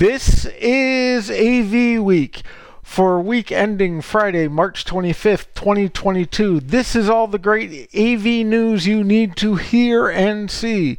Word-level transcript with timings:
This 0.00 0.46
is 0.58 1.30
AV 1.30 2.02
Week 2.02 2.40
for 2.82 3.20
week 3.20 3.52
ending 3.52 4.00
Friday, 4.00 4.48
March 4.48 4.86
25th, 4.86 5.48
2022. 5.52 6.60
This 6.60 6.96
is 6.96 7.10
all 7.10 7.26
the 7.26 7.38
great 7.38 7.90
AV 7.94 8.46
news 8.46 8.86
you 8.86 9.04
need 9.04 9.36
to 9.36 9.56
hear 9.56 10.08
and 10.08 10.50
see. 10.50 10.96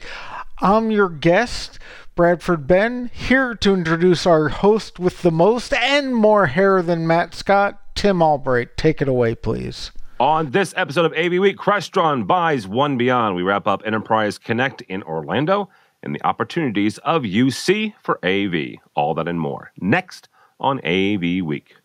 I'm 0.60 0.92
your 0.92 1.10
guest, 1.10 1.80
Bradford 2.14 2.68
Benn, 2.68 3.10
here 3.12 3.56
to 3.56 3.74
introduce 3.74 4.28
our 4.28 4.50
host 4.50 5.00
with 5.00 5.24
the 5.24 5.32
most 5.32 5.74
and 5.74 6.16
more 6.16 6.46
hair 6.46 6.84
than 6.84 7.08
Matt 7.08 7.34
Scott, 7.34 7.82
Tim 7.96 8.22
Albright. 8.22 8.78
Take 8.78 9.02
it 9.02 9.08
away, 9.08 9.34
please. 9.34 9.90
On 10.20 10.52
this 10.52 10.76
episode 10.78 11.06
of 11.06 11.14
AV 11.14 11.42
Week, 11.42 11.58
Crestron 11.58 12.28
buys 12.28 12.68
One 12.68 13.00
Beyond. 13.00 13.36
We 13.36 13.42
wrap 13.42 13.66
up 13.66 13.82
Enterprise 13.84 14.38
Connect 14.38 14.82
in 14.82 15.02
Orlando 15.02 15.70
and 16.04 16.16
the 16.16 16.24
opportunities 16.26 16.98
of 17.00 17.24
UC 17.24 17.94
for 18.02 18.20
AV. 18.26 18.80
All 18.96 19.14
that 19.16 19.28
and 19.28 19.40
more 19.40 19.72
next 19.80 20.30
on 20.60 20.80
AV 20.86 21.44
Week. 21.44 21.76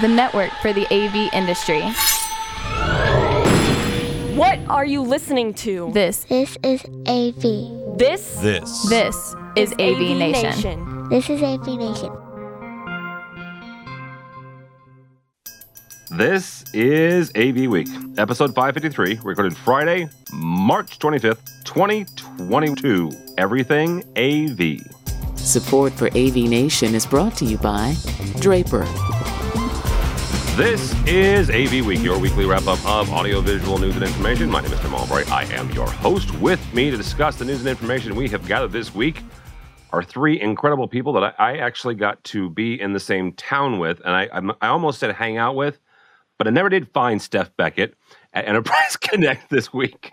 The 0.00 0.08
network 0.08 0.50
for 0.60 0.72
the 0.72 0.86
AV 0.92 1.32
industry. 1.32 1.82
What 4.36 4.58
are 4.68 4.84
you 4.84 5.00
listening 5.00 5.54
to? 5.54 5.90
This 5.92 6.24
This 6.24 6.58
is 6.62 6.84
AV. 7.06 7.96
This 7.96 8.36
This. 8.40 8.88
this 8.90 9.34
is 9.56 9.72
AV, 9.72 10.18
Nation. 10.18 11.08
This 11.08 11.30
is 11.30 11.42
AV 11.42 11.66
Nation. 11.78 12.25
This 16.10 16.64
is 16.72 17.32
AV 17.34 17.68
Week, 17.68 17.88
episode 18.16 18.54
553, 18.54 19.18
recorded 19.24 19.56
Friday, 19.56 20.08
March 20.32 21.00
25th, 21.00 21.64
2022. 21.64 23.10
Everything 23.36 24.04
AV. 24.16 24.78
Support 25.36 25.92
for 25.94 26.06
AV 26.16 26.36
Nation 26.36 26.94
is 26.94 27.04
brought 27.04 27.34
to 27.38 27.44
you 27.44 27.58
by 27.58 27.96
Draper. 28.38 28.84
This 30.54 30.94
is 31.08 31.50
AV 31.50 31.84
Week, 31.84 32.00
your 32.00 32.20
weekly 32.20 32.46
wrap 32.46 32.68
up 32.68 32.78
of 32.86 33.12
audiovisual 33.12 33.78
news 33.78 33.96
and 33.96 34.04
information. 34.04 34.48
My 34.48 34.60
name 34.60 34.72
is 34.72 34.78
Tim 34.78 34.94
Albright. 34.94 35.28
I 35.32 35.42
am 35.54 35.68
your 35.72 35.90
host. 35.90 36.32
With 36.38 36.72
me 36.72 36.88
to 36.92 36.96
discuss 36.96 37.34
the 37.34 37.44
news 37.44 37.58
and 37.58 37.68
information 37.68 38.14
we 38.14 38.28
have 38.28 38.46
gathered 38.46 38.70
this 38.70 38.94
week 38.94 39.22
are 39.90 40.04
three 40.04 40.40
incredible 40.40 40.86
people 40.86 41.12
that 41.14 41.34
I, 41.38 41.54
I 41.54 41.56
actually 41.56 41.96
got 41.96 42.22
to 42.24 42.48
be 42.48 42.80
in 42.80 42.92
the 42.92 43.00
same 43.00 43.32
town 43.32 43.80
with, 43.80 44.00
and 44.04 44.14
I, 44.14 44.28
I 44.60 44.68
almost 44.68 45.00
said 45.00 45.12
hang 45.12 45.36
out 45.36 45.56
with, 45.56 45.80
but 46.38 46.46
I 46.46 46.50
never 46.50 46.68
did 46.68 46.88
find 46.92 47.20
Steph 47.20 47.56
Beckett 47.56 47.94
at 48.32 48.46
Enterprise 48.46 48.96
Connect 49.00 49.48
this 49.50 49.72
week. 49.72 50.10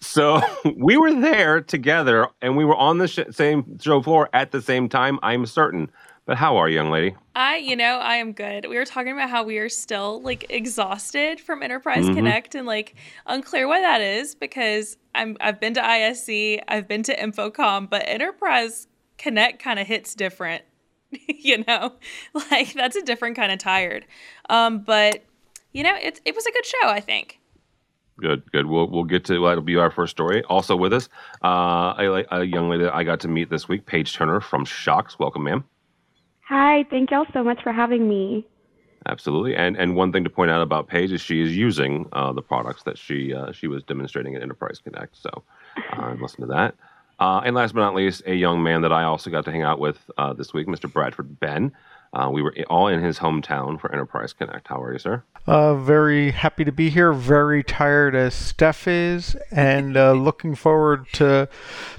so 0.00 0.40
we 0.76 0.96
were 0.96 1.12
there 1.14 1.60
together, 1.60 2.28
and 2.40 2.56
we 2.56 2.64
were 2.64 2.76
on 2.76 2.98
the 2.98 3.08
sh- 3.08 3.20
same 3.30 3.78
show 3.78 4.02
floor 4.02 4.28
at 4.32 4.50
the 4.50 4.60
same 4.60 4.88
time. 4.88 5.18
I'm 5.22 5.46
certain. 5.46 5.90
But 6.24 6.36
how 6.36 6.56
are 6.56 6.68
you, 6.68 6.76
young 6.76 6.90
lady? 6.92 7.16
I, 7.34 7.56
you 7.56 7.74
know, 7.74 7.98
I 7.98 8.14
am 8.16 8.30
good. 8.32 8.66
We 8.68 8.76
were 8.76 8.84
talking 8.84 9.10
about 9.12 9.28
how 9.28 9.42
we 9.42 9.58
are 9.58 9.68
still 9.68 10.22
like 10.22 10.46
exhausted 10.50 11.40
from 11.40 11.64
Enterprise 11.64 12.04
Mhm. 12.04 12.14
Connect 12.14 12.54
and 12.54 12.64
like 12.64 12.94
unclear 13.26 13.66
why 13.66 13.80
that 13.80 14.00
is 14.00 14.36
because 14.36 14.96
I'm 15.16 15.36
I've 15.40 15.58
been 15.58 15.74
to 15.74 15.84
ISE, 15.84 16.60
I've 16.68 16.86
been 16.86 17.02
to 17.04 17.16
InfoComm, 17.16 17.90
but 17.90 18.04
Enterprise 18.06 18.86
Connect 19.18 19.60
kind 19.60 19.80
of 19.80 19.86
hits 19.88 20.14
different. 20.14 20.62
you 21.28 21.64
know, 21.66 21.92
like 22.50 22.72
that's 22.74 22.96
a 22.96 23.02
different 23.02 23.36
kind 23.36 23.52
of 23.52 23.58
tired. 23.58 24.06
Um, 24.48 24.80
but 24.80 25.24
you 25.72 25.82
know, 25.82 25.94
it 25.96 26.20
it 26.24 26.34
was 26.34 26.46
a 26.46 26.52
good 26.52 26.66
show. 26.66 26.88
I 26.88 27.00
think. 27.00 27.38
Good, 28.18 28.50
good. 28.52 28.66
We'll 28.66 28.88
we'll 28.88 29.04
get 29.04 29.24
to 29.26 29.42
that'll 29.42 29.62
be 29.62 29.76
our 29.76 29.90
first 29.90 30.10
story. 30.12 30.42
Also 30.44 30.76
with 30.76 30.92
us, 30.92 31.08
uh, 31.42 31.94
a, 31.98 32.24
a 32.30 32.44
young 32.44 32.68
lady 32.68 32.84
that 32.84 32.94
I 32.94 33.04
got 33.04 33.20
to 33.20 33.28
meet 33.28 33.50
this 33.50 33.68
week, 33.68 33.86
Paige 33.86 34.14
Turner 34.14 34.40
from 34.40 34.64
Shokz. 34.64 35.18
Welcome, 35.18 35.44
ma'am. 35.44 35.64
Hi, 36.48 36.84
thank 36.90 37.10
y'all 37.10 37.26
so 37.32 37.42
much 37.42 37.62
for 37.62 37.72
having 37.72 38.08
me. 38.08 38.46
Absolutely. 39.08 39.56
And 39.56 39.76
and 39.76 39.96
one 39.96 40.12
thing 40.12 40.24
to 40.24 40.30
point 40.30 40.50
out 40.50 40.62
about 40.62 40.86
Paige 40.86 41.12
is 41.12 41.20
she 41.20 41.40
is 41.40 41.56
using 41.56 42.08
uh, 42.12 42.32
the 42.32 42.42
products 42.42 42.84
that 42.84 42.98
she 42.98 43.34
uh, 43.34 43.50
she 43.50 43.66
was 43.66 43.82
demonstrating 43.84 44.36
at 44.36 44.42
Enterprise 44.42 44.80
Connect. 44.82 45.16
So 45.16 45.42
uh, 45.96 46.14
listen 46.20 46.42
to 46.42 46.46
that. 46.48 46.74
Uh, 47.22 47.40
and 47.44 47.54
last 47.54 47.72
but 47.72 47.80
not 47.82 47.94
least, 47.94 48.20
a 48.26 48.34
young 48.34 48.64
man 48.64 48.82
that 48.82 48.92
I 48.92 49.04
also 49.04 49.30
got 49.30 49.44
to 49.44 49.52
hang 49.52 49.62
out 49.62 49.78
with 49.78 50.10
uh, 50.18 50.32
this 50.32 50.52
week, 50.52 50.66
Mr. 50.66 50.92
Bradford 50.92 51.38
Benn. 51.38 51.70
Uh, 52.14 52.28
we 52.30 52.42
were 52.42 52.54
all 52.68 52.88
in 52.88 53.02
his 53.02 53.18
hometown 53.18 53.80
for 53.80 53.90
Enterprise 53.90 54.34
Connect. 54.34 54.68
How 54.68 54.82
are 54.82 54.92
you, 54.92 54.98
sir? 54.98 55.22
Uh, 55.46 55.74
very 55.74 56.30
happy 56.30 56.62
to 56.62 56.70
be 56.70 56.90
here. 56.90 57.12
Very 57.12 57.64
tired 57.64 58.14
as 58.14 58.34
Steph 58.34 58.86
is, 58.86 59.34
and 59.50 59.96
uh, 59.96 60.12
looking 60.28 60.54
forward 60.54 61.06
to 61.14 61.48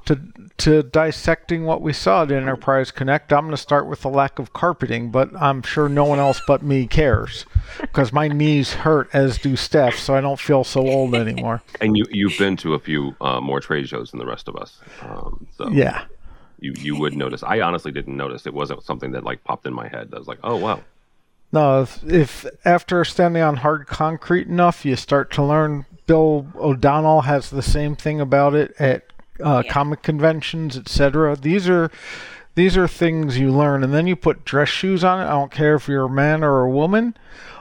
to 0.05 0.19
to 0.57 0.83
dissecting 0.83 1.65
what 1.65 1.81
we 1.81 1.93
saw 1.93 2.23
at 2.23 2.31
Enterprise 2.31 2.91
Connect. 2.91 3.33
I'm 3.33 3.45
going 3.45 3.51
to 3.51 3.57
start 3.57 3.87
with 3.87 4.01
the 4.01 4.09
lack 4.09 4.37
of 4.37 4.53
carpeting, 4.53 5.09
but 5.09 5.29
I'm 5.35 5.63
sure 5.63 5.89
no 5.89 6.05
one 6.05 6.19
else 6.19 6.39
but 6.45 6.61
me 6.61 6.85
cares 6.85 7.47
because 7.81 8.13
my 8.13 8.27
knees 8.27 8.73
hurt, 8.73 9.09
as 9.13 9.39
do 9.39 9.55
Steph, 9.55 9.97
so 9.97 10.15
I 10.15 10.21
don't 10.21 10.39
feel 10.39 10.63
so 10.63 10.87
old 10.87 11.15
anymore. 11.15 11.61
And 11.81 11.97
you 11.97 12.05
you've 12.11 12.37
been 12.37 12.55
to 12.57 12.75
a 12.75 12.79
few 12.79 13.15
uh, 13.19 13.41
more 13.41 13.59
trade 13.59 13.89
shows 13.89 14.11
than 14.11 14.19
the 14.19 14.25
rest 14.25 14.47
of 14.47 14.55
us. 14.55 14.79
Um, 15.01 15.47
so 15.57 15.69
Yeah. 15.69 16.05
You 16.63 16.73
you 16.77 16.95
would 16.95 17.15
notice. 17.15 17.43
I 17.43 17.59
honestly 17.59 17.91
didn't 17.91 18.15
notice. 18.15 18.47
It 18.47 18.53
wasn't 18.53 18.83
something 18.83 19.11
that 19.11 19.23
like 19.23 19.43
popped 19.43 19.67
in 19.67 19.73
my 19.73 19.87
head. 19.87 20.09
I 20.13 20.17
was 20.17 20.27
like, 20.27 20.39
oh 20.43 20.55
wow. 20.55 20.81
No, 21.51 21.83
if, 21.83 22.03
if 22.05 22.45
after 22.65 23.05
standing 23.05 23.43
on 23.43 23.57
hard 23.57 23.85
concrete 23.85 24.47
enough, 24.47 24.85
you 24.85 24.95
start 24.95 25.29
to 25.31 25.43
learn. 25.43 25.85
Bill 26.05 26.47
O'Donnell 26.55 27.21
has 27.21 27.49
the 27.49 27.61
same 27.61 27.95
thing 27.95 28.19
about 28.19 28.55
it 28.55 28.73
at 28.79 29.03
uh, 29.41 29.63
comic 29.69 30.01
conventions, 30.01 30.77
etc. 30.77 31.35
These 31.35 31.69
are 31.69 31.91
these 32.55 32.77
are 32.77 32.87
things 32.87 33.37
you 33.37 33.51
learn, 33.51 33.83
and 33.83 33.93
then 33.93 34.07
you 34.07 34.15
put 34.15 34.45
dress 34.45 34.69
shoes 34.69 35.03
on 35.03 35.19
it. 35.19 35.25
I 35.25 35.31
don't 35.31 35.51
care 35.51 35.75
if 35.75 35.87
you're 35.87 36.05
a 36.05 36.09
man 36.09 36.43
or 36.43 36.61
a 36.61 36.69
woman 36.69 37.15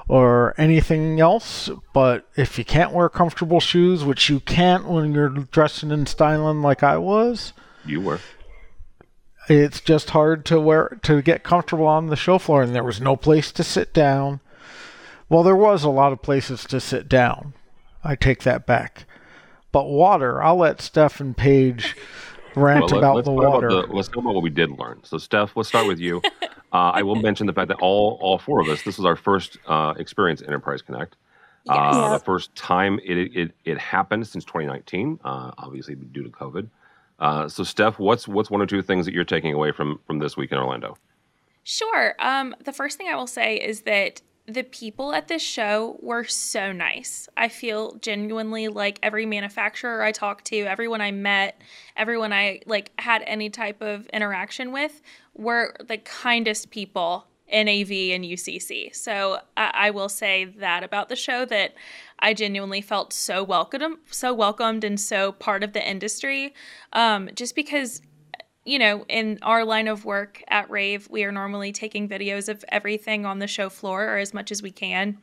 or 0.08 0.54
anything 0.58 1.20
else, 1.20 1.70
but 1.92 2.28
if 2.36 2.58
you 2.58 2.64
can't 2.64 2.92
wear 2.92 3.08
comfortable 3.08 3.60
shoes, 3.60 4.04
which 4.04 4.28
you 4.28 4.40
can't 4.40 4.86
when 4.86 5.12
you're 5.12 5.28
dressing 5.28 5.90
and 5.92 6.08
styling 6.08 6.60
like 6.62 6.82
I 6.82 6.98
was, 6.98 7.52
You 7.84 8.00
were. 8.00 8.20
It's 9.48 9.80
just 9.80 10.10
hard 10.10 10.44
to 10.46 10.60
wear 10.60 10.98
to 11.02 11.20
get 11.22 11.42
comfortable 11.42 11.86
on 11.86 12.06
the 12.06 12.16
show 12.16 12.38
floor 12.38 12.62
and 12.62 12.74
there 12.74 12.84
was 12.84 13.00
no 13.00 13.16
place 13.16 13.50
to 13.52 13.64
sit 13.64 13.92
down 13.92 14.40
well 15.28 15.42
there 15.42 15.56
was 15.56 15.82
a 15.84 15.90
lot 15.90 16.12
of 16.12 16.22
places 16.22 16.64
to 16.64 16.78
sit 16.80 17.08
down 17.08 17.52
i 18.04 18.14
take 18.14 18.42
that 18.42 18.66
back 18.66 19.04
but 19.72 19.86
water 19.88 20.42
i'll 20.42 20.56
let 20.56 20.80
steph 20.80 21.20
and 21.20 21.36
paige 21.36 21.96
rant 22.54 22.80
Well, 22.82 22.88
let- 22.90 22.98
about 22.98 23.14
let's 23.16 23.26
the 23.28 23.34
talk 23.34 23.52
water 23.52 23.68
the- 23.70 23.86
let's 23.92 24.08
talk 24.08 24.18
about 24.18 24.34
what 24.34 24.42
we 24.42 24.50
did 24.50 24.70
learn. 24.78 25.00
So, 25.04 25.16
Steph, 25.18 25.56
let's 25.56 25.68
start 25.70 25.86
with 25.86 25.98
you. 25.98 26.20
uh, 26.72 26.92
I 26.94 27.02
will 27.02 27.14
mention 27.16 27.46
the 27.46 27.52
fact 27.54 27.68
that 27.68 27.78
all 27.80 28.18
all 28.20 28.38
four 28.38 28.60
of 28.60 28.68
us, 28.68 28.82
this 28.82 28.98
was 28.98 29.06
our 29.06 29.16
first 29.16 29.56
uh, 29.66 29.94
experience 29.98 30.42
Enterprise 30.42 30.82
Connect. 30.82 31.16
Uh, 31.68 32.18
the 32.18 32.24
first 32.24 32.54
time 32.54 33.00
it, 33.04 33.16
it 33.34 33.52
it 33.64 33.78
happened 33.78 34.26
since 34.26 34.44
2019, 34.44 35.18
uh, 35.24 35.52
obviously 35.56 35.94
due 35.94 36.22
to 36.24 36.28
COVID. 36.28 36.68
Uh, 37.22 37.48
so, 37.48 37.62
Steph, 37.62 38.00
what's 38.00 38.26
what's 38.26 38.50
one 38.50 38.60
or 38.60 38.66
two 38.66 38.82
things 38.82 39.06
that 39.06 39.14
you're 39.14 39.22
taking 39.22 39.54
away 39.54 39.70
from 39.70 40.00
from 40.06 40.18
this 40.18 40.36
week 40.36 40.50
in 40.50 40.58
Orlando? 40.58 40.98
Sure. 41.62 42.16
Um, 42.18 42.52
the 42.64 42.72
first 42.72 42.98
thing 42.98 43.08
I 43.08 43.14
will 43.14 43.28
say 43.28 43.56
is 43.56 43.82
that 43.82 44.20
the 44.46 44.64
people 44.64 45.14
at 45.14 45.28
this 45.28 45.40
show 45.40 45.98
were 46.02 46.24
so 46.24 46.72
nice. 46.72 47.28
I 47.36 47.46
feel 47.46 47.94
genuinely 47.98 48.66
like 48.66 48.98
every 49.04 49.24
manufacturer 49.24 50.02
I 50.02 50.10
talked 50.10 50.46
to, 50.46 50.62
everyone 50.62 51.00
I 51.00 51.12
met, 51.12 51.62
everyone 51.96 52.32
I 52.32 52.60
like 52.66 52.90
had 52.98 53.22
any 53.22 53.50
type 53.50 53.80
of 53.80 54.08
interaction 54.08 54.72
with 54.72 55.00
were 55.34 55.76
the 55.86 55.98
kindest 55.98 56.70
people 56.70 57.28
in 57.52 57.68
AV 57.68 57.90
and 58.14 58.24
UCC. 58.24 58.94
So 58.96 59.38
I, 59.56 59.70
I 59.74 59.90
will 59.90 60.08
say 60.08 60.46
that 60.46 60.82
about 60.82 61.08
the 61.08 61.16
show 61.16 61.44
that 61.44 61.74
I 62.18 62.34
genuinely 62.34 62.80
felt 62.80 63.12
so 63.12 63.44
welcomed, 63.44 63.98
so 64.10 64.32
welcomed, 64.32 64.82
and 64.82 64.98
so 64.98 65.32
part 65.32 65.62
of 65.62 65.74
the 65.74 65.86
industry. 65.88 66.54
Um, 66.92 67.28
just 67.34 67.54
because 67.54 68.02
you 68.64 68.78
know, 68.78 69.04
in 69.08 69.40
our 69.42 69.64
line 69.64 69.88
of 69.88 70.04
work 70.04 70.42
at 70.46 70.70
Rave, 70.70 71.08
we 71.10 71.24
are 71.24 71.32
normally 71.32 71.72
taking 71.72 72.08
videos 72.08 72.48
of 72.48 72.64
everything 72.68 73.26
on 73.26 73.40
the 73.40 73.48
show 73.48 73.68
floor 73.68 74.04
or 74.08 74.18
as 74.18 74.32
much 74.32 74.52
as 74.52 74.62
we 74.62 74.70
can. 74.70 75.18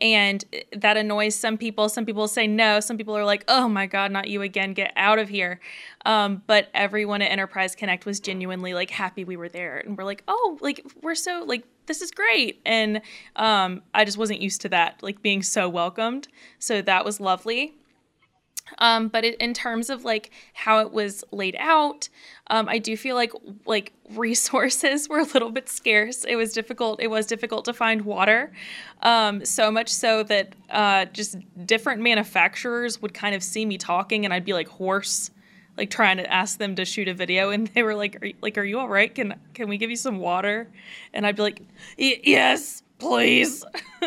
And 0.00 0.42
that 0.74 0.96
annoys 0.96 1.34
some 1.34 1.58
people. 1.58 1.90
Some 1.90 2.06
people 2.06 2.26
say 2.26 2.46
no. 2.46 2.80
Some 2.80 2.96
people 2.96 3.14
are 3.14 3.24
like, 3.24 3.44
oh 3.48 3.68
my 3.68 3.84
God, 3.84 4.10
not 4.10 4.28
you 4.28 4.40
again. 4.40 4.72
Get 4.72 4.92
out 4.96 5.18
of 5.18 5.28
here. 5.28 5.60
Um, 6.06 6.42
but 6.46 6.68
everyone 6.72 7.20
at 7.20 7.30
Enterprise 7.30 7.74
Connect 7.74 8.06
was 8.06 8.18
genuinely 8.18 8.72
like 8.72 8.88
happy 8.88 9.24
we 9.24 9.36
were 9.36 9.50
there. 9.50 9.76
And 9.78 9.98
we're 9.98 10.04
like, 10.04 10.22
oh, 10.26 10.58
like, 10.62 10.80
we're 11.02 11.14
so, 11.14 11.44
like, 11.46 11.64
this 11.90 12.00
is 12.00 12.12
great. 12.12 12.60
And 12.64 13.02
um, 13.34 13.82
I 13.92 14.04
just 14.04 14.16
wasn't 14.16 14.40
used 14.40 14.60
to 14.60 14.68
that, 14.68 15.02
like, 15.02 15.22
being 15.22 15.42
so 15.42 15.68
welcomed. 15.68 16.28
So 16.60 16.80
that 16.82 17.04
was 17.04 17.18
lovely. 17.18 17.74
Um, 18.78 19.08
but 19.08 19.24
it, 19.24 19.34
in 19.40 19.52
terms 19.52 19.90
of 19.90 20.04
like 20.04 20.30
how 20.52 20.78
it 20.78 20.92
was 20.92 21.24
laid 21.32 21.56
out, 21.58 22.08
um, 22.46 22.68
I 22.68 22.78
do 22.78 22.96
feel 22.96 23.16
like 23.16 23.32
like 23.66 23.92
resources 24.14 25.08
were 25.10 25.18
a 25.18 25.24
little 25.24 25.50
bit 25.50 25.68
scarce. 25.68 26.24
It 26.24 26.36
was 26.36 26.52
difficult. 26.52 27.00
It 27.00 27.08
was 27.08 27.26
difficult 27.26 27.64
to 27.64 27.72
find 27.72 28.02
water, 28.02 28.52
um, 29.02 29.44
so 29.44 29.72
much 29.72 29.88
so 29.88 30.22
that 30.22 30.54
uh, 30.70 31.06
just 31.06 31.36
different 31.66 32.00
manufacturers 32.00 33.02
would 33.02 33.12
kind 33.12 33.34
of 33.34 33.42
see 33.42 33.66
me 33.66 33.76
talking, 33.76 34.24
and 34.24 34.32
I'd 34.32 34.44
be 34.44 34.52
like 34.52 34.68
hoarse. 34.68 35.32
Like 35.80 35.88
trying 35.90 36.18
to 36.18 36.30
ask 36.30 36.58
them 36.58 36.76
to 36.76 36.84
shoot 36.84 37.08
a 37.08 37.14
video, 37.14 37.48
and 37.50 37.66
they 37.68 37.82
were 37.82 37.94
like, 37.94 38.22
are, 38.22 38.30
"Like, 38.42 38.58
are 38.58 38.64
you 38.64 38.78
all 38.78 38.88
right? 38.88 39.12
Can 39.12 39.34
can 39.54 39.66
we 39.68 39.78
give 39.78 39.88
you 39.88 39.96
some 39.96 40.18
water?" 40.18 40.68
And 41.14 41.26
I'd 41.26 41.36
be 41.36 41.42
like, 41.42 41.62
"Yes, 41.96 42.82
please." 42.98 43.64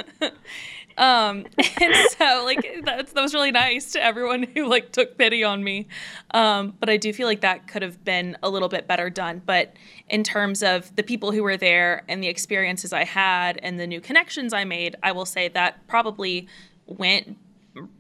um 0.95 1.43
and 1.57 1.95
so 2.19 2.43
like 2.45 2.61
that, 2.85 3.07
that 3.07 3.21
was 3.21 3.33
really 3.33 3.49
nice 3.49 3.93
to 3.93 4.03
everyone 4.03 4.43
who 4.43 4.67
like 4.67 4.91
took 4.91 5.17
pity 5.17 5.43
on 5.43 5.63
me 5.63 5.87
um 6.35 6.71
but 6.79 6.87
i 6.87 6.97
do 6.97 7.11
feel 7.11 7.25
like 7.25 7.41
that 7.41 7.67
could 7.67 7.81
have 7.81 8.03
been 8.03 8.37
a 8.43 8.49
little 8.51 8.69
bit 8.69 8.85
better 8.87 9.09
done 9.09 9.41
but 9.43 9.73
in 10.07 10.23
terms 10.23 10.61
of 10.61 10.95
the 10.95 11.01
people 11.01 11.31
who 11.31 11.41
were 11.41 11.57
there 11.57 12.03
and 12.07 12.21
the 12.21 12.27
experiences 12.27 12.93
i 12.93 13.03
had 13.03 13.57
and 13.63 13.79
the 13.79 13.87
new 13.87 13.99
connections 13.99 14.53
i 14.53 14.63
made 14.63 14.95
i 15.01 15.11
will 15.11 15.25
say 15.25 15.47
that 15.47 15.87
probably 15.87 16.47
went 16.85 17.37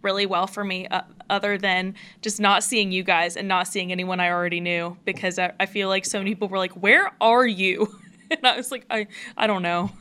really 0.01 0.25
well 0.25 0.47
for 0.47 0.63
me 0.63 0.87
uh, 0.87 1.01
other 1.29 1.57
than 1.57 1.95
just 2.21 2.39
not 2.39 2.63
seeing 2.63 2.91
you 2.91 3.03
guys 3.03 3.35
and 3.35 3.47
not 3.47 3.67
seeing 3.67 3.91
anyone 3.91 4.19
i 4.19 4.29
already 4.29 4.59
knew 4.59 4.95
because 5.03 5.39
i, 5.39 5.51
I 5.59 5.65
feel 5.65 5.89
like 5.89 6.05
so 6.05 6.19
many 6.19 6.31
people 6.31 6.47
were 6.47 6.59
like 6.59 6.73
where 6.73 7.11
are 7.19 7.45
you 7.45 7.99
and 8.31 8.45
i 8.45 8.55
was 8.55 8.71
like 8.71 8.85
i 8.89 9.07
i 9.35 9.47
don't 9.47 9.63
know 9.63 9.91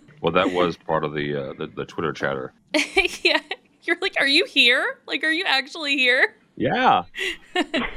well, 0.22 0.32
that 0.32 0.52
was 0.52 0.76
part 0.76 1.04
of 1.04 1.14
the 1.14 1.36
uh, 1.36 1.52
the, 1.54 1.66
the 1.66 1.84
Twitter 1.84 2.12
chatter. 2.12 2.52
yeah, 3.22 3.40
you're 3.82 3.98
like, 4.00 4.16
are 4.18 4.26
you 4.26 4.44
here? 4.44 4.98
Like, 5.06 5.24
are 5.24 5.32
you 5.32 5.44
actually 5.46 5.96
here? 5.96 6.34
Yeah. 6.56 7.04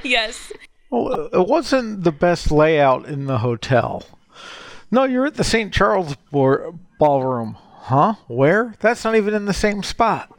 yes. 0.03 0.51
Well, 0.89 1.29
it 1.31 1.47
wasn't 1.47 2.03
the 2.03 2.11
best 2.11 2.51
layout 2.51 3.05
in 3.05 3.25
the 3.25 3.39
hotel. 3.39 4.03
No, 4.91 5.03
you're 5.03 5.25
at 5.25 5.35
the 5.35 5.43
St. 5.43 5.73
Charles 5.73 6.15
Ballroom. 6.31 7.57
Huh? 7.59 8.15
Where? 8.27 8.75
That's 8.79 9.03
not 9.03 9.15
even 9.15 9.33
in 9.33 9.45
the 9.45 9.53
same 9.53 9.83
spot. 9.83 10.34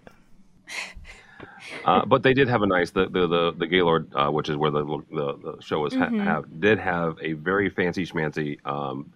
Uh, 1.86 2.04
but 2.04 2.24
they 2.24 2.34
did 2.34 2.48
have 2.48 2.62
a 2.62 2.66
nice 2.66 2.90
the 2.90 3.08
the 3.08 3.26
the, 3.26 3.54
the 3.58 3.66
Gaylord, 3.66 4.10
uh, 4.14 4.28
which 4.28 4.48
is 4.48 4.56
where 4.56 4.70
the 4.72 4.84
the, 5.10 5.36
the 5.36 5.62
show 5.62 5.80
was 5.80 5.94
mm-hmm. 5.94 6.18
have 6.18 6.60
did 6.60 6.78
have 6.78 7.16
a 7.22 7.34
very 7.34 7.70
fancy 7.70 8.04
schmancy 8.04 8.58
um, 8.66 9.12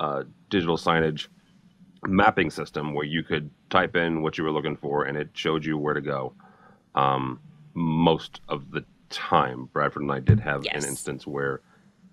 uh, 0.00 0.24
digital 0.50 0.76
signage 0.76 1.28
mapping 2.04 2.50
system 2.50 2.92
where 2.94 3.06
you 3.06 3.22
could 3.22 3.48
type 3.70 3.94
in 3.94 4.22
what 4.22 4.36
you 4.36 4.42
were 4.42 4.50
looking 4.50 4.76
for 4.76 5.04
and 5.04 5.16
it 5.16 5.28
showed 5.34 5.64
you 5.64 5.78
where 5.78 5.94
to 5.94 6.00
go. 6.00 6.32
Um, 6.96 7.38
most 7.74 8.40
of 8.48 8.72
the 8.72 8.84
time, 9.08 9.68
Bradford 9.72 10.02
and 10.02 10.10
I 10.10 10.18
did 10.18 10.40
have 10.40 10.64
yes. 10.64 10.82
an 10.82 10.90
instance 10.90 11.26
where 11.26 11.60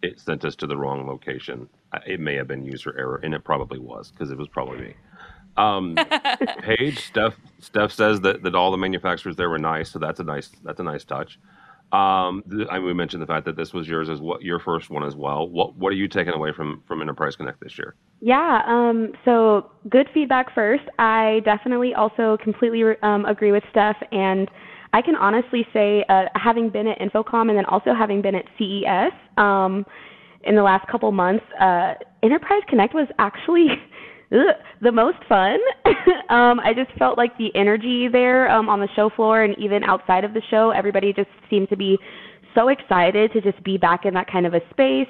it 0.03 0.19
sent 0.19 0.45
us 0.45 0.55
to 0.57 0.67
the 0.67 0.77
wrong 0.77 1.07
location. 1.07 1.67
It 2.05 2.19
may 2.19 2.35
have 2.35 2.47
been 2.47 2.63
user 2.63 2.95
error, 2.97 3.19
and 3.23 3.33
it 3.33 3.43
probably 3.43 3.79
was 3.79 4.11
because 4.11 4.31
it 4.31 4.37
was 4.37 4.47
probably 4.47 4.77
me. 4.79 4.93
Um, 5.57 5.95
Paige, 6.61 6.99
Steph, 6.99 7.35
Steph 7.59 7.91
says 7.91 8.21
that, 8.21 8.43
that 8.43 8.55
all 8.55 8.71
the 8.71 8.77
manufacturers 8.77 9.35
there 9.35 9.49
were 9.49 9.59
nice, 9.59 9.91
so 9.91 9.99
that's 9.99 10.19
a 10.19 10.23
nice 10.23 10.49
that's 10.63 10.79
a 10.79 10.83
nice 10.83 11.03
touch. 11.03 11.39
Um, 11.91 12.43
I 12.69 12.77
mean, 12.77 12.85
we 12.85 12.93
mentioned 12.93 13.23
the 13.23 13.27
fact 13.27 13.45
that 13.45 13.55
this 13.55 13.73
was 13.73 13.87
yours 13.87 14.09
as 14.09 14.21
what 14.21 14.43
your 14.43 14.59
first 14.59 14.91
one 14.91 15.03
as 15.03 15.15
well. 15.15 15.49
What 15.49 15.75
what 15.75 15.91
are 15.91 15.95
you 15.95 16.07
taking 16.07 16.33
away 16.33 16.51
from 16.51 16.83
from 16.87 17.01
Enterprise 17.01 17.35
Connect 17.35 17.59
this 17.61 17.77
year? 17.77 17.95
Yeah, 18.21 18.61
um, 18.67 19.13
so 19.25 19.71
good 19.89 20.07
feedback 20.13 20.53
first. 20.53 20.83
I 20.99 21.41
definitely 21.45 21.95
also 21.95 22.37
completely 22.43 22.83
um, 23.01 23.25
agree 23.25 23.51
with 23.51 23.63
Steph, 23.71 23.97
and 24.11 24.49
I 24.93 25.01
can 25.01 25.15
honestly 25.15 25.67
say, 25.71 26.03
uh, 26.09 26.25
having 26.35 26.69
been 26.69 26.87
at 26.87 26.99
InfoComm 26.99 27.49
and 27.49 27.57
then 27.57 27.65
also 27.65 27.93
having 27.93 28.21
been 28.21 28.35
at 28.35 28.45
CES 28.57 29.13
um, 29.37 29.85
in 30.43 30.55
the 30.55 30.63
last 30.63 30.87
couple 30.87 31.11
months, 31.11 31.45
uh, 31.59 31.93
Enterprise 32.23 32.61
Connect 32.67 32.93
was 32.93 33.07
actually 33.19 33.67
the 34.29 34.91
most 34.91 35.17
fun. 35.27 35.57
um, 36.29 36.59
I 36.59 36.73
just 36.75 36.91
felt 36.97 37.17
like 37.17 37.37
the 37.37 37.53
energy 37.55 38.07
there 38.07 38.49
um, 38.49 38.69
on 38.69 38.79
the 38.79 38.89
show 38.95 39.09
floor 39.15 39.43
and 39.43 39.57
even 39.57 39.83
outside 39.83 40.23
of 40.23 40.33
the 40.33 40.41
show, 40.49 40.71
everybody 40.71 41.13
just 41.13 41.29
seemed 41.49 41.69
to 41.69 41.77
be 41.77 41.97
so 42.55 42.69
excited 42.69 43.31
to 43.33 43.41
just 43.41 43.63
be 43.63 43.77
back 43.77 44.05
in 44.05 44.13
that 44.13 44.31
kind 44.31 44.45
of 44.45 44.53
a 44.53 44.61
space. 44.71 45.07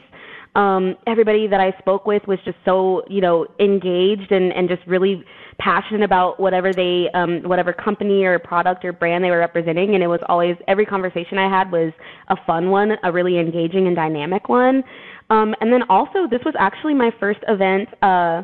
Um, 0.56 0.95
everybody 1.06 1.48
that 1.48 1.60
I 1.60 1.77
spoke 1.80 2.06
with 2.06 2.24
was 2.27 2.39
just 2.44 2.57
so, 2.66 3.04
you 3.07 3.21
know, 3.21 3.45
engaged 3.60 4.31
and, 4.31 4.51
and 4.51 4.68
just 4.68 4.81
really 4.88 5.24
passionate 5.60 6.01
about 6.01 6.39
whatever 6.39 6.74
they, 6.74 7.07
um, 7.13 7.44
whatever 7.44 7.71
company 7.71 8.24
or 8.24 8.39
product 8.39 8.83
or 8.83 8.92
brand 8.92 9.24
they 9.24 9.30
were 9.30 9.38
representing. 9.38 9.94
And 9.94 10.04
it 10.04 10.07
was 10.07 10.21
always, 10.27 10.56
every 10.68 10.86
conversation 10.86 11.38
I 11.38 11.50
had 11.50 11.71
was 11.71 11.94
a 12.30 12.36
fun 12.48 12.71
one, 12.71 12.94
a 13.04 13.12
really 13.12 13.38
engaging 13.38 13.88
and 13.88 13.95
dynamic 13.95 14.50
one. 14.50 14.83
Um, 15.30 15.54
and 15.62 15.71
then 15.71 15.83
also, 15.89 16.27
this 16.30 16.42
was 16.44 16.56
actually 16.57 16.95
my 16.95 17.12
first 17.19 17.39
event, 17.48 17.88
uh, 18.01 18.42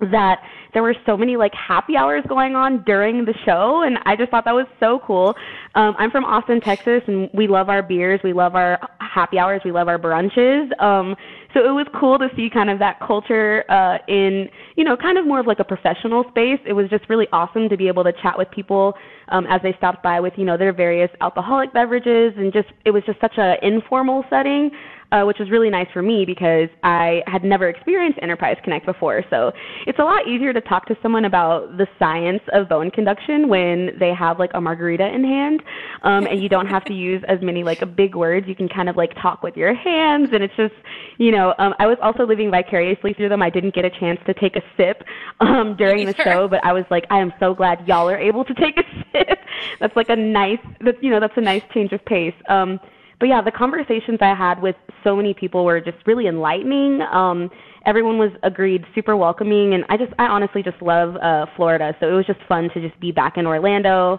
that 0.00 0.42
there 0.74 0.82
were 0.82 0.94
so 1.06 1.16
many 1.16 1.36
like 1.36 1.52
happy 1.54 1.96
hours 1.96 2.22
going 2.28 2.54
on 2.54 2.82
during 2.84 3.24
the 3.24 3.34
show 3.46 3.82
and 3.86 3.98
i 4.04 4.14
just 4.14 4.30
thought 4.30 4.44
that 4.44 4.54
was 4.54 4.66
so 4.78 5.00
cool. 5.06 5.34
Um, 5.74 5.94
i'm 5.98 6.10
from 6.10 6.24
austin 6.24 6.60
texas 6.60 7.02
and 7.06 7.30
we 7.32 7.48
love 7.48 7.68
our 7.68 7.82
beers 7.82 8.20
we 8.22 8.32
love 8.32 8.54
our 8.54 8.78
happy 9.16 9.38
hours 9.38 9.62
we 9.64 9.72
love 9.72 9.88
our 9.88 9.98
brunches. 9.98 10.68
Um, 10.80 11.16
so 11.54 11.60
it 11.60 11.72
was 11.72 11.86
cool 11.98 12.18
to 12.18 12.28
see 12.36 12.50
kind 12.52 12.68
of 12.68 12.78
that 12.80 13.00
culture 13.00 13.64
uh, 13.70 13.96
in 14.08 14.46
you 14.76 14.84
know 14.84 14.94
kind 14.94 15.16
of 15.16 15.26
more 15.26 15.40
of 15.40 15.46
like 15.46 15.58
a 15.58 15.64
professional 15.64 16.24
space. 16.28 16.60
It 16.66 16.74
was 16.74 16.90
just 16.90 17.08
really 17.08 17.26
awesome 17.32 17.70
to 17.70 17.76
be 17.78 17.88
able 17.88 18.04
to 18.04 18.12
chat 18.22 18.36
with 18.36 18.50
people 18.50 18.92
um, 19.28 19.46
as 19.46 19.62
they 19.62 19.72
stopped 19.78 20.02
by 20.02 20.20
with 20.20 20.34
you 20.36 20.44
know 20.44 20.58
their 20.58 20.74
various 20.74 21.10
alcoholic 21.22 21.72
beverages 21.72 22.34
and 22.36 22.52
just 22.52 22.68
it 22.84 22.90
was 22.90 23.02
just 23.06 23.18
such 23.20 23.38
a 23.38 23.56
informal 23.62 24.22
setting 24.28 24.70
uh, 25.12 25.22
which 25.22 25.38
was 25.38 25.50
really 25.50 25.70
nice 25.70 25.86
for 25.92 26.02
me 26.02 26.24
because 26.24 26.68
I 26.82 27.22
had 27.26 27.44
never 27.44 27.68
experienced 27.68 28.18
Enterprise 28.22 28.56
Connect 28.64 28.86
before. 28.86 29.24
So 29.30 29.52
it's 29.86 29.98
a 29.98 30.02
lot 30.02 30.26
easier 30.26 30.52
to 30.52 30.60
talk 30.60 30.86
to 30.86 30.96
someone 31.02 31.24
about 31.24 31.76
the 31.76 31.86
science 31.98 32.42
of 32.52 32.68
bone 32.68 32.90
conduction 32.90 33.48
when 33.48 33.92
they 33.98 34.12
have 34.14 34.38
like 34.38 34.50
a 34.54 34.60
margarita 34.60 35.06
in 35.06 35.24
hand, 35.24 35.62
um, 36.02 36.26
and 36.26 36.42
you 36.42 36.48
don't 36.48 36.66
have 36.66 36.84
to 36.86 36.94
use 36.94 37.22
as 37.28 37.40
many 37.42 37.62
like 37.62 37.82
big 37.96 38.14
words. 38.14 38.46
You 38.48 38.54
can 38.54 38.68
kind 38.68 38.88
of 38.88 38.96
like 38.96 39.14
talk 39.20 39.42
with 39.42 39.56
your 39.56 39.74
hands, 39.74 40.30
and 40.32 40.42
it's 40.42 40.56
just, 40.56 40.74
you 41.18 41.30
know, 41.30 41.54
um, 41.58 41.74
I 41.78 41.86
was 41.86 41.98
also 42.02 42.26
living 42.26 42.50
vicariously 42.50 43.12
through 43.12 43.28
them. 43.28 43.42
I 43.42 43.50
didn't 43.50 43.74
get 43.74 43.84
a 43.84 43.90
chance 43.90 44.20
to 44.26 44.34
take 44.34 44.56
a 44.56 44.62
sip 44.76 45.02
um, 45.40 45.76
during 45.76 46.06
the 46.06 46.14
show, 46.14 46.48
but 46.48 46.64
I 46.64 46.72
was 46.72 46.84
like, 46.90 47.06
I 47.10 47.20
am 47.20 47.32
so 47.38 47.54
glad 47.54 47.86
y'all 47.86 48.08
are 48.08 48.18
able 48.18 48.44
to 48.44 48.54
take 48.54 48.76
a 48.78 48.82
sip. 49.12 49.38
that's 49.80 49.96
like 49.96 50.08
a 50.08 50.16
nice, 50.16 50.58
that's 50.80 50.98
you 51.00 51.10
know, 51.10 51.20
that's 51.20 51.36
a 51.36 51.40
nice 51.40 51.62
change 51.72 51.92
of 51.92 52.04
pace. 52.04 52.34
Um, 52.48 52.80
but 53.18 53.28
yeah, 53.28 53.40
the 53.42 53.50
conversations 53.50 54.18
I 54.20 54.34
had 54.34 54.60
with 54.60 54.76
so 55.02 55.16
many 55.16 55.34
people 55.34 55.64
were 55.64 55.80
just 55.80 55.98
really 56.06 56.26
enlightening. 56.26 57.00
Um, 57.02 57.50
everyone 57.86 58.18
was 58.18 58.30
agreed 58.42 58.84
super 58.94 59.16
welcoming, 59.16 59.74
and 59.74 59.84
I 59.88 59.96
just 59.96 60.12
I 60.18 60.24
honestly 60.24 60.62
just 60.62 60.80
love 60.82 61.16
uh, 61.16 61.46
Florida, 61.56 61.94
so 62.00 62.08
it 62.08 62.12
was 62.12 62.26
just 62.26 62.40
fun 62.48 62.68
to 62.74 62.86
just 62.86 62.98
be 63.00 63.12
back 63.12 63.36
in 63.36 63.46
Orlando. 63.46 64.18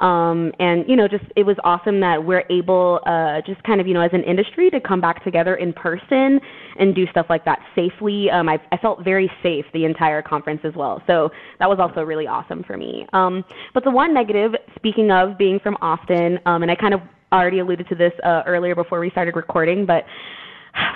Um, 0.00 0.52
and 0.58 0.84
you 0.88 0.96
know, 0.96 1.06
just 1.06 1.24
it 1.36 1.44
was 1.44 1.56
awesome 1.62 2.00
that 2.00 2.22
we're 2.22 2.44
able, 2.50 3.00
uh, 3.06 3.40
just 3.46 3.62
kind 3.62 3.80
of 3.80 3.86
you 3.86 3.94
know, 3.94 4.00
as 4.00 4.10
an 4.12 4.24
industry, 4.24 4.68
to 4.70 4.80
come 4.80 5.00
back 5.00 5.22
together 5.22 5.54
in 5.54 5.72
person 5.72 6.40
and 6.78 6.94
do 6.94 7.06
stuff 7.12 7.26
like 7.30 7.44
that 7.44 7.60
safely. 7.76 8.28
Um, 8.28 8.48
I, 8.48 8.58
I 8.72 8.76
felt 8.76 9.04
very 9.04 9.30
safe 9.42 9.64
the 9.72 9.84
entire 9.84 10.20
conference 10.20 10.60
as 10.64 10.74
well, 10.74 11.00
so 11.06 11.30
that 11.60 11.68
was 11.68 11.78
also 11.78 12.02
really 12.02 12.26
awesome 12.26 12.64
for 12.64 12.76
me. 12.76 13.06
Um, 13.12 13.44
but 13.72 13.84
the 13.84 13.90
one 13.90 14.12
negative, 14.12 14.52
speaking 14.74 15.12
of 15.12 15.38
being 15.38 15.60
from 15.60 15.76
Austin, 15.80 16.40
um, 16.44 16.62
and 16.62 16.70
I 16.70 16.74
kind 16.74 16.92
of 16.92 17.00
already 17.32 17.58
alluded 17.60 17.88
to 17.88 17.94
this 17.94 18.12
uh, 18.24 18.42
earlier 18.46 18.74
before 18.74 19.00
we 19.00 19.10
started 19.10 19.36
recording, 19.36 19.86
but 19.86 20.04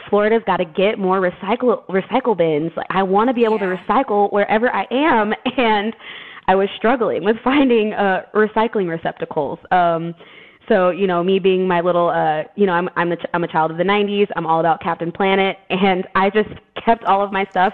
Florida's 0.09 0.43
got 0.47 0.59
to 0.59 0.65
get 0.65 0.99
more 0.99 1.21
recycle 1.21 1.85
recycle 1.87 2.37
bins. 2.37 2.73
Like 2.77 2.87
I 2.91 3.03
want 3.03 3.29
to 3.29 3.35
be 3.35 3.45
able 3.45 3.59
yeah. 3.61 3.77
to 3.77 3.77
recycle 3.77 4.33
wherever 4.33 4.75
I 4.75 4.87
am, 4.91 5.33
and 5.57 5.95
I 6.47 6.55
was 6.55 6.69
struggling 6.77 7.25
with 7.25 7.37
finding 7.45 7.93
uh, 7.93 8.23
recycling 8.35 8.89
receptacles. 8.89 9.59
Um, 9.71 10.15
so 10.69 10.91
you 10.91 11.07
know, 11.07 11.23
me 11.23 11.39
being 11.39 11.67
my 11.67 11.81
little, 11.81 12.09
uh, 12.09 12.45
you 12.57 12.67
know, 12.67 12.73
I'm 12.73 12.89
I'm 12.97 13.13
a, 13.13 13.17
I'm 13.35 13.45
a 13.45 13.49
child 13.49 13.71
of 13.71 13.77
the 13.77 13.85
'90s. 13.85 14.29
I'm 14.37 14.47
all 14.47 14.61
about 14.61 14.83
Captain 14.83 15.13
Planet, 15.13 15.57
and 15.71 16.07
I 16.15 16.31
just 16.31 16.51
kept 16.85 17.05
all 17.05 17.23
of 17.23 17.33
my 17.33 17.47
stuff 17.51 17.73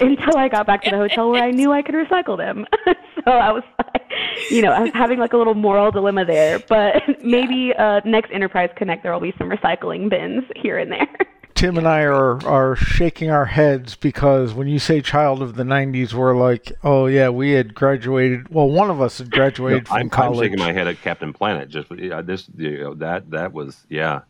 until 0.18 0.36
I 0.36 0.48
got 0.48 0.66
back 0.66 0.82
to 0.84 0.90
the 0.90 0.96
hotel 0.96 1.30
where 1.30 1.42
I 1.42 1.50
knew 1.50 1.72
I 1.72 1.82
could 1.82 1.94
recycle 1.94 2.36
them. 2.36 2.66
so 3.24 3.30
I 3.30 3.52
was, 3.52 3.62
like, 3.78 4.10
you 4.50 4.62
know, 4.62 4.72
I 4.72 4.80
was 4.80 4.92
having 4.94 5.18
like 5.18 5.32
a 5.32 5.36
little 5.36 5.54
moral 5.54 5.90
dilemma 5.90 6.24
there. 6.24 6.58
But 6.58 7.02
maybe 7.24 7.74
uh, 7.74 8.00
next 8.04 8.30
Enterprise 8.32 8.70
Connect 8.76 9.02
there 9.02 9.12
will 9.12 9.20
be 9.20 9.34
some 9.38 9.50
recycling 9.50 10.08
bins 10.08 10.44
here 10.56 10.78
and 10.78 10.90
there. 10.90 11.08
Tim 11.54 11.76
and 11.76 11.86
I 11.86 12.04
are 12.04 12.42
are 12.46 12.74
shaking 12.74 13.30
our 13.30 13.44
heads 13.44 13.94
because 13.94 14.54
when 14.54 14.66
you 14.66 14.78
say 14.78 15.02
child 15.02 15.42
of 15.42 15.56
the 15.56 15.62
'90s, 15.62 16.14
we're 16.14 16.34
like, 16.34 16.72
oh 16.82 17.04
yeah, 17.04 17.28
we 17.28 17.50
had 17.50 17.74
graduated. 17.74 18.48
Well, 18.48 18.70
one 18.70 18.88
of 18.88 19.02
us 19.02 19.18
had 19.18 19.30
graduated 19.30 19.84
no, 19.84 19.88
from 19.88 19.96
I'm, 19.98 20.08
college. 20.08 20.38
I'm 20.38 20.44
shaking 20.44 20.58
my 20.58 20.72
head 20.72 20.86
at 20.86 21.02
Captain 21.02 21.34
Planet. 21.34 21.68
Just 21.68 21.90
yeah, 21.90 22.22
this, 22.22 22.48
you 22.56 22.78
know, 22.78 22.94
that 22.94 23.30
that 23.32 23.52
was 23.52 23.84
yeah. 23.90 24.22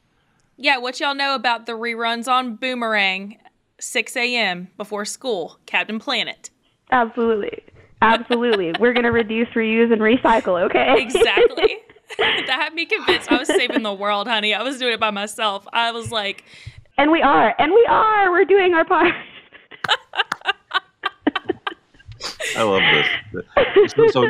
Yeah, 0.57 0.79
what 0.79 0.99
y'all 0.99 1.15
know 1.15 1.37
about 1.37 1.67
the 1.67 1.73
reruns 1.73 2.27
on 2.27 2.57
Boomerang, 2.57 3.39
6 3.81 4.17
a.m. 4.17 4.69
before 4.77 5.05
school, 5.05 5.59
Captain 5.67 5.99
Planet. 5.99 6.51
Absolutely, 6.91 7.63
absolutely. 8.03 8.73
we're 8.79 8.93
gonna 8.93 9.13
reduce, 9.13 9.49
reuse, 9.49 9.93
and 9.93 10.01
recycle. 10.01 10.61
Okay. 10.65 10.97
Exactly. 11.01 11.79
that 12.19 12.49
had 12.49 12.75
me 12.75 12.87
convinced 12.87 13.31
I 13.31 13.39
was 13.39 13.47
saving 13.47 13.83
the 13.83 13.93
world, 13.93 14.27
honey. 14.27 14.53
I 14.53 14.63
was 14.63 14.79
doing 14.79 14.95
it 14.95 15.01
by 15.01 15.11
myself. 15.11 15.67
I 15.73 15.93
was 15.93 16.11
like, 16.11 16.45
and 16.99 17.11
we 17.11 17.23
are. 17.23 17.55
And 17.59 17.73
we 17.73 17.87
are. 17.89 18.31
We're 18.31 18.45
doing 18.45 18.75
our 18.75 18.85
part. 18.85 19.15
I 22.57 22.63
love 22.63 22.83
this. 22.93 23.07
So, 23.97 24.09
so, 24.09 24.27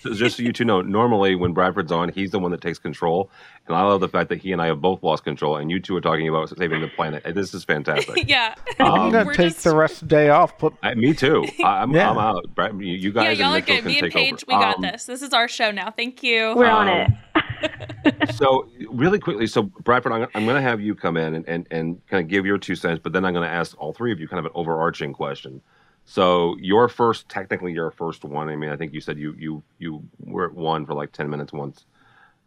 so, 0.00 0.14
just 0.14 0.36
so 0.36 0.42
you 0.42 0.52
two 0.52 0.64
know, 0.64 0.80
normally 0.80 1.34
when 1.34 1.52
Bradford's 1.52 1.92
on, 1.92 2.08
he's 2.08 2.30
the 2.30 2.38
one 2.38 2.50
that 2.52 2.60
takes 2.60 2.78
control, 2.78 3.30
and 3.66 3.76
I 3.76 3.82
love 3.82 4.00
the 4.00 4.08
fact 4.08 4.28
that 4.30 4.38
he 4.38 4.52
and 4.52 4.62
I 4.62 4.66
have 4.66 4.80
both 4.80 5.02
lost 5.02 5.24
control, 5.24 5.56
and 5.56 5.70
you 5.70 5.78
two 5.80 5.94
are 5.96 6.00
talking 6.00 6.28
about 6.28 6.48
saving 6.56 6.80
the 6.80 6.88
planet. 6.88 7.22
This 7.34 7.52
is 7.54 7.64
fantastic. 7.64 8.24
yeah. 8.28 8.54
I'm 8.78 8.92
Um, 8.92 9.10
gonna 9.12 9.24
take 9.34 9.52
just- 9.52 9.64
the 9.64 9.74
rest 9.76 10.02
of 10.02 10.08
the 10.08 10.14
day 10.16 10.30
off. 10.30 10.56
Put 10.58 10.74
I, 10.82 10.94
me 10.94 11.12
too. 11.12 11.44
I, 11.62 11.82
I'm, 11.82 11.92
Yeah. 11.92 12.10
I'm 12.10 12.18
out. 12.18 12.54
Brad, 12.54 12.72
you, 12.80 12.86
you 12.86 13.10
Yeah, 13.10 13.24
guys 13.24 13.38
y'all 13.38 13.52
are 13.52 13.56
and 13.56 13.64
Mitchell 13.66 13.74
good. 13.76 13.82
can 13.82 13.84
Me 13.92 13.98
and 14.00 14.12
Paige, 14.12 14.32
over. 14.34 14.44
we 14.48 14.54
got 14.54 14.76
Um, 14.76 14.82
this. 14.82 15.06
This 15.06 15.22
is 15.22 15.32
our 15.32 15.48
show 15.48 15.70
now. 15.70 15.90
Thank 15.90 16.22
you. 16.22 16.54
We're 16.56 16.66
on 16.66 16.88
Um, 16.88 17.16
it. 17.34 18.34
so 18.34 18.68
really 18.90 19.18
quickly, 19.18 19.46
so 19.46 19.62
Bradford, 19.64 20.12
I'm, 20.12 20.26
I'm 20.34 20.44
going 20.44 20.56
to 20.56 20.62
have 20.62 20.80
you 20.80 20.94
come 20.94 21.16
in 21.16 21.34
and, 21.34 21.48
and, 21.48 21.66
and 21.70 22.06
kind 22.08 22.22
of 22.24 22.28
give 22.28 22.46
your 22.46 22.58
two 22.58 22.74
cents, 22.76 23.00
but 23.02 23.12
then 23.12 23.24
I'm 23.24 23.32
going 23.34 23.46
to 23.46 23.54
ask 23.54 23.76
all 23.80 23.92
three 23.92 24.12
of 24.12 24.20
you 24.20 24.28
kind 24.28 24.38
of 24.38 24.46
an 24.46 24.52
overarching 24.54 25.12
question. 25.12 25.60
So 26.04 26.56
your 26.60 26.88
first, 26.88 27.28
technically 27.28 27.72
your 27.72 27.90
first 27.90 28.24
one. 28.24 28.48
I 28.48 28.56
mean, 28.56 28.70
I 28.70 28.76
think 28.76 28.92
you 28.92 29.00
said 29.00 29.18
you 29.18 29.34
you 29.38 29.62
you 29.78 30.02
were 30.20 30.46
at 30.46 30.54
one 30.54 30.86
for 30.86 30.94
like 30.94 31.12
ten 31.12 31.30
minutes 31.30 31.52
once. 31.52 31.84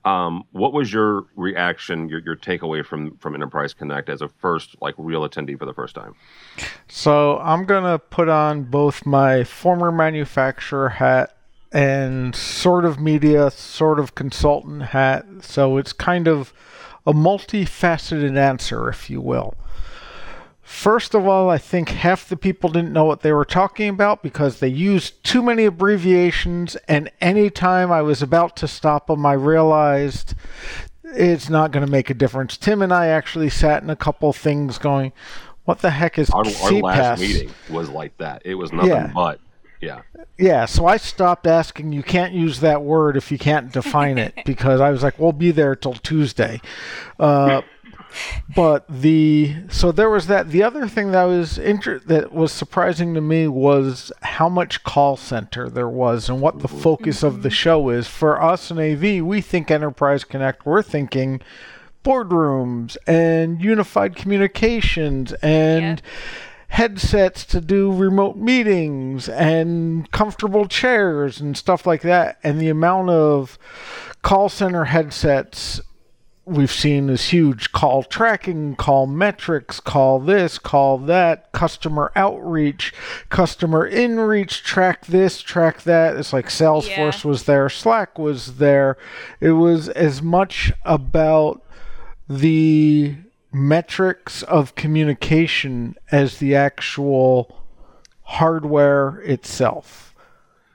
Um, 0.05 0.45
what 0.51 0.71
was 0.71 0.93
your 0.93 1.25
reaction, 1.35 2.07
your 2.07 2.19
your 2.19 2.35
takeaway 2.35 2.85
from 2.85 3.17
from 3.17 3.33
Enterprise 3.33 3.73
Connect 3.73 4.09
as 4.09 4.21
a 4.21 4.29
first 4.29 4.75
like 4.81 4.95
real 4.97 5.27
attendee 5.27 5.57
for 5.57 5.65
the 5.65 5.73
first 5.73 5.95
time? 5.95 6.15
So 6.87 7.39
I'm 7.39 7.65
gonna 7.65 7.99
put 7.99 8.29
on 8.29 8.63
both 8.63 9.05
my 9.05 9.43
former 9.43 9.91
manufacturer 9.91 10.89
hat 10.89 11.35
and 11.73 12.35
sort 12.35 12.85
of 12.85 12.99
media, 12.99 13.51
sort 13.51 13.99
of 13.99 14.15
consultant 14.15 14.83
hat. 14.83 15.25
So 15.41 15.77
it's 15.77 15.93
kind 15.93 16.27
of 16.27 16.53
a 17.05 17.13
multifaceted 17.13 18.37
answer, 18.37 18.89
if 18.89 19.09
you 19.09 19.19
will. 19.19 19.55
First 20.67 21.15
of 21.15 21.25
all, 21.25 21.49
I 21.49 21.57
think 21.57 21.87
half 21.87 22.27
the 22.27 22.35
people 22.35 22.69
didn't 22.69 22.91
know 22.91 23.05
what 23.05 23.21
they 23.21 23.31
were 23.31 23.45
talking 23.45 23.87
about 23.87 24.21
because 24.21 24.59
they 24.59 24.67
used 24.67 25.23
too 25.23 25.41
many 25.41 25.63
abbreviations, 25.63 26.75
and 26.89 27.09
anytime 27.21 27.89
I 27.89 28.01
was 28.01 28.21
about 28.21 28.57
to 28.57 28.67
stop 28.67 29.07
them, 29.07 29.25
I 29.25 29.31
realized 29.31 30.33
it's 31.05 31.49
not 31.49 31.71
going 31.71 31.85
to 31.85 31.91
make 31.91 32.09
a 32.09 32.13
difference. 32.13 32.57
Tim 32.57 32.81
and 32.81 32.93
I 32.93 33.07
actually 33.07 33.49
sat 33.49 33.81
in 33.81 33.89
a 33.89 33.95
couple 33.95 34.33
things 34.33 34.77
going, 34.77 35.13
what 35.63 35.79
the 35.79 35.91
heck 35.91 36.19
is 36.19 36.29
Our, 36.31 36.43
our 36.45 36.71
last 36.73 37.21
meeting 37.21 37.49
was 37.69 37.87
like 37.87 38.17
that. 38.17 38.41
It 38.43 38.55
was 38.55 38.73
nothing 38.73 38.91
Yeah. 38.91 39.11
but 39.15 39.39
yeah. 39.79 40.01
Yeah, 40.37 40.65
so 40.65 40.85
I 40.85 40.97
stopped 40.97 41.47
asking, 41.47 41.93
you 41.93 42.03
can't 42.03 42.33
use 42.33 42.59
that 42.59 42.81
word 42.81 43.15
if 43.15 43.31
you 43.31 43.37
can't 43.37 43.71
define 43.71 44.17
it, 44.17 44.33
because 44.45 44.81
I 44.81 44.89
was 44.89 45.01
like, 45.01 45.17
we'll 45.17 45.31
be 45.31 45.51
there 45.51 45.77
till 45.77 45.93
Tuesday. 45.93 46.59
Uh, 47.19 47.61
but 48.55 48.85
the 48.89 49.55
so 49.69 49.91
there 49.91 50.09
was 50.09 50.27
that. 50.27 50.49
The 50.49 50.63
other 50.63 50.87
thing 50.87 51.11
that 51.11 51.25
was 51.25 51.57
inter- 51.57 51.99
that 51.99 52.31
was 52.31 52.51
surprising 52.51 53.13
to 53.13 53.21
me 53.21 53.47
was 53.47 54.11
how 54.21 54.49
much 54.49 54.83
call 54.83 55.17
center 55.17 55.69
there 55.69 55.89
was 55.89 56.29
and 56.29 56.41
what 56.41 56.59
the 56.59 56.67
focus 56.67 57.23
of 57.23 57.43
the 57.43 57.49
mm-hmm. 57.49 57.55
show 57.55 57.89
is. 57.89 58.07
For 58.07 58.41
us 58.41 58.71
in 58.71 58.79
AV, 58.79 59.23
we 59.25 59.41
think 59.41 59.69
Enterprise 59.69 60.23
Connect. 60.23 60.65
We're 60.65 60.81
thinking 60.81 61.41
boardrooms 62.03 62.95
and 63.05 63.61
unified 63.61 64.15
communications 64.15 65.33
and 65.33 66.01
headsets 66.69 67.45
to 67.45 67.61
do 67.61 67.91
remote 67.91 68.37
meetings 68.37 69.29
and 69.29 70.09
comfortable 70.11 70.67
chairs 70.67 71.39
and 71.39 71.57
stuff 71.57 71.85
like 71.85 72.01
that. 72.01 72.39
And 72.43 72.59
the 72.59 72.69
amount 72.69 73.09
of 73.09 73.57
call 74.21 74.49
center 74.49 74.85
headsets 74.85 75.81
we've 76.47 76.71
seen 76.71 77.09
is 77.09 77.29
huge. 77.29 77.71
Call 77.71 78.03
tracking, 78.03 78.75
call 78.75 79.05
metrics, 79.05 79.79
call 79.79 80.19
this, 80.19 80.57
call 80.57 80.97
that, 80.97 81.51
customer 81.51 82.11
outreach, 82.15 82.93
customer 83.29 83.89
inreach, 83.89 84.63
track 84.63 85.05
this, 85.05 85.41
track 85.41 85.83
that. 85.83 86.15
It's 86.15 86.33
like 86.33 86.47
Salesforce 86.47 87.25
was 87.25 87.43
there, 87.43 87.69
Slack 87.69 88.17
was 88.17 88.57
there. 88.57 88.97
It 89.39 89.51
was 89.51 89.89
as 89.89 90.21
much 90.21 90.71
about 90.85 91.61
the 92.29 93.15
metrics 93.51 94.43
of 94.43 94.75
communication 94.75 95.95
as 96.11 96.37
the 96.39 96.55
actual 96.55 97.63
hardware 98.23 99.19
itself. 99.21 100.15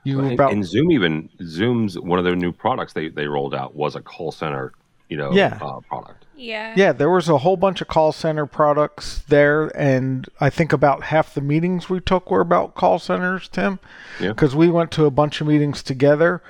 You 0.05 0.19
And, 0.21 0.33
about 0.33 0.53
and 0.53 0.65
Zoom 0.65 0.91
even 0.91 1.29
Zoom's 1.45 1.99
one 1.99 2.19
of 2.19 2.25
their 2.25 2.35
new 2.35 2.51
products 2.51 2.93
they, 2.93 3.09
they 3.09 3.27
rolled 3.27 3.55
out 3.55 3.77
was 3.77 3.95
a 3.95 4.01
call 4.01 4.33
center, 4.33 4.73
you 5.13 5.19
know, 5.19 5.31
Yeah. 5.33 5.59
uh, 5.61 5.81
product. 5.81 6.25
Yeah. 6.35 6.73
Yeah, 6.75 6.93
there 6.93 7.11
was 7.11 7.29
a 7.29 7.39
whole 7.39 7.57
bunch 7.59 7.81
of 7.83 7.89
call 7.89 8.11
center 8.11 8.47
products 8.47 9.23
there, 9.29 9.67
and 9.79 10.27
I 10.41 10.49
think 10.51 10.73
about 10.73 11.05
half 11.05 11.35
the 11.35 11.41
meetings 11.43 11.89
we 11.91 12.01
took 12.01 12.31
were 12.31 12.41
about 12.41 12.75
call 12.75 12.99
centers, 12.99 13.47
Tim. 13.49 13.79
Yeah. 14.19 14.29
Because 14.29 14.57
we 14.57 14.69
went 14.71 14.91
to 14.93 15.05
a 15.05 15.11
bunch 15.11 15.41
of 15.43 15.47
meetings 15.47 15.83
together, 15.83 16.43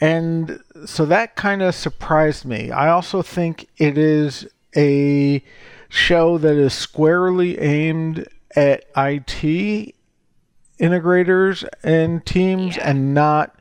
and 0.00 0.60
so 0.84 1.06
that 1.06 1.34
kind 1.36 1.62
of 1.62 1.74
surprised 1.74 2.44
me. 2.44 2.70
I 2.70 2.90
also 2.90 3.22
think 3.22 3.66
it 3.78 3.96
is 3.96 4.46
a 4.76 5.42
show 5.88 6.36
that 6.38 6.56
is 6.56 6.74
squarely 6.74 7.58
aimed 7.58 8.26
at 8.54 8.84
IT 8.96 9.94
integrators 10.78 11.64
and 11.82 12.24
teams, 12.26 12.76
Yeah. 12.76 12.90
and 12.90 13.14
not. 13.14 13.54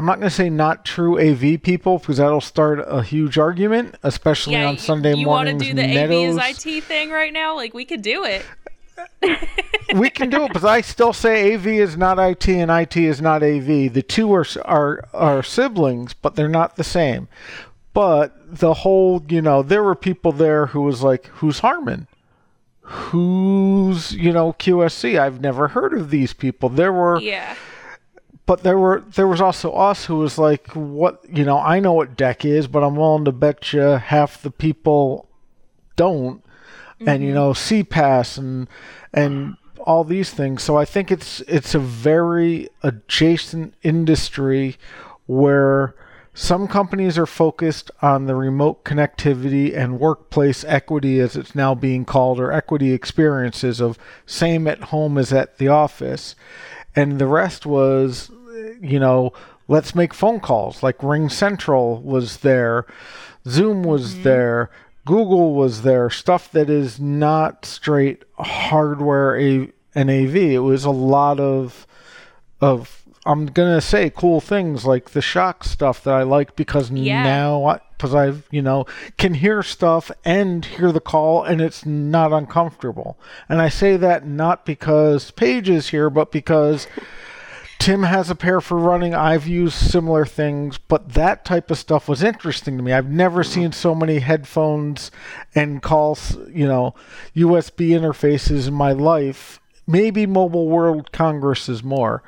I'm 0.00 0.06
not 0.06 0.18
going 0.18 0.30
to 0.30 0.34
say 0.34 0.48
not 0.48 0.86
true 0.86 1.20
AV 1.20 1.60
people 1.62 1.98
because 1.98 2.16
that'll 2.16 2.40
start 2.40 2.82
a 2.86 3.02
huge 3.02 3.36
argument, 3.36 3.96
especially 4.02 4.54
Yeah, 4.54 4.68
on 4.68 4.72
you- 4.76 4.80
Sunday 4.80 5.14
you 5.14 5.28
want 5.28 5.50
to 5.50 5.58
do 5.62 5.74
the. 5.74 5.82
AV 5.84 6.10
is 6.10 6.38
IT 6.38 6.84
thing 6.84 7.10
right 7.10 7.34
now? 7.34 7.54
Like 7.54 7.74
we 7.74 7.84
could 7.84 8.00
do 8.00 8.24
it. 8.24 8.42
we 9.94 10.08
can 10.08 10.30
do 10.30 10.44
it, 10.44 10.54
but 10.54 10.64
I 10.64 10.80
still 10.80 11.12
say 11.12 11.52
AV 11.52 11.66
is 11.66 11.98
not 11.98 12.18
IT 12.18 12.48
and 12.48 12.70
IT 12.70 12.96
is 12.96 13.20
not 13.20 13.42
AV. 13.42 13.92
The 13.92 14.02
two 14.02 14.32
are 14.32 14.46
are 14.64 15.04
are 15.12 15.42
siblings, 15.42 16.14
but 16.14 16.34
they're 16.34 16.48
not 16.48 16.76
the 16.76 16.84
same. 16.84 17.28
But 17.92 18.58
the 18.58 18.72
whole, 18.72 19.22
you 19.28 19.42
know, 19.42 19.62
there 19.62 19.82
were 19.82 19.94
people 19.94 20.32
there 20.32 20.66
who 20.68 20.80
was 20.80 21.02
like, 21.02 21.26
"Who's 21.26 21.58
Harman? 21.58 22.06
Who's 22.80 24.12
you 24.12 24.32
know 24.32 24.54
QSC? 24.54 25.20
I've 25.20 25.42
never 25.42 25.68
heard 25.68 25.92
of 25.92 26.08
these 26.08 26.32
people." 26.32 26.70
There 26.70 26.92
were 26.92 27.20
Yeah. 27.20 27.54
But 28.50 28.64
there 28.64 28.78
were 28.78 29.04
there 29.14 29.28
was 29.28 29.40
also 29.40 29.70
us 29.70 30.06
who 30.06 30.16
was 30.16 30.36
like, 30.36 30.66
what 30.74 31.24
you 31.32 31.44
know, 31.44 31.60
I 31.60 31.78
know 31.78 31.92
what 31.92 32.16
DECT 32.16 32.46
is, 32.46 32.66
but 32.66 32.82
I'm 32.82 32.96
willing 32.96 33.24
to 33.26 33.30
bet 33.30 33.72
you 33.72 33.80
half 33.80 34.42
the 34.42 34.50
people 34.50 35.28
don't, 35.94 36.42
and 36.98 37.22
you 37.22 37.28
mm-hmm. 37.28 37.34
know, 37.36 37.50
CPaaS 37.52 38.38
and 38.38 38.66
and 39.12 39.56
all 39.78 40.02
these 40.02 40.32
things. 40.32 40.64
So 40.64 40.76
I 40.76 40.84
think 40.84 41.12
it's 41.12 41.42
it's 41.42 41.76
a 41.76 41.78
very 41.78 42.68
adjacent 42.82 43.74
industry 43.84 44.78
where 45.26 45.94
some 46.34 46.66
companies 46.66 47.16
are 47.18 47.26
focused 47.26 47.92
on 48.02 48.26
the 48.26 48.34
remote 48.34 48.82
connectivity 48.84 49.76
and 49.76 50.00
workplace 50.00 50.64
equity, 50.64 51.20
as 51.20 51.36
it's 51.36 51.54
now 51.54 51.76
being 51.76 52.04
called, 52.04 52.40
or 52.40 52.50
equity 52.50 52.92
experiences 52.92 53.80
of 53.80 53.96
same 54.26 54.66
at 54.66 54.84
home 54.90 55.18
as 55.18 55.32
at 55.32 55.58
the 55.58 55.68
office. 55.68 56.34
And 56.96 57.20
the 57.20 57.28
rest 57.28 57.66
was, 57.66 58.32
you 58.80 58.98
know, 58.98 59.32
let's 59.68 59.94
make 59.94 60.14
phone 60.14 60.40
calls. 60.40 60.82
Like 60.82 60.98
RingCentral 60.98 62.02
was 62.02 62.38
there, 62.38 62.86
Zoom 63.46 63.82
was 63.82 64.14
mm-hmm. 64.14 64.22
there, 64.24 64.70
Google 65.04 65.54
was 65.54 65.82
there, 65.82 66.10
stuff 66.10 66.50
that 66.52 66.68
is 66.68 67.00
not 67.00 67.64
straight 67.64 68.24
hardware 68.38 69.38
A- 69.38 69.72
and 69.94 70.10
AV. 70.10 70.36
It 70.36 70.58
was 70.58 70.84
a 70.84 70.90
lot 70.90 71.40
of 71.40 71.86
of 72.60 73.00
I'm 73.26 73.46
gonna 73.46 73.80
say 73.80 74.10
cool 74.10 74.40
things 74.40 74.86
like 74.86 75.10
the 75.10 75.20
shock 75.22 75.64
stuff 75.64 76.02
that 76.04 76.14
I 76.14 76.22
like 76.22 76.56
because 76.56 76.90
Yeah. 76.90 77.22
now 77.22 77.80
because 77.96 78.14
I've 78.14 78.46
you 78.50 78.62
know 78.62 78.86
can 79.18 79.34
hear 79.34 79.62
stuff 79.62 80.10
and 80.24 80.64
hear 80.64 80.90
the 80.90 81.00
call 81.00 81.44
and 81.44 81.60
it's 81.60 81.84
not 81.84 82.32
uncomfortable. 82.32 83.18
And 83.48 83.60
I 83.60 83.68
say 83.68 83.96
that 83.98 84.26
not 84.26 84.64
because 84.64 85.30
Paige 85.32 85.68
is 85.68 85.90
here, 85.90 86.08
but 86.08 86.32
because 86.32 86.86
Tim 87.80 88.02
has 88.02 88.28
a 88.28 88.34
pair 88.34 88.60
for 88.60 88.76
running. 88.76 89.14
I've 89.14 89.46
used 89.46 89.74
similar 89.74 90.26
things, 90.26 90.76
but 90.76 91.14
that 91.14 91.46
type 91.46 91.70
of 91.70 91.78
stuff 91.78 92.10
was 92.10 92.22
interesting 92.22 92.76
to 92.76 92.82
me. 92.82 92.92
I've 92.92 93.08
never 93.08 93.42
seen 93.42 93.72
so 93.72 93.94
many 93.94 94.18
headphones 94.18 95.10
and 95.54 95.82
calls, 95.82 96.36
you 96.50 96.68
know, 96.68 96.94
USB 97.34 97.88
interfaces 97.98 98.68
in 98.68 98.74
my 98.74 98.92
life. 98.92 99.60
Maybe 99.86 100.26
Mobile 100.26 100.68
World 100.68 101.10
Congress 101.10 101.70
is 101.70 101.82
more. 101.82 102.22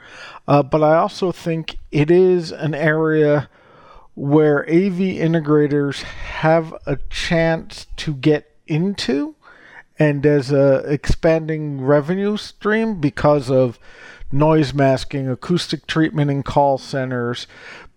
Uh, 0.48 0.62
but 0.62 0.82
I 0.82 0.96
also 0.96 1.32
think 1.32 1.76
it 1.90 2.10
is 2.10 2.50
an 2.50 2.74
area 2.74 3.50
where 4.14 4.62
AV 4.62 4.98
integrators 5.20 6.02
have 6.02 6.74
a 6.86 6.96
chance 7.10 7.88
to 7.96 8.14
get 8.14 8.56
into 8.66 9.34
and 9.98 10.24
as 10.24 10.50
a 10.50 10.78
expanding 10.90 11.82
revenue 11.82 12.38
stream 12.38 13.00
because 13.00 13.50
of 13.50 13.78
noise 14.32 14.72
masking, 14.74 15.28
acoustic 15.28 15.86
treatment 15.86 16.30
in 16.30 16.42
call 16.42 16.78
centers, 16.78 17.46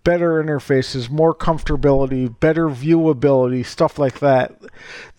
better 0.04 0.42
interfaces, 0.44 1.10
more 1.10 1.34
comfortability, 1.34 2.40
better 2.40 2.68
viewability, 2.68 3.66
stuff 3.66 3.98
like 3.98 4.20
that 4.20 4.56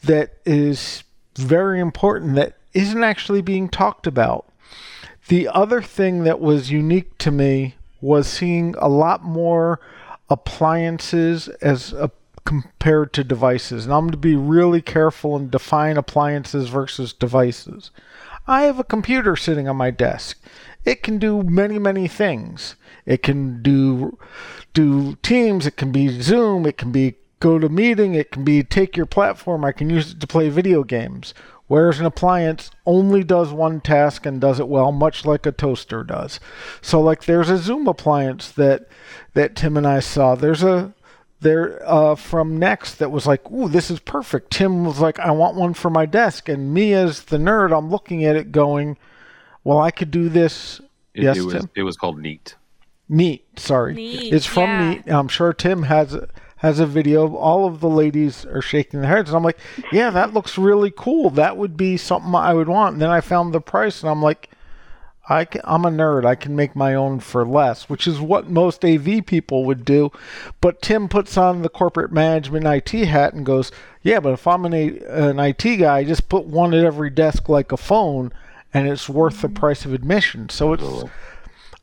that 0.05 0.35
is 0.45 1.03
very 1.35 1.81
important 1.81 2.37
that 2.37 2.57
isn't 2.73 3.05
actually 3.05 3.43
being 3.43 3.69
talked 3.69 4.07
about. 4.07 4.47
The 5.29 5.49
other 5.49 5.83
thing 5.83 6.25
that 6.25 6.41
was 6.41 6.71
unique 6.71 7.19
to 7.19 7.31
me 7.31 7.75
was 8.01 8.29
seeing 8.29 8.75
a 8.79 8.89
lot 8.89 9.25
more 9.25 9.81
appliances 10.31 11.49
as 11.61 11.93
a, 11.93 12.11
compared 12.45 13.13
to 13.15 13.25
devices. 13.25 13.85
And 13.85 13.95
I'm 13.95 14.03
going 14.03 14.13
to 14.13 14.19
be 14.19 14.37
really 14.37 14.81
careful 14.81 15.35
and 15.35 15.51
define 15.51 15.97
appliances 15.97 16.69
versus 16.69 17.13
devices. 17.13 17.91
I 18.47 18.63
have 18.63 18.79
a 18.79 18.85
computer 18.85 19.37
sitting 19.37 19.69
on 19.69 19.77
my 19.77 19.91
desk. 19.91 20.39
It 20.85 21.03
can 21.03 21.19
do 21.19 21.43
many, 21.43 21.79
many 21.79 22.07
things. 22.07 22.77
It 23.05 23.23
can 23.23 23.63
do 23.63 24.19
do 24.73 25.17
Teams, 25.23 25.67
it 25.67 25.77
can 25.77 25.91
be 25.91 26.21
Zoom, 26.21 26.67
it 26.67 26.77
can 26.77 26.93
be 26.93 27.15
go 27.41 27.59
to 27.59 27.69
meeting, 27.69 28.15
it 28.15 28.31
can 28.31 28.45
be 28.45 28.63
take 28.63 28.97
your 28.97 29.07
platform, 29.07 29.65
I 29.65 29.73
can 29.73 29.91
use 29.91 30.13
it 30.13 30.21
to 30.21 30.27
play 30.27 30.49
video 30.49 30.85
games. 30.85 31.35
Whereas 31.69 31.99
an 31.99 32.07
appliance 32.07 32.71
only 32.85 33.25
does 33.25 33.53
one 33.53 33.81
task 33.81 34.25
and 34.25 34.41
does 34.41 34.61
it 34.61 34.69
well, 34.69 34.93
much 34.93 35.25
like 35.25 35.47
a 35.47 35.53
toaster 35.53 36.05
does. 36.05 36.39
So 36.81 37.01
like 37.01 37.25
there's 37.25 37.51
a 37.51 37.59
Zoom 37.59 37.89
appliance 37.89 38.53
that 38.53 38.87
that 39.35 39.57
Tim 39.57 39.77
and 39.77 39.87
I 39.87 40.01
saw. 40.01 40.37
There's 40.37 40.63
a 40.63 40.95
there 41.41 41.83
uh, 41.87 42.15
from 42.15 42.59
Next 42.59 42.97
that 42.97 43.11
was 43.11 43.27
like, 43.27 43.51
"Ooh, 43.51 43.69
this 43.69 43.91
is 43.91 44.01
perfect." 44.01 44.51
Tim 44.51 44.85
was 44.85 45.01
like, 45.01 45.19
"I 45.19 45.31
want 45.31 45.57
one 45.57 45.75
for 45.75 45.91
my 45.91 46.07
desk," 46.07 46.49
and 46.49 46.73
me 46.73 46.93
as 46.95 47.25
the 47.25 47.37
nerd, 47.37 47.77
I'm 47.77 47.91
looking 47.91 48.25
at 48.25 48.37
it 48.37 48.53
going, 48.53 48.97
"Well, 49.65 49.79
I 49.79 49.91
could 49.91 50.11
do 50.11 50.29
this." 50.29 50.81
It, 51.15 51.25
yes, 51.25 51.39
it 51.39 51.43
was, 51.43 51.55
Tim. 51.55 51.71
It 51.75 51.83
was 51.83 51.97
called 51.97 52.19
Neat. 52.19 52.55
Neat. 53.09 53.45
Sorry, 53.59 53.95
Neat, 53.95 54.33
it's 54.33 54.47
from 54.47 54.71
yeah. 54.71 54.91
Neat. 54.91 55.09
I'm 55.09 55.29
sure 55.29 55.53
Tim 55.53 55.85
has 55.85 56.17
has 56.57 56.81
a 56.81 56.87
video. 56.87 57.35
All 57.37 57.67
of 57.67 57.81
the 57.81 57.89
ladies 57.89 58.47
are 58.47 58.63
shaking 58.63 59.03
their 59.03 59.11
heads, 59.11 59.29
and 59.31 59.37
I'm 59.37 59.45
like, 59.45 59.59
"Yeah, 59.93 60.11
that 60.11 60.33
looks 60.33 60.57
really 60.57 60.93
cool. 60.97 61.31
That 61.31 61.57
would 61.57 61.77
be 61.77 61.97
something 61.97 62.35
I 62.35 62.55
would 62.55 62.69
want." 62.69 62.95
And 62.95 63.03
then 63.03 63.11
I 63.11 63.21
found 63.21 63.53
the 63.53 63.61
price, 63.61 64.03
and 64.03 64.11
I'm 64.11 64.23
like. 64.23 64.51
I 65.29 65.45
can, 65.45 65.61
I'm 65.65 65.85
a 65.85 65.91
nerd. 65.91 66.25
I 66.25 66.37
can 66.37 66.55
make 66.55 66.77
my 66.77 66.95
own 66.95 67.19
for 67.21 67.45
less, 67.45 67.89
which 67.89 68.07
is 68.07 68.21
what 68.21 68.49
most 68.49 68.85
AV 68.85 69.27
people 69.27 69.65
would 69.65 69.85
do. 69.85 70.13
But 70.61 70.81
Tim 70.81 71.09
puts 71.09 71.37
on 71.37 71.63
the 71.63 71.69
corporate 71.69 72.13
management 72.13 72.67
IT 72.67 73.07
hat 73.07 73.35
and 73.35 73.45
goes, 73.45 73.73
"Yeah, 74.03 74.21
but 74.21 74.33
if 74.35 74.47
I'm 74.47 74.65
an, 74.65 74.75
a, 74.75 74.99
an 75.29 75.41
IT 75.41 75.79
guy, 75.79 75.99
I 75.99 76.05
just 76.05 76.29
put 76.29 76.45
one 76.45 76.75
at 76.75 76.85
every 76.85 77.11
desk 77.11 77.49
like 77.49 77.73
a 77.73 77.77
phone, 77.77 78.33
and 78.73 78.89
it's 78.89 79.09
worth 79.09 79.43
the 79.43 79.49
mm-hmm. 79.49 79.57
price 79.57 79.85
of 79.85 79.93
admission." 79.93 80.49
So 80.49 80.73
it's 80.73 81.05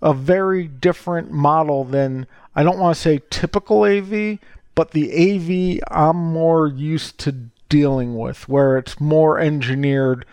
a 0.01 0.13
very 0.13 0.67
different 0.67 1.31
model 1.31 1.83
than 1.83 2.27
I 2.55 2.63
don't 2.63 2.79
want 2.79 2.95
to 2.95 3.01
say 3.01 3.21
typical 3.29 3.83
AV, 3.83 4.39
but 4.73 4.91
the 4.91 5.11
AV 5.11 5.83
I'm 5.91 6.17
more 6.17 6.67
used 6.67 7.17
to 7.19 7.33
dealing 7.67 8.17
with, 8.17 8.47
where 8.47 8.77
it's 8.77 9.01
more 9.01 9.37
engineered 9.37 10.25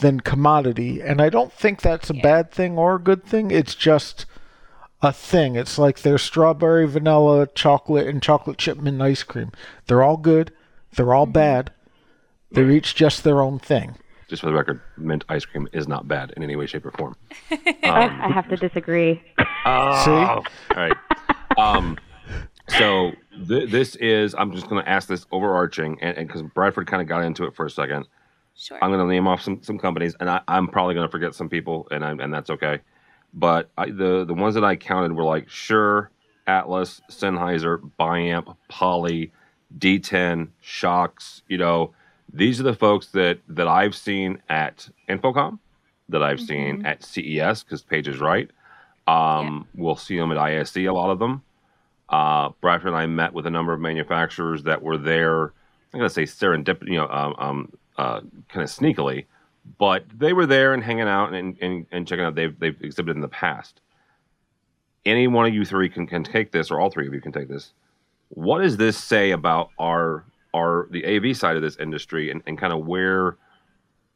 than 0.00 0.20
commodity. 0.20 1.00
And 1.00 1.20
I 1.20 1.28
don't 1.28 1.52
think 1.52 1.80
that's 1.80 2.10
a 2.10 2.14
bad 2.14 2.50
thing 2.50 2.76
or 2.78 2.96
a 2.96 3.00
good 3.00 3.24
thing. 3.24 3.50
It's 3.50 3.74
just 3.74 4.26
a 5.02 5.12
thing. 5.12 5.56
It's 5.56 5.78
like 5.78 6.00
there's 6.02 6.22
strawberry, 6.22 6.86
vanilla, 6.86 7.46
chocolate, 7.54 8.06
and 8.06 8.22
chocolate 8.22 8.58
chip 8.58 8.78
mint 8.78 9.00
ice 9.00 9.22
cream. 9.22 9.52
They're 9.86 10.02
all 10.02 10.16
good. 10.16 10.52
They're 10.94 11.14
all 11.14 11.26
bad. 11.26 11.72
They're 12.50 12.70
each 12.70 12.94
just 12.94 13.22
their 13.24 13.40
own 13.40 13.58
thing. 13.58 13.96
Just 14.28 14.42
for 14.42 14.46
the 14.48 14.54
record, 14.54 14.80
mint 14.96 15.24
ice 15.28 15.44
cream 15.44 15.68
is 15.72 15.88
not 15.88 16.06
bad 16.06 16.32
in 16.36 16.42
any 16.42 16.54
way, 16.56 16.66
shape, 16.66 16.86
or 16.86 16.92
form. 16.92 17.16
I 17.82 18.30
have 18.32 18.48
to 18.48 18.56
disagree. 18.56 19.22
Oh, 19.66 20.04
See? 20.04 20.10
all 20.10 20.44
right. 20.76 20.96
Um, 21.58 21.98
so 22.68 23.12
th- 23.48 23.70
this 23.70 23.96
is. 23.96 24.34
I'm 24.38 24.52
just 24.52 24.68
going 24.68 24.84
to 24.84 24.88
ask 24.88 25.08
this 25.08 25.26
overarching, 25.32 25.98
and 26.00 26.16
because 26.28 26.42
Bradford 26.42 26.86
kind 26.86 27.02
of 27.02 27.08
got 27.08 27.24
into 27.24 27.44
it 27.44 27.56
for 27.56 27.66
a 27.66 27.70
second, 27.70 28.06
Shure. 28.56 28.78
I'm 28.82 28.90
going 28.90 29.00
to 29.00 29.12
name 29.12 29.26
off 29.26 29.42
some 29.42 29.62
some 29.62 29.78
companies, 29.78 30.14
and 30.20 30.28
I, 30.28 30.40
I'm 30.48 30.68
probably 30.68 30.94
going 30.94 31.06
to 31.06 31.10
forget 31.10 31.34
some 31.34 31.48
people, 31.48 31.88
and 31.90 32.04
I, 32.04 32.10
and 32.10 32.32
that's 32.32 32.50
okay. 32.50 32.80
But 33.32 33.70
I, 33.78 33.86
the 33.90 34.24
the 34.24 34.34
ones 34.34 34.54
that 34.54 34.64
I 34.64 34.76
counted 34.76 35.12
were 35.12 35.24
like 35.24 35.48
Sure, 35.48 36.10
Atlas, 36.46 37.00
Sennheiser, 37.10 37.78
Biamp, 37.98 38.56
Poly, 38.68 39.32
DTEN, 39.78 40.48
Shokz. 40.62 41.42
You 41.48 41.58
know, 41.58 41.94
these 42.32 42.60
are 42.60 42.64
the 42.64 42.74
folks 42.74 43.08
that 43.08 43.38
that 43.48 43.68
I've 43.68 43.94
seen 43.94 44.42
at 44.48 44.88
InfoComm, 45.08 45.58
that 46.08 46.22
I've 46.22 46.40
seen 46.40 46.84
at 46.84 47.04
CES 47.04 47.62
because 47.62 47.82
Paige 47.82 48.08
is 48.08 48.18
right. 48.18 48.50
Um, 49.06 49.66
We'll 49.74 49.96
see 49.96 50.16
them 50.16 50.30
at 50.32 50.38
ISE, 50.38 50.76
a 50.76 50.88
lot 50.90 51.10
of 51.10 51.18
them. 51.18 51.42
Uh, 52.08 52.50
Bradford 52.60 52.88
and 52.88 52.96
I 52.96 53.06
met 53.06 53.32
with 53.32 53.46
a 53.46 53.50
number 53.50 53.72
of 53.72 53.80
manufacturers 53.80 54.64
that 54.64 54.82
were 54.82 54.98
there. 54.98 55.44
I'm 55.92 55.98
going 56.00 56.08
to 56.08 56.10
say 56.10 56.24
serendipity, 56.24 56.88
you 56.88 56.96
know, 56.96 57.08
um, 57.08 57.34
um, 57.38 57.72
uh, 57.96 58.20
kind 58.48 58.62
of 58.62 58.70
sneakily, 58.70 59.26
but 59.78 60.04
they 60.14 60.32
were 60.32 60.46
there 60.46 60.74
and 60.74 60.82
hanging 60.82 61.08
out 61.08 61.32
and, 61.32 61.56
and, 61.60 61.86
and 61.90 62.06
checking 62.06 62.24
out. 62.24 62.34
They've, 62.34 62.58
they've 62.58 62.80
exhibited 62.80 63.16
in 63.16 63.22
the 63.22 63.28
past. 63.28 63.80
Any 65.04 65.26
one 65.26 65.46
of 65.46 65.54
you 65.54 65.64
three 65.64 65.88
can, 65.88 66.06
can 66.06 66.24
take 66.24 66.52
this, 66.52 66.70
or 66.70 66.80
all 66.80 66.90
three 66.90 67.06
of 67.06 67.14
you 67.14 67.20
can 67.20 67.32
take 67.32 67.48
this. 67.48 67.72
What 68.28 68.60
does 68.60 68.76
this 68.76 68.96
say 68.96 69.30
about 69.32 69.70
our 69.78 70.24
our 70.52 70.88
the 70.90 71.04
AV 71.04 71.36
side 71.36 71.56
of 71.56 71.62
this 71.62 71.76
industry 71.76 72.30
and, 72.30 72.42
and 72.46 72.58
kind 72.58 72.72
of 72.72 72.86
where 72.86 73.36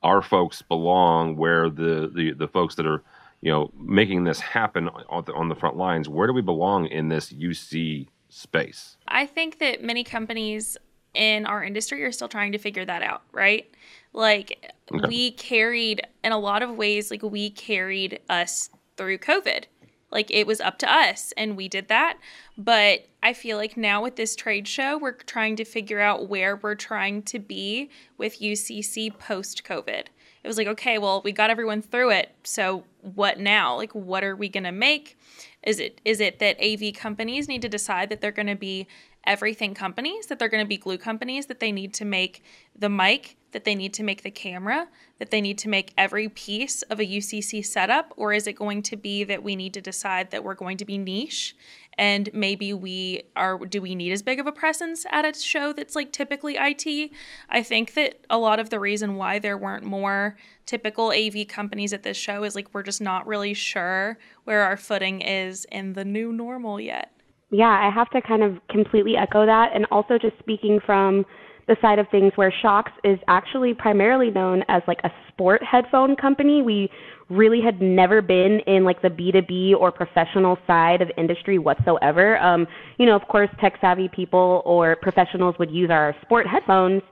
our 0.03 0.21
folks 0.21 0.63
belong, 0.63 1.37
where 1.37 1.71
the, 1.71 2.11
the, 2.15 2.33
the 2.33 2.49
folks 2.49 2.75
that 2.77 2.87
are 2.87 3.03
you 3.41 3.51
know 3.51 3.71
making 3.79 4.25
this 4.25 4.41
happen 4.41 4.89
on 4.89 5.25
the, 5.25 5.33
on 5.35 5.49
the 5.49 5.55
front 5.55 5.77
lines, 5.77 6.09
where 6.09 6.27
do 6.27 6.33
we 6.33 6.43
belong 6.43 6.87
in 6.87 7.09
this 7.09 7.33
UC 7.33 8.07
space? 8.29 8.97
I 9.09 9.27
think 9.27 9.59
that 9.59 9.83
many 9.83 10.05
companies 10.05 10.77
in 11.15 11.47
our 11.47 11.63
industry 11.65 12.03
are 12.05 12.13
still 12.13 12.29
trying 12.29 12.53
to 12.53 12.59
figure 12.59 12.85
that 12.85 13.03
out, 13.03 13.23
right? 13.33 13.71
Like 14.13 14.73
Okay. 14.93 15.09
we 15.09 15.31
carried 15.33 16.07
in 16.23 16.33
a 16.33 16.39
lot 16.39 16.63
of 16.63 16.77
ways 16.77 17.11
like 17.11 17.23
we 17.23 17.51
carried 17.51 18.21
us 18.29 18.71
through 18.97 19.19
COVID. 19.19 19.65
Like 20.11 20.31
it 20.31 20.47
was 20.47 20.61
up 20.61 20.79
to 20.81 20.93
us 20.93 21.33
and 21.37 21.57
we 21.57 21.69
did 21.69 21.89
that. 21.89 22.19
But 22.57 23.07
I 23.23 23.33
feel 23.33 23.57
like 23.57 23.77
now 23.77 24.03
with 24.03 24.17
this 24.17 24.37
trade 24.37 24.69
show, 24.69 24.99
we're 24.99 25.13
trying 25.13 25.57
to 25.57 25.65
figure 25.65 26.01
out 26.01 26.29
where 26.29 26.57
we're 26.57 26.77
trying 26.77 27.23
to 27.25 27.39
be 27.39 27.91
with 28.19 28.41
UCC 28.41 29.19
post 29.19 29.65
COVID. 29.65 30.05
It 30.45 30.47
was 30.49 30.59
like, 30.59 30.67
okay, 30.69 30.99
well, 30.99 31.23
we 31.25 31.33
got 31.33 31.51
everyone 31.51 31.81
through 31.83 32.11
it. 32.11 32.31
So 32.45 32.85
what 33.01 33.41
now? 33.41 33.77
Like 33.77 33.93
what 33.95 34.23
are 34.23 34.37
we 34.37 34.49
going 34.49 34.65
to 34.65 34.73
make? 34.73 35.17
Is 35.65 35.81
it 35.81 36.01
is 36.05 36.21
it 36.21 36.39
that 36.39 36.63
AV 36.63 36.95
companies 36.95 37.49
need 37.49 37.63
to 37.63 37.69
decide 37.69 38.11
that 38.11 38.21
they're 38.21 38.31
going 38.31 38.47
to 38.49 38.55
be 38.55 38.87
everything 39.27 39.75
companies, 39.75 40.27
that 40.27 40.39
they're 40.39 40.49
going 40.49 40.65
to 40.65 40.69
be 40.69 40.77
glue 40.77 40.99
companies, 40.99 41.47
that 41.47 41.61
they 41.61 41.73
need 41.73 41.95
to 41.95 42.05
make 42.05 42.43
the 42.77 42.89
mic, 42.89 43.37
that 43.53 43.65
they 43.65 43.75
need 43.75 43.95
to 43.95 44.03
make 44.03 44.23
the 44.23 44.31
camera, 44.31 44.89
that 45.19 45.31
they 45.31 45.41
need 45.41 45.57
to 45.59 45.69
make 45.69 45.93
every 45.97 46.29
piece 46.29 46.83
of 46.83 46.99
a 47.01 47.07
UCC 47.07 47.65
setup? 47.65 48.13
Or 48.17 48.33
is 48.33 48.47
it 48.47 48.55
going 48.55 48.83
to 48.83 48.97
be 48.97 49.25
that 49.25 49.43
we 49.43 49.57
need 49.57 49.73
to 49.75 49.81
decide 49.81 50.31
that 50.31 50.43
we're 50.43 50.55
going 50.55 50.77
to 50.79 50.85
be 50.85 50.99
niche 50.99 51.57
and 51.97 52.29
maybe 52.33 52.73
we 52.73 53.23
are, 53.37 53.59
do 53.59 53.81
we 53.81 53.95
need 53.95 54.13
as 54.13 54.23
big 54.23 54.41
of 54.41 54.47
a 54.47 54.53
presence 54.53 55.07
at 55.11 55.25
a 55.25 55.39
show 55.39 55.73
that's 55.73 55.95
like 55.95 56.13
typically 56.13 56.57
IT? 56.59 57.11
I 57.49 57.63
think 57.63 57.95
that 57.95 58.25
a 58.29 58.39
lot 58.39 58.59
of 58.59 58.71
the 58.71 58.81
reason 58.81 59.17
why 59.17 59.39
there 59.39 59.57
weren't 59.57 59.85
more 59.85 60.37
typical 60.67 61.13
AV 61.13 61.47
companies 61.49 61.93
at 61.93 62.03
this 62.03 62.17
show 62.17 62.43
is 62.43 62.55
like 62.55 62.69
we're 62.73 62.83
just 62.83 63.01
not 63.01 63.27
really 63.27 63.55
sure 63.55 64.19
where 64.45 64.63
our 64.63 64.77
footing 64.77 65.21
is 65.21 65.65
in 65.71 65.93
the 65.93 66.05
new 66.05 66.33
normal 66.33 66.81
yet. 66.81 67.14
Yeah, 67.55 67.71
I 67.71 67.89
have 67.95 68.11
to 68.11 68.21
kind 68.21 68.43
of 68.43 68.59
completely 68.69 69.17
echo 69.17 69.47
that. 69.47 69.71
And 69.75 69.87
also, 69.93 70.19
just 70.19 70.37
speaking 70.41 70.81
from 70.85 71.25
the 71.69 71.77
side 71.81 72.01
of 72.01 72.07
things 72.11 72.33
where 72.35 72.53
Shokz 72.63 72.91
is 73.05 73.19
actually 73.29 73.75
primarily 73.75 74.31
known 74.31 74.65
as 74.69 74.83
like 74.89 74.99
a 75.05 75.11
sport 75.29 75.63
headphone 75.63 76.17
company. 76.17 76.63
We 76.63 76.91
really 77.31 77.61
had 77.63 77.81
never 77.81 78.21
been 78.21 78.59
in 78.67 78.85
like 78.85 79.01
the 79.03 79.09
B2B 79.09 79.75
or 79.75 79.93
professional 79.93 80.59
side 80.67 81.01
of 81.01 81.11
industry 81.17 81.59
whatsoever. 81.59 82.39
Um, 82.39 82.67
you 82.99 83.07
know, 83.07 83.15
of 83.15 83.23
course, 83.29 83.49
tech 83.61 83.75
savvy 83.81 84.09
people 84.09 84.63
or 84.65 84.97
professionals 84.97 85.55
would 85.61 85.71
use 85.71 85.91
our 85.91 86.15
sport 86.23 86.49
headphones, 86.49 87.03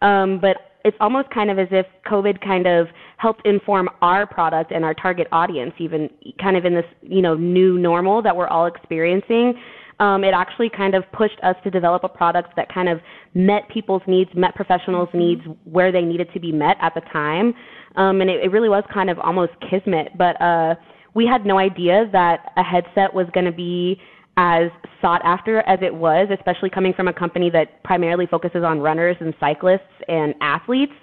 um, 0.00 0.40
but 0.40 0.56
it's 0.82 0.96
almost 0.98 1.28
kind 1.28 1.50
of 1.50 1.58
as 1.58 1.68
if 1.70 1.84
COVID 2.06 2.40
kind 2.42 2.66
of 2.66 2.86
helped 3.18 3.46
inform 3.46 3.90
our 4.00 4.26
product 4.26 4.72
and 4.72 4.82
our 4.82 4.94
target 4.94 5.28
audience, 5.30 5.74
even 5.78 6.08
kind 6.40 6.56
of 6.56 6.64
in 6.64 6.74
this, 6.74 6.86
you 7.02 7.20
know, 7.20 7.34
new 7.34 7.78
normal 7.78 8.22
that 8.22 8.34
we're 8.34 8.48
all 8.48 8.64
experiencing. 8.64 9.54
Um, 10.00 10.24
it 10.24 10.32
actually 10.34 10.70
kind 10.70 10.94
of 10.94 11.04
pushed 11.12 11.38
us 11.42 11.56
to 11.62 11.70
develop 11.70 12.02
a 12.04 12.08
product 12.08 12.56
that 12.56 12.72
kind 12.72 12.88
of 12.88 13.00
met 13.34 13.68
people's 13.68 14.02
needs, 14.06 14.30
met 14.34 14.54
professionals' 14.54 15.10
needs 15.14 15.42
where 15.64 15.92
they 15.92 16.02
needed 16.02 16.28
to 16.32 16.40
be 16.40 16.52
met 16.52 16.76
at 16.80 16.94
the 16.94 17.02
time. 17.12 17.54
Um, 17.96 18.20
and 18.22 18.30
it, 18.30 18.42
it 18.42 18.50
really 18.50 18.70
was 18.70 18.82
kind 18.92 19.10
of 19.10 19.18
almost 19.18 19.52
kismet. 19.68 20.16
But 20.16 20.40
uh, 20.40 20.74
we 21.14 21.26
had 21.26 21.44
no 21.44 21.58
idea 21.58 22.08
that 22.12 22.52
a 22.56 22.62
headset 22.62 23.12
was 23.12 23.26
going 23.34 23.46
to 23.46 23.52
be 23.52 24.00
as 24.36 24.70
sought 25.02 25.20
after 25.22 25.60
as 25.68 25.80
it 25.82 25.94
was, 25.94 26.28
especially 26.36 26.70
coming 26.70 26.94
from 26.94 27.08
a 27.08 27.12
company 27.12 27.50
that 27.50 27.82
primarily 27.84 28.26
focuses 28.26 28.64
on 28.64 28.80
runners 28.80 29.16
and 29.20 29.34
cyclists 29.38 29.92
and 30.08 30.34
athletes. 30.40 30.94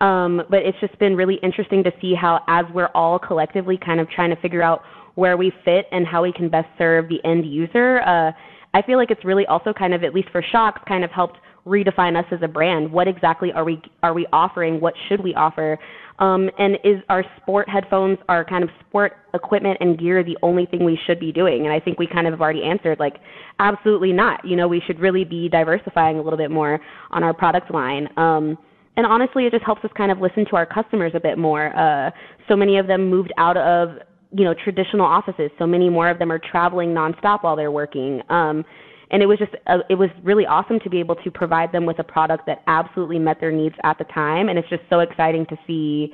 Um, 0.00 0.42
but 0.50 0.62
it's 0.62 0.78
just 0.80 0.98
been 0.98 1.14
really 1.14 1.36
interesting 1.44 1.84
to 1.84 1.92
see 2.00 2.12
how, 2.12 2.40
as 2.48 2.64
we're 2.74 2.90
all 2.92 3.20
collectively 3.20 3.78
kind 3.78 4.00
of 4.00 4.10
trying 4.10 4.30
to 4.30 4.36
figure 4.36 4.62
out 4.62 4.82
where 5.14 5.36
we 5.36 5.52
fit 5.64 5.86
and 5.92 6.06
how 6.06 6.22
we 6.22 6.32
can 6.32 6.48
best 6.48 6.68
serve 6.78 7.08
the 7.08 7.24
end 7.24 7.44
user, 7.46 8.00
uh, 8.02 8.32
I 8.74 8.82
feel 8.82 8.96
like 8.96 9.10
it's 9.10 9.24
really 9.24 9.46
also 9.46 9.72
kind 9.72 9.92
of, 9.92 10.02
at 10.02 10.14
least 10.14 10.30
for 10.30 10.42
Shokz, 10.42 10.84
kind 10.86 11.04
of 11.04 11.10
helped 11.10 11.38
redefine 11.66 12.18
us 12.18 12.24
as 12.32 12.40
a 12.42 12.48
brand. 12.48 12.90
What 12.90 13.06
exactly 13.06 13.52
are 13.52 13.64
we 13.64 13.80
are 14.02 14.14
we 14.14 14.26
offering? 14.32 14.80
What 14.80 14.94
should 15.08 15.22
we 15.22 15.34
offer? 15.34 15.78
Um, 16.18 16.50
and 16.58 16.76
is 16.84 16.98
our 17.08 17.24
sport 17.40 17.68
headphones, 17.68 18.18
our 18.28 18.44
kind 18.44 18.64
of 18.64 18.70
sport 18.80 19.14
equipment 19.34 19.78
and 19.80 19.98
gear, 19.98 20.22
the 20.22 20.38
only 20.42 20.66
thing 20.66 20.84
we 20.84 20.98
should 21.06 21.18
be 21.18 21.32
doing? 21.32 21.64
And 21.64 21.72
I 21.72 21.80
think 21.80 21.98
we 21.98 22.06
kind 22.06 22.26
of 22.26 22.32
have 22.32 22.40
already 22.40 22.62
answered, 22.62 22.98
like, 22.98 23.16
absolutely 23.58 24.12
not. 24.12 24.44
You 24.44 24.56
know, 24.56 24.68
we 24.68 24.82
should 24.86 25.00
really 25.00 25.24
be 25.24 25.48
diversifying 25.48 26.18
a 26.18 26.22
little 26.22 26.36
bit 26.36 26.50
more 26.50 26.80
on 27.10 27.22
our 27.22 27.34
product 27.34 27.72
line. 27.72 28.08
Um, 28.16 28.58
and 28.96 29.06
honestly, 29.06 29.46
it 29.46 29.52
just 29.52 29.64
helps 29.64 29.84
us 29.84 29.90
kind 29.96 30.12
of 30.12 30.18
listen 30.18 30.44
to 30.50 30.56
our 30.56 30.66
customers 30.66 31.12
a 31.14 31.20
bit 31.20 31.38
more. 31.38 31.76
Uh, 31.76 32.10
so 32.48 32.56
many 32.56 32.76
of 32.78 32.86
them 32.86 33.08
moved 33.08 33.32
out 33.38 33.56
of 33.56 33.98
you 34.32 34.44
know 34.44 34.54
traditional 34.54 35.06
offices. 35.06 35.50
So 35.58 35.66
many 35.66 35.88
more 35.88 36.08
of 36.08 36.18
them 36.18 36.32
are 36.32 36.38
traveling 36.38 36.90
nonstop 36.90 37.42
while 37.42 37.56
they're 37.56 37.70
working. 37.70 38.22
Um, 38.28 38.64
and 39.12 39.22
it 39.22 39.26
was 39.26 39.38
just 39.38 39.52
uh, 39.66 39.78
it 39.88 39.94
was 39.94 40.08
really 40.22 40.46
awesome 40.46 40.80
to 40.80 40.90
be 40.90 40.98
able 40.98 41.16
to 41.16 41.30
provide 41.30 41.70
them 41.70 41.86
with 41.86 41.98
a 41.98 42.04
product 42.04 42.46
that 42.46 42.62
absolutely 42.66 43.18
met 43.18 43.40
their 43.40 43.52
needs 43.52 43.76
at 43.84 43.98
the 43.98 44.04
time 44.04 44.48
and 44.48 44.58
it's 44.58 44.68
just 44.68 44.82
so 44.90 45.00
exciting 45.00 45.46
to 45.46 45.56
see 45.66 46.12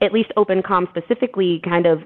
at 0.00 0.12
least 0.12 0.30
OpenComm 0.36 0.88
specifically 0.88 1.60
kind 1.64 1.86
of 1.86 2.02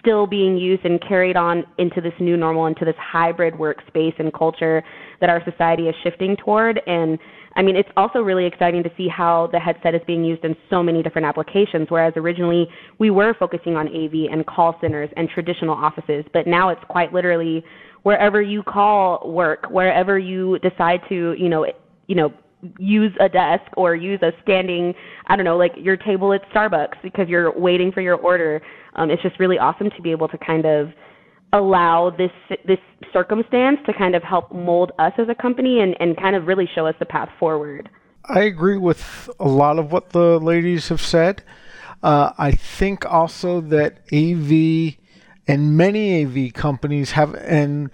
still 0.00 0.26
being 0.26 0.56
used 0.56 0.84
and 0.84 1.00
carried 1.00 1.36
on 1.36 1.64
into 1.78 2.00
this 2.00 2.12
new 2.20 2.36
normal 2.36 2.66
into 2.66 2.84
this 2.84 2.94
hybrid 2.98 3.54
workspace 3.54 4.18
and 4.18 4.32
culture 4.32 4.82
that 5.20 5.30
our 5.30 5.42
society 5.44 5.84
is 5.84 5.94
shifting 6.02 6.36
toward. 6.36 6.80
And 6.86 7.18
I 7.56 7.62
mean, 7.62 7.76
it's 7.76 7.88
also 7.96 8.20
really 8.20 8.46
exciting 8.46 8.82
to 8.84 8.90
see 8.96 9.08
how 9.08 9.48
the 9.52 9.58
headset 9.58 9.94
is 9.94 10.00
being 10.06 10.24
used 10.24 10.44
in 10.44 10.54
so 10.70 10.82
many 10.82 11.02
different 11.02 11.26
applications, 11.26 11.86
whereas 11.90 12.12
originally 12.16 12.68
we 12.98 13.10
were 13.10 13.34
focusing 13.38 13.76
on 13.76 13.88
AV 13.88 14.30
and 14.30 14.46
call 14.46 14.76
centers 14.80 15.10
and 15.16 15.28
traditional 15.28 15.74
offices, 15.74 16.24
but 16.32 16.46
now 16.46 16.68
it's 16.68 16.82
quite 16.88 17.12
literally 17.12 17.64
wherever 18.02 18.40
you 18.40 18.62
call 18.62 19.30
work, 19.32 19.66
wherever 19.70 20.18
you 20.18 20.58
decide 20.60 21.00
to, 21.08 21.34
you 21.38 21.48
know, 21.48 21.66
you 22.06 22.14
know, 22.14 22.32
use 22.78 23.12
a 23.20 23.28
desk 23.28 23.64
or 23.76 23.94
use 23.94 24.20
a 24.22 24.32
standing, 24.42 24.94
I 25.26 25.36
don't 25.36 25.44
know, 25.44 25.56
like 25.56 25.72
your 25.76 25.96
table 25.96 26.32
at 26.32 26.42
Starbucks 26.50 27.00
because 27.02 27.28
you're 27.28 27.56
waiting 27.58 27.92
for 27.92 28.00
your 28.00 28.16
order. 28.16 28.60
Um, 28.96 29.10
it's 29.10 29.22
just 29.22 29.38
really 29.38 29.58
awesome 29.58 29.90
to 29.90 30.02
be 30.02 30.10
able 30.10 30.28
to 30.28 30.38
kind 30.38 30.66
of 30.66 30.88
allow 31.52 32.10
this 32.10 32.58
this 32.66 32.78
circumstance 33.12 33.78
to 33.86 33.92
kind 33.92 34.14
of 34.14 34.22
help 34.22 34.52
mold 34.52 34.92
us 34.98 35.12
as 35.18 35.28
a 35.30 35.34
company 35.34 35.80
and, 35.80 35.96
and 36.00 36.16
kind 36.16 36.36
of 36.36 36.46
really 36.46 36.68
show 36.74 36.86
us 36.86 36.94
the 36.98 37.06
path 37.06 37.30
forward. 37.38 37.88
I 38.24 38.40
agree 38.40 38.76
with 38.76 39.30
a 39.40 39.48
lot 39.48 39.78
of 39.78 39.90
what 39.90 40.10
the 40.10 40.38
ladies 40.38 40.88
have 40.88 41.00
said. 41.00 41.42
Uh, 42.02 42.32
I 42.36 42.52
think 42.52 43.06
also 43.06 43.60
that 43.62 44.00
AV 44.12 44.96
and 45.48 45.76
many 45.76 46.24
AV 46.24 46.52
companies 46.52 47.12
have, 47.12 47.34
and 47.34 47.90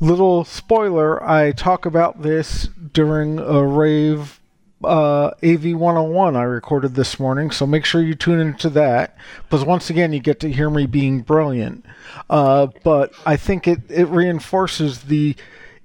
little 0.00 0.44
spoiler, 0.44 1.22
I 1.22 1.52
talk 1.52 1.86
about 1.86 2.22
this 2.22 2.68
during 2.92 3.38
a 3.38 3.64
rave 3.64 4.40
uh, 4.82 5.30
AV 5.42 5.74
101 5.74 6.36
I 6.36 6.42
recorded 6.42 6.94
this 6.94 7.18
morning, 7.18 7.50
so 7.50 7.66
make 7.66 7.84
sure 7.84 8.02
you 8.02 8.14
tune 8.14 8.40
into 8.40 8.68
that. 8.70 9.16
Because 9.42 9.64
once 9.64 9.90
again, 9.90 10.12
you 10.12 10.20
get 10.20 10.40
to 10.40 10.52
hear 10.52 10.70
me 10.70 10.86
being 10.86 11.20
brilliant. 11.20 11.84
Uh, 12.28 12.68
but 12.82 13.14
I 13.24 13.36
think 13.36 13.66
it, 13.66 13.90
it 13.90 14.06
reinforces 14.06 15.02
the 15.04 15.36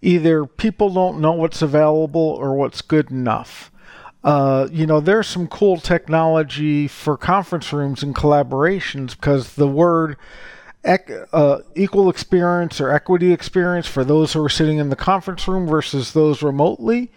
either 0.01 0.45
people 0.45 0.89
don't 0.93 1.19
know 1.19 1.33
what's 1.33 1.61
available 1.61 2.21
or 2.21 2.55
what's 2.55 2.81
good 2.81 3.11
enough. 3.11 3.71
Uh, 4.23 4.67
you 4.71 4.85
know, 4.85 4.99
there's 4.99 5.27
some 5.27 5.47
cool 5.47 5.77
technology 5.77 6.87
for 6.87 7.15
conference 7.15 7.71
rooms 7.71 8.03
and 8.03 8.15
collaborations 8.15 9.11
because 9.11 9.55
the 9.55 9.67
word 9.67 10.17
uh, 10.85 11.59
equal 11.75 12.09
experience 12.09 12.79
or 12.79 12.91
equity 12.91 13.31
experience 13.31 13.87
for 13.87 14.03
those 14.03 14.33
who 14.33 14.43
are 14.43 14.49
sitting 14.49 14.77
in 14.77 14.89
the 14.89 14.95
conference 14.95 15.47
room 15.47 15.67
versus 15.67 16.13
those 16.13 16.41
remotely 16.41 17.11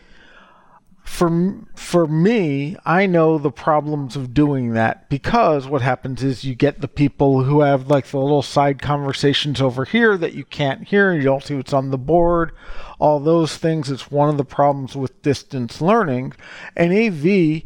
for 1.04 1.66
for 1.74 2.06
me, 2.06 2.76
I 2.84 3.06
know 3.06 3.36
the 3.36 3.50
problems 3.50 4.14
of 4.14 4.32
doing 4.32 4.72
that 4.72 5.08
because 5.08 5.66
what 5.66 5.82
happens 5.82 6.22
is 6.22 6.44
you 6.44 6.54
get 6.54 6.80
the 6.80 6.88
people 6.88 7.42
who 7.42 7.60
have 7.60 7.88
like 7.88 8.06
the 8.06 8.18
little 8.18 8.42
side 8.42 8.80
conversations 8.80 9.60
over 9.60 9.84
here 9.84 10.16
that 10.16 10.34
you 10.34 10.44
can't 10.44 10.88
hear, 10.88 11.12
you 11.12 11.22
don't 11.22 11.42
see 11.42 11.54
what's 11.54 11.72
on 11.72 11.90
the 11.90 11.98
board, 11.98 12.52
all 13.00 13.18
those 13.18 13.56
things. 13.56 13.90
It's 13.90 14.10
one 14.10 14.28
of 14.28 14.36
the 14.36 14.44
problems 14.44 14.94
with 14.94 15.22
distance 15.22 15.80
learning. 15.80 16.34
And 16.76 16.92
AV, 16.92 17.62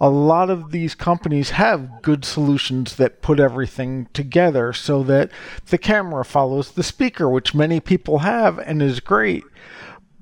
a 0.00 0.08
lot 0.08 0.48
of 0.48 0.70
these 0.70 0.94
companies 0.94 1.50
have 1.50 2.00
good 2.00 2.24
solutions 2.24 2.96
that 2.96 3.20
put 3.20 3.38
everything 3.38 4.08
together 4.14 4.72
so 4.72 5.02
that 5.02 5.30
the 5.66 5.76
camera 5.76 6.24
follows 6.24 6.72
the 6.72 6.82
speaker, 6.82 7.28
which 7.28 7.54
many 7.54 7.80
people 7.80 8.20
have 8.20 8.58
and 8.58 8.80
is 8.80 9.00
great. 9.00 9.44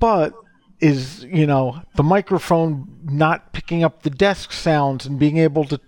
But 0.00 0.34
is 0.80 1.24
you 1.24 1.46
know 1.46 1.82
the 1.96 2.02
microphone 2.02 2.86
not 3.02 3.52
picking 3.52 3.82
up 3.82 4.02
the 4.02 4.10
desk 4.10 4.52
sounds 4.52 5.06
and 5.06 5.18
being 5.18 5.36
able 5.36 5.64
to 5.64 5.80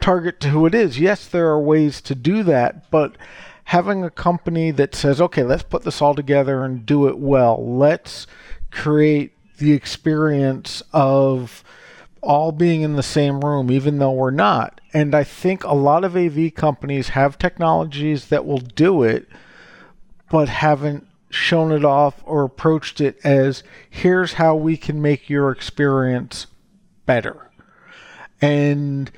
target 0.00 0.38
to 0.38 0.50
who 0.50 0.66
it 0.66 0.74
is 0.74 1.00
yes 1.00 1.26
there 1.26 1.48
are 1.48 1.60
ways 1.60 2.00
to 2.00 2.14
do 2.14 2.44
that 2.44 2.88
but 2.90 3.16
having 3.64 4.04
a 4.04 4.10
company 4.10 4.70
that 4.70 4.94
says 4.94 5.20
okay 5.20 5.42
let's 5.42 5.64
put 5.64 5.82
this 5.82 6.00
all 6.00 6.14
together 6.14 6.64
and 6.64 6.86
do 6.86 7.08
it 7.08 7.18
well 7.18 7.60
let's 7.66 8.28
create 8.70 9.32
the 9.58 9.72
experience 9.72 10.80
of 10.92 11.64
all 12.22 12.52
being 12.52 12.82
in 12.82 12.96
the 12.96 13.02
same 13.02 13.40
room 13.40 13.70
even 13.70 13.98
though 13.98 14.12
we're 14.12 14.30
not 14.30 14.80
and 14.92 15.14
i 15.14 15.22
think 15.22 15.62
a 15.64 15.74
lot 15.74 16.04
of 16.04 16.16
av 16.16 16.38
companies 16.54 17.10
have 17.10 17.38
technologies 17.38 18.28
that 18.28 18.44
will 18.44 18.58
do 18.58 19.02
it 19.02 19.28
but 20.30 20.48
haven't 20.48 21.06
shown 21.30 21.72
it 21.72 21.84
off 21.84 22.22
or 22.24 22.44
approached 22.44 23.00
it 23.00 23.18
as 23.24 23.62
here's 23.88 24.34
how 24.34 24.54
we 24.54 24.76
can 24.76 25.00
make 25.02 25.28
your 25.28 25.50
experience 25.50 26.46
better. 27.04 27.50
And 28.40 29.10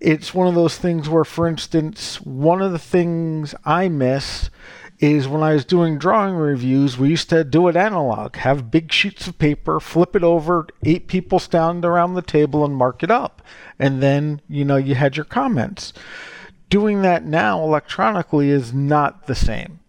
it's 0.00 0.34
one 0.34 0.48
of 0.48 0.54
those 0.54 0.76
things 0.76 1.08
where, 1.08 1.24
for 1.24 1.46
instance, 1.46 2.20
one 2.20 2.60
of 2.60 2.72
the 2.72 2.78
things 2.78 3.54
I 3.64 3.88
miss 3.88 4.50
is 4.98 5.28
when 5.28 5.42
I 5.42 5.54
was 5.54 5.64
doing 5.64 5.98
drawing 5.98 6.34
reviews, 6.34 6.96
we 6.96 7.08
used 7.10 7.28
to 7.30 7.44
do 7.44 7.68
it 7.68 7.76
analog, 7.76 8.36
have 8.36 8.70
big 8.70 8.92
sheets 8.92 9.26
of 9.26 9.38
paper, 9.38 9.80
flip 9.80 10.14
it 10.14 10.22
over, 10.22 10.66
eight 10.84 11.08
people 11.08 11.38
stand 11.38 11.84
around 11.84 12.14
the 12.14 12.22
table 12.22 12.64
and 12.64 12.74
mark 12.74 13.02
it 13.02 13.10
up. 13.10 13.42
And 13.78 14.02
then, 14.02 14.40
you 14.48 14.64
know, 14.64 14.76
you 14.76 14.94
had 14.94 15.16
your 15.16 15.24
comments. 15.24 15.92
Doing 16.70 17.02
that 17.02 17.24
now 17.24 17.62
electronically 17.62 18.50
is 18.50 18.72
not 18.72 19.26
the 19.26 19.34
same 19.34 19.80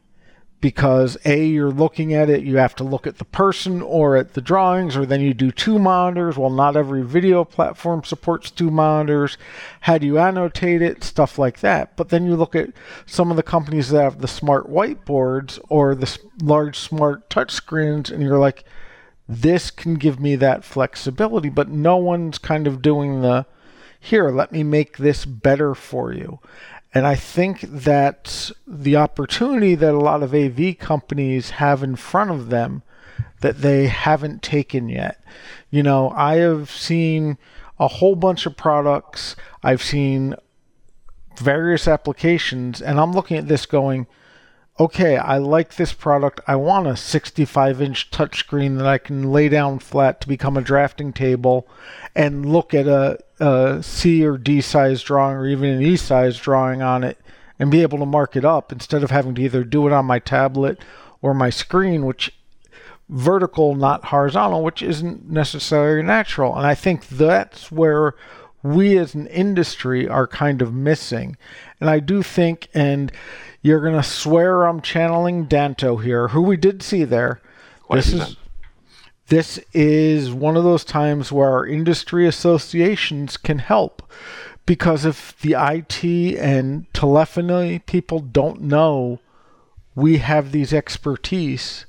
because 0.65 1.15
a 1.25 1.45
you're 1.45 1.69
looking 1.69 2.11
at 2.11 2.27
it 2.27 2.41
you 2.41 2.57
have 2.57 2.73
to 2.73 2.83
look 2.83 3.05
at 3.05 3.19
the 3.19 3.25
person 3.25 3.83
or 3.83 4.17
at 4.17 4.33
the 4.33 4.41
drawings 4.41 4.97
or 4.97 5.05
then 5.05 5.21
you 5.21 5.31
do 5.31 5.51
two 5.51 5.77
monitors. 5.77 6.39
Well 6.39 6.49
not 6.49 6.75
every 6.75 7.03
video 7.03 7.43
platform 7.43 8.03
supports 8.03 8.49
two 8.49 8.71
monitors. 8.71 9.37
How 9.81 9.99
do 9.99 10.07
you 10.07 10.17
annotate 10.17 10.81
it? 10.81 11.03
Stuff 11.03 11.37
like 11.37 11.59
that. 11.59 11.95
But 11.95 12.09
then 12.09 12.25
you 12.25 12.35
look 12.35 12.55
at 12.55 12.71
some 13.05 13.29
of 13.29 13.37
the 13.37 13.43
companies 13.43 13.89
that 13.89 14.01
have 14.01 14.21
the 14.21 14.27
smart 14.27 14.67
whiteboards 14.67 15.59
or 15.69 15.93
the 15.93 16.17
large 16.41 16.79
smart 16.79 17.29
touchscreens 17.29 18.09
and 18.09 18.23
you're 18.23 18.39
like 18.39 18.63
this 19.29 19.69
can 19.69 19.93
give 19.93 20.19
me 20.19 20.35
that 20.35 20.63
flexibility 20.63 21.49
but 21.49 21.69
no 21.69 21.95
one's 21.95 22.39
kind 22.39 22.65
of 22.65 22.81
doing 22.81 23.21
the 23.21 23.45
here 23.99 24.31
let 24.31 24.51
me 24.51 24.63
make 24.63 24.97
this 24.97 25.25
better 25.25 25.75
for 25.75 26.11
you 26.11 26.39
and 26.95 27.05
I 27.05 27.15
think 27.15 27.59
that 27.61 28.51
the 28.65 28.95
opportunity 28.95 29.75
that 29.75 29.93
a 29.93 29.99
lot 29.99 30.23
of 30.23 30.33
AV 30.33 30.77
companies 30.79 31.51
have 31.51 31.83
in 31.83 31.97
front 31.97 32.31
of 32.31 32.49
them 32.49 32.83
that 33.41 33.61
they 33.61 33.87
haven't 33.87 34.41
taken 34.41 34.87
yet. 34.87 35.21
You 35.69 35.83
know, 35.83 36.11
I 36.11 36.35
have 36.35 36.71
seen 36.71 37.37
a 37.77 37.89
whole 37.89 38.15
bunch 38.15 38.45
of 38.45 38.55
products, 38.55 39.35
I've 39.61 39.83
seen 39.83 40.35
various 41.37 41.85
applications, 41.85 42.81
and 42.81 42.97
I'm 42.97 43.11
looking 43.11 43.35
at 43.35 43.49
this 43.49 43.65
going, 43.65 44.07
okay, 44.79 45.17
I 45.17 45.37
like 45.37 45.75
this 45.75 45.93
product. 45.93 46.41
I 46.47 46.55
want 46.55 46.87
a 46.87 46.97
65 46.97 47.81
inch 47.81 48.11
touchscreen 48.11 48.77
that 48.77 48.87
I 48.87 48.97
can 48.97 49.31
lay 49.31 49.49
down 49.49 49.79
flat 49.79 50.21
to 50.21 50.27
become 50.27 50.57
a 50.57 50.61
drafting 50.61 51.13
table 51.13 51.67
and 52.15 52.45
look 52.45 52.73
at 52.73 52.87
a, 52.87 53.19
a 53.39 53.81
C 53.81 54.25
or 54.25 54.37
D 54.37 54.61
size 54.61 55.01
drawing 55.01 55.37
or 55.37 55.47
even 55.47 55.69
an 55.69 55.81
E 55.81 55.95
size 55.95 56.37
drawing 56.39 56.81
on 56.81 57.03
it 57.03 57.17
and 57.57 57.71
be 57.71 57.81
able 57.81 57.99
to 57.99 58.05
mark 58.05 58.35
it 58.35 58.43
up 58.43 58.71
instead 58.71 59.03
of 59.03 59.11
having 59.11 59.35
to 59.35 59.41
either 59.41 59.63
do 59.63 59.87
it 59.87 59.93
on 59.93 60.05
my 60.05 60.19
tablet 60.19 60.79
or 61.21 61.33
my 61.33 61.49
screen, 61.49 62.05
which 62.05 62.33
vertical, 63.07 63.75
not 63.75 64.05
horizontal, 64.05 64.63
which 64.63 64.81
isn't 64.81 65.29
necessarily 65.29 66.03
natural. 66.03 66.55
And 66.55 66.65
I 66.65 66.75
think 66.75 67.07
that's 67.07 67.71
where 67.71 68.15
we 68.61 68.97
as 68.97 69.13
an 69.13 69.27
industry 69.27 70.07
are 70.07 70.27
kind 70.27 70.61
of 70.61 70.73
missing. 70.73 71.37
And 71.79 71.89
I 71.89 71.99
do 71.99 72.23
think, 72.23 72.67
and 72.73 73.11
you're 73.65 73.81
going 73.81 73.95
to 73.95 74.03
swear 74.03 74.67
I'm 74.67 74.79
channeling 74.79 75.47
Danto 75.47 76.03
here, 76.03 76.27
who 76.27 76.43
we 76.43 76.55
did 76.55 76.83
see 76.83 77.03
there. 77.03 77.41
Quite 77.81 77.95
this 77.95 78.13
is 78.13 78.35
this 79.27 79.59
is 79.73 80.31
one 80.31 80.55
of 80.55 80.63
those 80.63 80.85
times 80.85 81.31
where 81.31 81.49
our 81.49 81.65
industry 81.65 82.27
associations 82.27 83.37
can 83.37 83.57
help 83.57 84.07
because 84.67 85.03
if 85.03 85.35
the 85.41 85.55
IT 85.57 86.03
and 86.37 86.93
telephony 86.93 87.79
people 87.79 88.19
don't 88.19 88.61
know 88.61 89.19
we 89.95 90.19
have 90.19 90.51
these 90.51 90.71
expertise, 90.71 91.87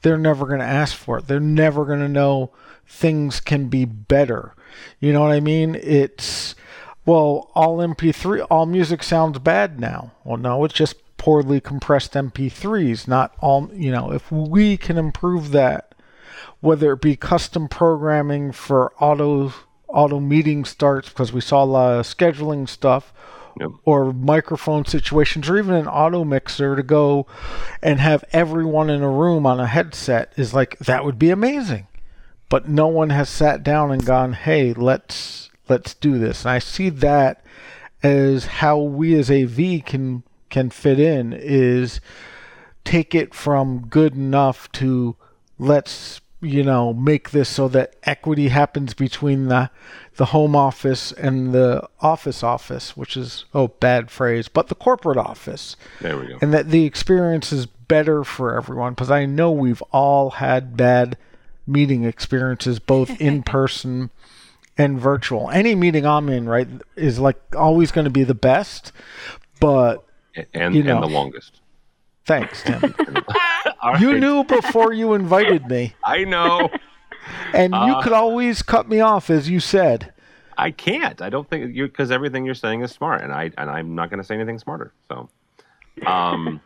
they're 0.00 0.16
never 0.16 0.46
going 0.46 0.60
to 0.60 0.64
ask 0.64 0.96
for 0.96 1.18
it. 1.18 1.26
They're 1.26 1.40
never 1.40 1.84
going 1.84 2.00
to 2.00 2.08
know 2.08 2.52
things 2.86 3.40
can 3.40 3.68
be 3.68 3.84
better. 3.84 4.54
You 4.98 5.12
know 5.12 5.20
what 5.20 5.32
I 5.32 5.40
mean? 5.40 5.74
It's 5.74 6.54
well, 7.04 7.50
all 7.54 7.78
MP3, 7.78 8.46
all 8.48 8.64
music 8.64 9.02
sounds 9.02 9.38
bad 9.40 9.78
now. 9.78 10.12
Well, 10.24 10.38
no, 10.38 10.64
it's 10.64 10.72
just 10.72 10.94
poorly 11.18 11.60
compressed 11.60 12.14
MP3s, 12.14 13.06
not 13.06 13.34
all, 13.40 13.70
you 13.74 13.92
know, 13.92 14.12
if 14.12 14.32
we 14.32 14.76
can 14.76 14.96
improve 14.96 15.50
that, 15.50 15.94
whether 16.60 16.92
it 16.92 17.02
be 17.02 17.16
custom 17.16 17.68
programming 17.68 18.52
for 18.52 18.92
auto 18.98 19.52
auto 19.88 20.20
meeting 20.20 20.64
starts 20.64 21.08
because 21.08 21.32
we 21.32 21.40
saw 21.40 21.64
a 21.64 21.66
lot 21.66 21.98
of 21.98 22.06
scheduling 22.06 22.68
stuff 22.68 23.12
Yep. 23.58 23.70
or 23.84 24.12
microphone 24.12 24.84
situations 24.84 25.48
or 25.48 25.58
even 25.58 25.74
an 25.74 25.88
auto 25.88 26.22
mixer 26.22 26.76
to 26.76 26.82
go 26.82 27.26
and 27.82 27.98
have 27.98 28.22
everyone 28.32 28.88
in 28.88 29.02
a 29.02 29.10
room 29.10 29.46
on 29.46 29.58
a 29.58 29.66
headset 29.66 30.32
is 30.36 30.54
like 30.54 30.78
that 30.78 31.04
would 31.04 31.18
be 31.18 31.30
amazing 31.30 31.88
but 32.48 32.68
no 32.68 32.86
one 32.86 33.10
has 33.10 33.28
sat 33.28 33.64
down 33.64 33.90
and 33.90 34.06
gone 34.06 34.34
hey 34.34 34.72
let's 34.74 35.50
let's 35.68 35.94
do 35.94 36.18
this 36.18 36.42
and 36.44 36.52
i 36.52 36.60
see 36.60 36.88
that 36.88 37.42
as 38.02 38.46
how 38.46 38.78
we 38.78 39.18
as 39.18 39.28
av 39.28 39.58
can 39.84 40.22
can 40.50 40.70
fit 40.70 40.98
in 40.98 41.32
is 41.32 42.00
take 42.84 43.14
it 43.14 43.34
from 43.34 43.86
good 43.88 44.14
enough 44.14 44.70
to 44.72 45.16
let's 45.58 46.20
you 46.40 46.62
know 46.62 46.92
make 46.94 47.30
this 47.30 47.48
so 47.48 47.66
that 47.68 47.94
equity 48.04 48.48
happens 48.48 48.94
between 48.94 49.48
the 49.48 49.68
the 50.16 50.26
home 50.26 50.54
office 50.54 51.10
and 51.12 51.52
the 51.52 51.86
office 52.00 52.42
office 52.44 52.96
which 52.96 53.16
is 53.16 53.44
oh 53.54 53.68
bad 53.68 54.10
phrase 54.10 54.46
but 54.48 54.68
the 54.68 54.74
corporate 54.74 55.18
office 55.18 55.74
There 56.00 56.16
we 56.16 56.28
go. 56.28 56.38
and 56.40 56.54
that 56.54 56.70
the 56.70 56.84
experience 56.84 57.52
is 57.52 57.66
better 57.66 58.22
for 58.22 58.56
everyone 58.56 58.92
because 58.94 59.10
I 59.10 59.26
know 59.26 59.50
we've 59.50 59.82
all 59.90 60.30
had 60.30 60.76
bad 60.76 61.16
meeting 61.66 62.04
experiences 62.04 62.78
both 62.78 63.20
in 63.20 63.42
person 63.56 64.10
and 64.76 64.98
virtual. 65.00 65.50
Any 65.50 65.74
meeting 65.74 66.06
I'm 66.06 66.28
in, 66.28 66.48
right, 66.48 66.68
is 66.94 67.18
like 67.18 67.36
always 67.56 67.90
going 67.90 68.04
to 68.04 68.10
be 68.10 68.22
the 68.22 68.32
best, 68.34 68.92
but 69.60 70.06
and 70.54 70.74
you 70.74 70.82
know. 70.82 70.94
and 70.96 71.02
the 71.02 71.08
longest. 71.08 71.60
thanks, 72.26 72.62
Tim. 72.62 72.94
All 73.82 73.98
you 73.98 74.18
knew 74.18 74.44
before 74.44 74.92
you 74.92 75.14
invited 75.14 75.66
me, 75.68 75.94
I 76.04 76.24
know. 76.24 76.68
and 77.52 77.72
you 77.72 77.78
Uh. 77.78 78.02
could 78.02 78.12
always 78.12 78.62
cut 78.62 78.88
me 78.88 79.00
off 79.00 79.30
as 79.30 79.48
you 79.48 79.60
said. 79.60 80.12
I 80.56 80.72
can't. 80.72 81.22
I 81.22 81.28
don't 81.30 81.48
think 81.48 81.74
you 81.76 81.86
because 81.86 82.10
everything 82.10 82.44
you're 82.44 82.54
saying 82.56 82.80
is 82.82 82.90
smart, 82.90 83.22
and 83.22 83.32
I 83.32 83.50
and 83.56 83.70
I'm 83.70 83.94
not 83.94 84.10
going 84.10 84.18
to 84.18 84.24
say 84.24 84.34
anything 84.34 84.58
smarter. 84.58 84.92
So, 85.08 85.28
um, 86.04 86.60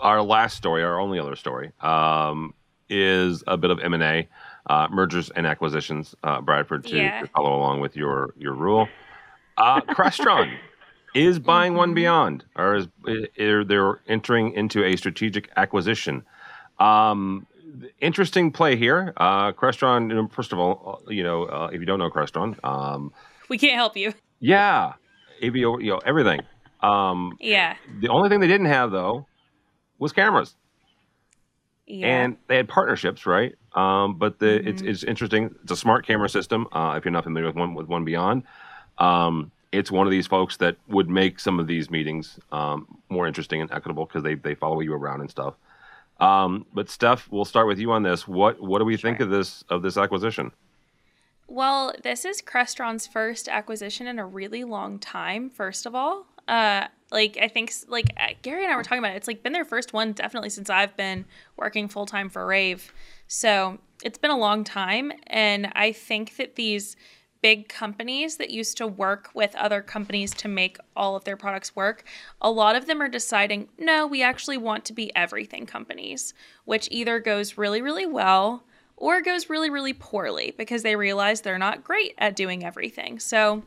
our 0.00 0.20
last 0.22 0.56
story, 0.56 0.82
our 0.82 0.98
only 0.98 1.20
other 1.20 1.36
story, 1.36 1.70
um, 1.80 2.52
is 2.88 3.44
a 3.46 3.56
bit 3.56 3.70
of 3.70 3.78
M 3.78 3.94
and 3.94 4.02
A, 4.02 4.28
uh, 4.68 4.88
mergers 4.90 5.30
and 5.30 5.46
acquisitions. 5.46 6.16
Uh, 6.24 6.40
Bradford, 6.40 6.84
to, 6.86 6.96
Yeah. 6.96 7.20
to 7.20 7.26
follow 7.28 7.56
along 7.56 7.78
with 7.80 7.94
your 7.96 8.34
your 8.36 8.54
rule. 8.54 8.88
Uh, 9.56 9.80
Crestron 9.82 10.52
is 11.14 11.38
buying 11.38 11.74
One 11.74 11.94
Beyond, 11.94 12.44
or 12.56 12.76
is, 12.76 12.88
they're 13.36 14.00
entering 14.06 14.52
into 14.52 14.84
a 14.84 14.96
strategic 14.96 15.50
acquisition. 15.56 16.24
Um, 16.78 17.46
interesting 18.00 18.52
play 18.52 18.76
here. 18.76 19.12
Uh, 19.16 19.52
Crestron, 19.52 20.30
first 20.32 20.52
of 20.52 20.58
all, 20.58 21.00
uh, 21.06 21.10
you 21.10 21.22
know, 21.22 21.44
uh, 21.44 21.70
if 21.72 21.80
you 21.80 21.86
don't 21.86 21.98
know 21.98 22.10
Crestron, 22.10 22.62
um, 22.64 23.12
We 23.48 23.58
can't 23.58 23.74
help 23.74 23.96
you. 23.96 24.12
yeah, 24.40 24.94
you 25.40 25.78
know, 25.80 25.98
everything. 26.04 26.40
Um, 26.80 27.36
Yeah. 27.40 27.76
the 28.00 28.08
only 28.08 28.28
thing 28.28 28.40
they 28.40 28.46
didn't 28.46 28.66
have 28.68 28.90
though 28.92 29.26
was 29.98 30.12
cameras, 30.12 30.54
Yeah. 31.86 32.06
and 32.06 32.36
they 32.46 32.56
had 32.56 32.68
partnerships, 32.68 33.26
right? 33.26 33.54
Um, 33.74 34.18
but 34.18 34.38
the 34.38 34.66
it's 34.68 34.82
it's 34.82 35.02
interesting. 35.02 35.54
It's 35.62 35.72
a 35.72 35.76
smart 35.76 36.06
camera 36.06 36.28
system. 36.28 36.66
Uh, 36.72 36.94
if 36.96 37.04
you're 37.04 37.12
not 37.12 37.24
familiar 37.24 37.48
with 37.48 37.56
one 37.56 37.74
with 37.74 37.86
One 37.88 38.04
Beyond, 38.04 38.44
um, 38.98 39.50
it's 39.72 39.90
one 39.90 40.06
of 40.06 40.10
these 40.10 40.26
folks 40.26 40.56
that 40.58 40.76
would 40.88 41.08
make 41.10 41.40
some 41.40 41.60
of 41.60 41.66
these 41.66 41.90
meetings 41.90 42.38
um, 42.52 42.98
more 43.08 43.26
interesting 43.26 43.60
and 43.60 43.70
equitable 43.72 44.06
because 44.06 44.22
they 44.22 44.34
they 44.34 44.54
follow 44.54 44.80
you 44.80 44.94
around 44.94 45.20
and 45.20 45.30
stuff. 45.30 45.54
Um, 46.20 46.66
but 46.72 46.90
Steph, 46.90 47.28
we'll 47.30 47.44
start 47.44 47.66
with 47.66 47.78
you 47.78 47.92
on 47.92 48.02
this. 48.02 48.26
What 48.26 48.60
what 48.60 48.78
do 48.78 48.84
we 48.84 48.96
think 48.96 49.20
of 49.20 49.30
this 49.30 49.64
of 49.68 49.82
this 49.82 49.96
acquisition? 49.96 50.52
Well, 51.46 51.94
this 52.02 52.24
is 52.24 52.42
Crestron's 52.42 53.06
first 53.06 53.48
acquisition 53.48 54.06
in 54.06 54.18
a 54.18 54.26
really 54.26 54.64
long 54.64 54.98
time. 54.98 55.48
First 55.48 55.86
of 55.86 55.94
all, 55.94 56.26
uh, 56.46 56.88
like 57.10 57.38
I 57.40 57.48
think, 57.48 57.72
like 57.88 58.12
uh, 58.18 58.34
Gary 58.42 58.64
and 58.64 58.72
I 58.72 58.76
were 58.76 58.82
talking 58.82 58.98
about 58.98 59.12
it. 59.12 59.16
It's 59.16 59.28
like 59.28 59.42
been 59.42 59.52
their 59.52 59.64
first 59.64 59.92
one 59.92 60.12
definitely 60.12 60.50
since 60.50 60.68
I've 60.68 60.96
been 60.96 61.24
working 61.56 61.88
full 61.88 62.06
time 62.06 62.28
for 62.28 62.44
Rave. 62.44 62.92
So 63.28 63.78
it's 64.02 64.18
been 64.18 64.30
a 64.30 64.38
long 64.38 64.64
time, 64.64 65.12
and 65.26 65.70
I 65.74 65.92
think 65.92 66.36
that 66.36 66.56
these 66.56 66.96
big 67.40 67.68
companies 67.68 68.36
that 68.36 68.50
used 68.50 68.76
to 68.76 68.86
work 68.86 69.30
with 69.34 69.54
other 69.56 69.80
companies 69.80 70.34
to 70.34 70.48
make 70.48 70.78
all 70.96 71.16
of 71.16 71.24
their 71.24 71.36
products 71.36 71.76
work, 71.76 72.04
a 72.40 72.50
lot 72.50 72.76
of 72.76 72.86
them 72.86 73.00
are 73.00 73.08
deciding, 73.08 73.68
no, 73.78 74.06
we 74.06 74.22
actually 74.22 74.56
want 74.56 74.84
to 74.84 74.92
be 74.92 75.14
everything 75.14 75.66
companies, 75.66 76.34
which 76.64 76.88
either 76.90 77.20
goes 77.20 77.56
really, 77.56 77.80
really 77.80 78.06
well 78.06 78.64
or 78.96 79.20
goes 79.22 79.48
really, 79.48 79.70
really 79.70 79.92
poorly 79.92 80.52
because 80.56 80.82
they 80.82 80.96
realize 80.96 81.40
they're 81.40 81.58
not 81.58 81.84
great 81.84 82.14
at 82.18 82.34
doing 82.34 82.64
everything. 82.64 83.18
So 83.18 83.62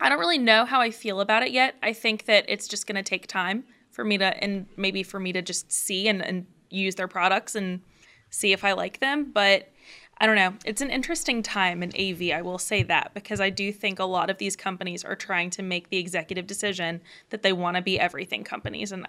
I 0.00 0.08
don't 0.08 0.18
really 0.18 0.38
know 0.38 0.64
how 0.64 0.80
I 0.80 0.90
feel 0.90 1.20
about 1.20 1.42
it 1.42 1.52
yet. 1.52 1.76
I 1.82 1.92
think 1.92 2.26
that 2.26 2.44
it's 2.48 2.68
just 2.68 2.86
going 2.86 2.96
to 2.96 3.02
take 3.02 3.26
time 3.26 3.64
for 3.90 4.04
me 4.04 4.18
to, 4.18 4.42
and 4.42 4.66
maybe 4.76 5.02
for 5.02 5.18
me 5.18 5.32
to 5.32 5.40
just 5.40 5.72
see 5.72 6.08
and, 6.08 6.22
and 6.22 6.46
use 6.68 6.96
their 6.96 7.08
products 7.08 7.54
and 7.54 7.80
see 8.28 8.52
if 8.52 8.64
I 8.64 8.72
like 8.72 9.00
them. 9.00 9.30
But 9.32 9.70
I 10.18 10.26
don't 10.26 10.36
know. 10.36 10.54
It's 10.64 10.80
an 10.80 10.90
interesting 10.90 11.42
time 11.42 11.82
in 11.82 11.90
AV, 11.90 12.36
I 12.36 12.42
will 12.42 12.58
say 12.58 12.82
that, 12.84 13.12
because 13.14 13.40
I 13.40 13.50
do 13.50 13.72
think 13.72 13.98
a 13.98 14.04
lot 14.04 14.30
of 14.30 14.38
these 14.38 14.54
companies 14.56 15.04
are 15.04 15.16
trying 15.16 15.50
to 15.50 15.62
make 15.62 15.90
the 15.90 15.98
executive 15.98 16.46
decision 16.46 17.00
that 17.30 17.42
they 17.42 17.52
want 17.52 17.76
to 17.76 17.82
be 17.82 17.98
everything 17.98 18.44
companies. 18.44 18.92
And 18.92 19.06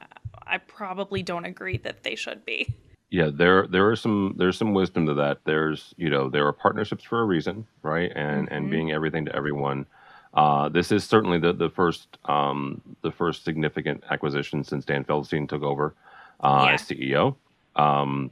I 0.48 0.58
probably 0.58 1.22
don't 1.22 1.46
agree 1.46 1.78
that 1.78 2.04
they 2.04 2.15
should 2.15 2.44
be. 2.46 2.74
Yeah, 3.12 3.30
there 3.32 3.68
there 3.68 3.88
are 3.88 3.96
some 3.96 4.34
there's 4.38 4.58
some 4.58 4.74
wisdom 4.74 5.06
to 5.06 5.13
that. 5.13 5.38
There's 5.46 5.94
you 5.96 6.10
know 6.10 6.28
there 6.28 6.46
are 6.48 6.52
partnerships 6.52 7.04
for 7.04 7.22
a 7.22 7.26
reason, 7.26 7.65
right? 7.84 8.12
And 8.15 8.52
and 8.52 8.70
being 8.70 8.91
everything 8.91 9.26
to 9.26 9.36
everyone. 9.36 9.86
Uh, 10.34 10.68
this 10.70 10.91
is 10.91 11.04
certainly 11.06 11.38
the 11.38 11.54
the 11.54 11.70
first 11.70 12.18
um, 12.26 12.82
the 13.04 13.12
first 13.12 13.46
significant 13.46 14.04
acquisition 14.10 14.63
since 14.63 14.84
Dan 14.86 15.06
Feldstein 15.06 15.48
took 15.48 15.62
over 15.62 15.94
uh, 16.41 16.63
Yeah. 16.68 16.74
as 16.74 16.82
CEO. 16.82 17.36
Um, 17.76 18.32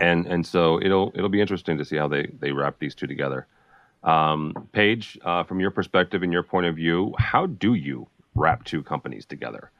and 0.00 0.26
and 0.26 0.46
so 0.46 0.80
it'll 0.80 1.12
it'll 1.14 1.28
be 1.28 1.40
interesting 1.40 1.78
to 1.78 1.84
see 1.84 1.96
how 1.96 2.08
they 2.08 2.26
they 2.40 2.52
wrap 2.52 2.78
these 2.78 2.94
two 2.94 3.06
together. 3.06 3.46
Um, 4.04 4.68
Paige, 4.72 5.18
uh, 5.24 5.42
from 5.42 5.60
your 5.60 5.70
perspective 5.70 6.22
and 6.22 6.32
your 6.32 6.42
point 6.42 6.66
of 6.66 6.76
view, 6.76 7.14
how 7.18 7.46
do 7.46 7.74
you 7.74 8.06
wrap 8.34 8.64
two 8.64 8.82
companies 8.82 9.24
together 9.26 9.70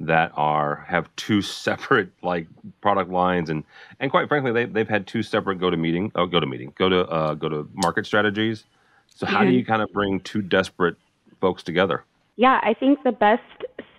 that 0.00 0.32
are 0.34 0.84
have 0.88 1.08
two 1.16 1.42
separate 1.66 2.10
like 2.22 2.46
product 2.80 3.10
lines 3.10 3.50
and 3.50 3.64
and 4.00 4.10
quite 4.10 4.28
frankly 4.28 4.52
they 4.52 4.64
they've 4.64 4.88
had 4.88 5.06
two 5.06 5.22
separate 5.22 5.58
go 5.58 5.70
to 5.70 5.76
meeting 5.76 6.12
oh 6.14 6.26
go 6.26 6.40
to 6.40 6.46
meeting 6.46 6.72
go 6.76 6.88
to 6.88 7.06
uh, 7.08 7.34
go 7.34 7.48
to 7.48 7.68
market 7.74 8.06
strategies. 8.06 8.64
So 9.14 9.24
how 9.24 9.44
do 9.44 9.50
you 9.50 9.64
kind 9.64 9.80
of 9.80 9.90
bring 9.92 10.20
two 10.20 10.42
desperate 10.42 10.96
folks 11.40 11.62
together? 11.62 12.04
Yeah, 12.36 12.60
I 12.62 12.74
think 12.74 13.02
the 13.02 13.12
best, 13.12 13.42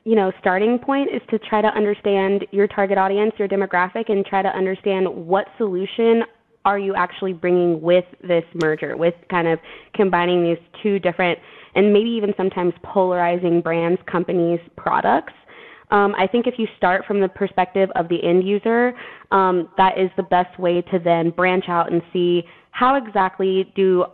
you 0.07 0.15
know, 0.15 0.31
starting 0.39 0.79
point 0.79 1.09
is 1.13 1.21
to 1.29 1.37
try 1.37 1.61
to 1.61 1.67
understand 1.67 2.45
your 2.51 2.65
target 2.65 2.97
audience, 2.97 3.33
your 3.37 3.49
demographic, 3.49 4.09
and 4.09 4.25
try 4.25 4.41
to 4.41 4.47
understand 4.47 5.05
what 5.05 5.47
solution 5.57 6.23
are 6.63 6.79
you 6.79 6.95
actually 6.95 7.33
bringing 7.33 7.81
with 7.81 8.05
this 8.25 8.45
merger, 8.63 8.95
with 8.95 9.13
kind 9.29 9.49
of 9.49 9.59
combining 9.93 10.41
these 10.41 10.59
two 10.81 10.97
different 10.97 11.37
and 11.75 11.91
maybe 11.91 12.09
even 12.09 12.33
sometimes 12.37 12.73
polarizing 12.83 13.59
brands, 13.59 13.99
companies, 14.09 14.61
products. 14.77 15.33
Um, 15.91 16.15
I 16.17 16.25
think 16.25 16.47
if 16.47 16.53
you 16.57 16.67
start 16.77 17.03
from 17.05 17.19
the 17.19 17.27
perspective 17.27 17.89
of 17.95 18.07
the 18.07 18.23
end 18.23 18.47
user, 18.47 18.93
um, 19.31 19.67
that 19.75 19.97
is 19.97 20.09
the 20.15 20.23
best 20.23 20.57
way 20.57 20.81
to 20.83 20.99
then 20.99 21.31
branch 21.31 21.65
out 21.67 21.91
and 21.91 22.01
see 22.13 22.43
how 22.71 22.95
exactly 22.95 23.73
do 23.75 24.05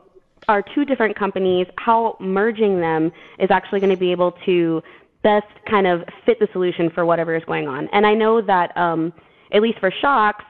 our 0.48 0.64
two 0.76 0.86
different 0.86 1.18
companies, 1.18 1.68
how 1.78 2.18
merging 2.20 2.82
them 2.82 3.12
is 3.38 3.50
actually 3.52 3.80
going 3.80 3.92
to 3.92 3.98
be 3.98 4.12
able 4.12 4.34
to 4.46 4.82
best 5.24 5.48
kind 5.70 5.88
of 5.88 6.02
fit 6.26 6.38
the 6.40 6.48
solution 6.54 6.90
for 6.94 7.06
whatever 7.06 7.36
is 7.36 7.44
going 7.46 7.68
on. 7.68 7.88
And 7.92 8.06
I 8.06 8.14
know 8.14 8.42
that, 8.42 8.76
um, 8.78 9.14
at 9.54 9.62
least 9.62 9.80
for 9.80 9.92
Shokz, 10.04 10.44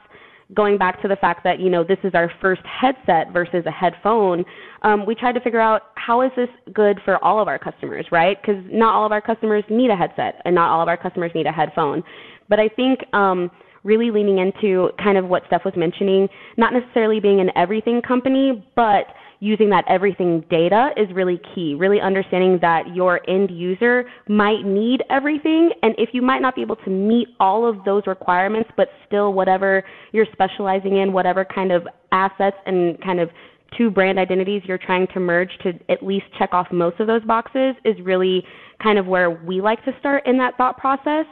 going 0.53 0.77
back 0.77 1.01
to 1.01 1.07
the 1.07 1.15
fact 1.15 1.43
that 1.43 1.59
you 1.59 1.69
know 1.69 1.83
this 1.83 1.97
is 2.03 2.13
our 2.13 2.31
first 2.41 2.61
headset 2.65 3.31
versus 3.31 3.63
a 3.65 3.71
headphone, 3.71 4.43
um, 4.83 5.05
we 5.05 5.15
tried 5.15 5.33
to 5.33 5.39
figure 5.39 5.59
out 5.59 5.83
how 5.95 6.21
is 6.21 6.31
this 6.35 6.49
good 6.73 6.99
for 7.05 7.23
all 7.23 7.41
of 7.41 7.47
our 7.47 7.57
customers, 7.57 8.05
right? 8.11 8.37
Because 8.41 8.61
not 8.71 8.93
all 8.93 9.05
of 9.05 9.11
our 9.11 9.21
customers 9.21 9.63
need 9.69 9.89
a 9.89 9.95
headset, 9.95 10.41
and 10.45 10.53
not 10.53 10.69
all 10.69 10.81
of 10.81 10.87
our 10.87 10.97
customers 10.97 11.31
need 11.33 11.47
a 11.47 11.51
headphone. 11.51 12.03
But 12.49 12.59
I 12.59 12.67
think 12.67 12.99
um, 13.13 13.49
really 13.83 14.11
leaning 14.11 14.39
into 14.39 14.89
kind 15.01 15.17
of 15.17 15.25
what 15.25 15.43
Steph 15.47 15.65
was 15.65 15.73
mentioning, 15.75 16.27
not 16.57 16.73
necessarily 16.73 17.19
being 17.19 17.39
an 17.39 17.49
everything 17.55 18.01
company, 18.01 18.65
but 18.75 19.05
using 19.43 19.69
that 19.69 19.83
everything 19.89 20.43
data 20.49 20.91
is 20.95 21.07
really 21.13 21.39
key. 21.53 21.75
Really 21.75 21.99
understanding 21.99 22.57
that 22.61 22.95
your 22.95 23.19
end 23.29 23.51
user 23.51 24.05
might 24.29 24.63
need 24.63 25.03
everything, 25.09 25.71
and 25.81 25.93
if 25.97 26.09
you 26.13 26.21
might 26.21 26.41
not 26.41 26.55
be 26.55 26.61
able 26.61 26.77
to 26.77 26.89
meet 26.89 27.27
all 27.41 27.67
of 27.67 27.83
those 27.83 28.03
requirements, 28.07 28.69
but 28.77 28.87
still 29.05 29.33
whatever 29.33 29.83
you're 30.13 30.27
specializing 30.31 30.97
in, 30.97 31.11
whatever 31.11 31.45
kind 31.45 31.71
of 31.73 31.85
assets 32.13 32.55
and 32.65 33.01
kind 33.03 33.19
of 33.19 33.29
two 33.77 33.91
brand 33.91 34.17
identities 34.17 34.61
you're 34.65 34.77
trying 34.77 35.07
to 35.13 35.19
merge 35.19 35.49
to 35.63 35.73
at 35.89 36.01
least 36.01 36.25
check 36.39 36.53
off 36.53 36.67
most 36.71 36.99
of 36.99 37.07
those 37.07 37.23
boxes 37.23 37.75
is 37.83 37.95
really 38.03 38.43
kind 38.81 38.97
of 38.97 39.07
where 39.07 39.29
we 39.29 39.61
like 39.61 39.83
to 39.83 39.91
start 39.99 40.25
in 40.25 40.37
that 40.37 40.55
thought 40.55 40.77
process. 40.77 41.25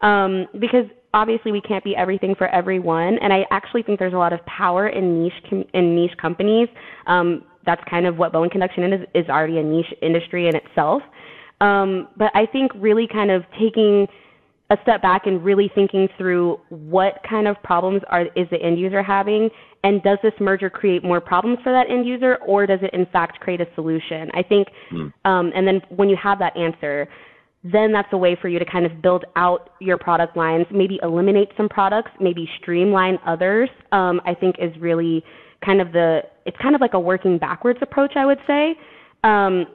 Um, 0.00 0.46
because 0.60 0.84
obviously 1.14 1.52
we 1.52 1.60
can't 1.60 1.84
be 1.84 1.96
everything 1.96 2.34
for 2.34 2.48
everyone, 2.48 3.18
and 3.22 3.32
I 3.32 3.46
actually 3.50 3.82
think 3.82 3.98
there's 3.98 4.14
a 4.14 4.18
lot 4.18 4.32
of 4.32 4.44
power 4.46 4.88
in 4.88 5.22
niche 5.22 5.42
com- 5.48 5.64
in 5.74 5.94
niche 5.94 6.16
companies. 6.20 6.68
Um, 7.06 7.44
that's 7.66 7.82
kind 7.90 8.06
of 8.06 8.16
what 8.16 8.32
bone 8.32 8.50
conduction 8.50 8.92
is 8.92 9.06
is 9.14 9.28
already 9.28 9.58
a 9.58 9.62
niche 9.62 9.92
industry 10.02 10.48
in 10.48 10.56
itself. 10.56 11.02
Um, 11.60 12.08
but 12.16 12.30
I 12.34 12.46
think 12.46 12.72
really 12.76 13.08
kind 13.10 13.30
of 13.30 13.42
taking 13.58 14.06
a 14.70 14.76
step 14.82 15.00
back 15.00 15.26
and 15.26 15.42
really 15.42 15.70
thinking 15.74 16.08
through 16.18 16.60
what 16.68 17.20
kind 17.28 17.48
of 17.48 17.60
problems 17.62 18.02
are 18.08 18.26
is 18.36 18.46
the 18.50 18.60
end 18.62 18.78
user 18.78 19.02
having 19.02 19.48
and 19.84 20.02
does 20.02 20.18
this 20.22 20.32
merger 20.40 20.68
create 20.68 21.02
more 21.02 21.20
problems 21.20 21.58
for 21.62 21.72
that 21.72 21.88
end 21.90 22.06
user 22.06 22.36
or 22.46 22.66
does 22.66 22.80
it 22.82 22.92
in 22.92 23.06
fact 23.06 23.40
create 23.40 23.60
a 23.60 23.66
solution 23.74 24.30
i 24.34 24.42
think 24.42 24.68
mm. 24.92 25.12
um, 25.24 25.52
and 25.54 25.66
then 25.66 25.80
when 25.88 26.08
you 26.08 26.16
have 26.22 26.38
that 26.38 26.54
answer 26.56 27.08
then 27.64 27.92
that's 27.92 28.08
a 28.12 28.16
way 28.16 28.36
for 28.40 28.48
you 28.48 28.58
to 28.58 28.64
kind 28.64 28.86
of 28.86 29.02
build 29.02 29.24
out 29.36 29.70
your 29.80 29.98
product 29.98 30.36
lines 30.36 30.66
maybe 30.70 30.98
eliminate 31.02 31.48
some 31.56 31.68
products 31.68 32.10
maybe 32.20 32.48
streamline 32.60 33.18
others 33.26 33.68
um, 33.92 34.20
i 34.24 34.34
think 34.34 34.56
is 34.58 34.72
really 34.80 35.22
kind 35.64 35.80
of 35.80 35.92
the 35.92 36.20
it's 36.46 36.56
kind 36.62 36.74
of 36.74 36.80
like 36.80 36.94
a 36.94 37.00
working 37.00 37.38
backwards 37.38 37.78
approach 37.82 38.12
i 38.16 38.24
would 38.24 38.38
say 38.46 38.74
um, 39.24 39.66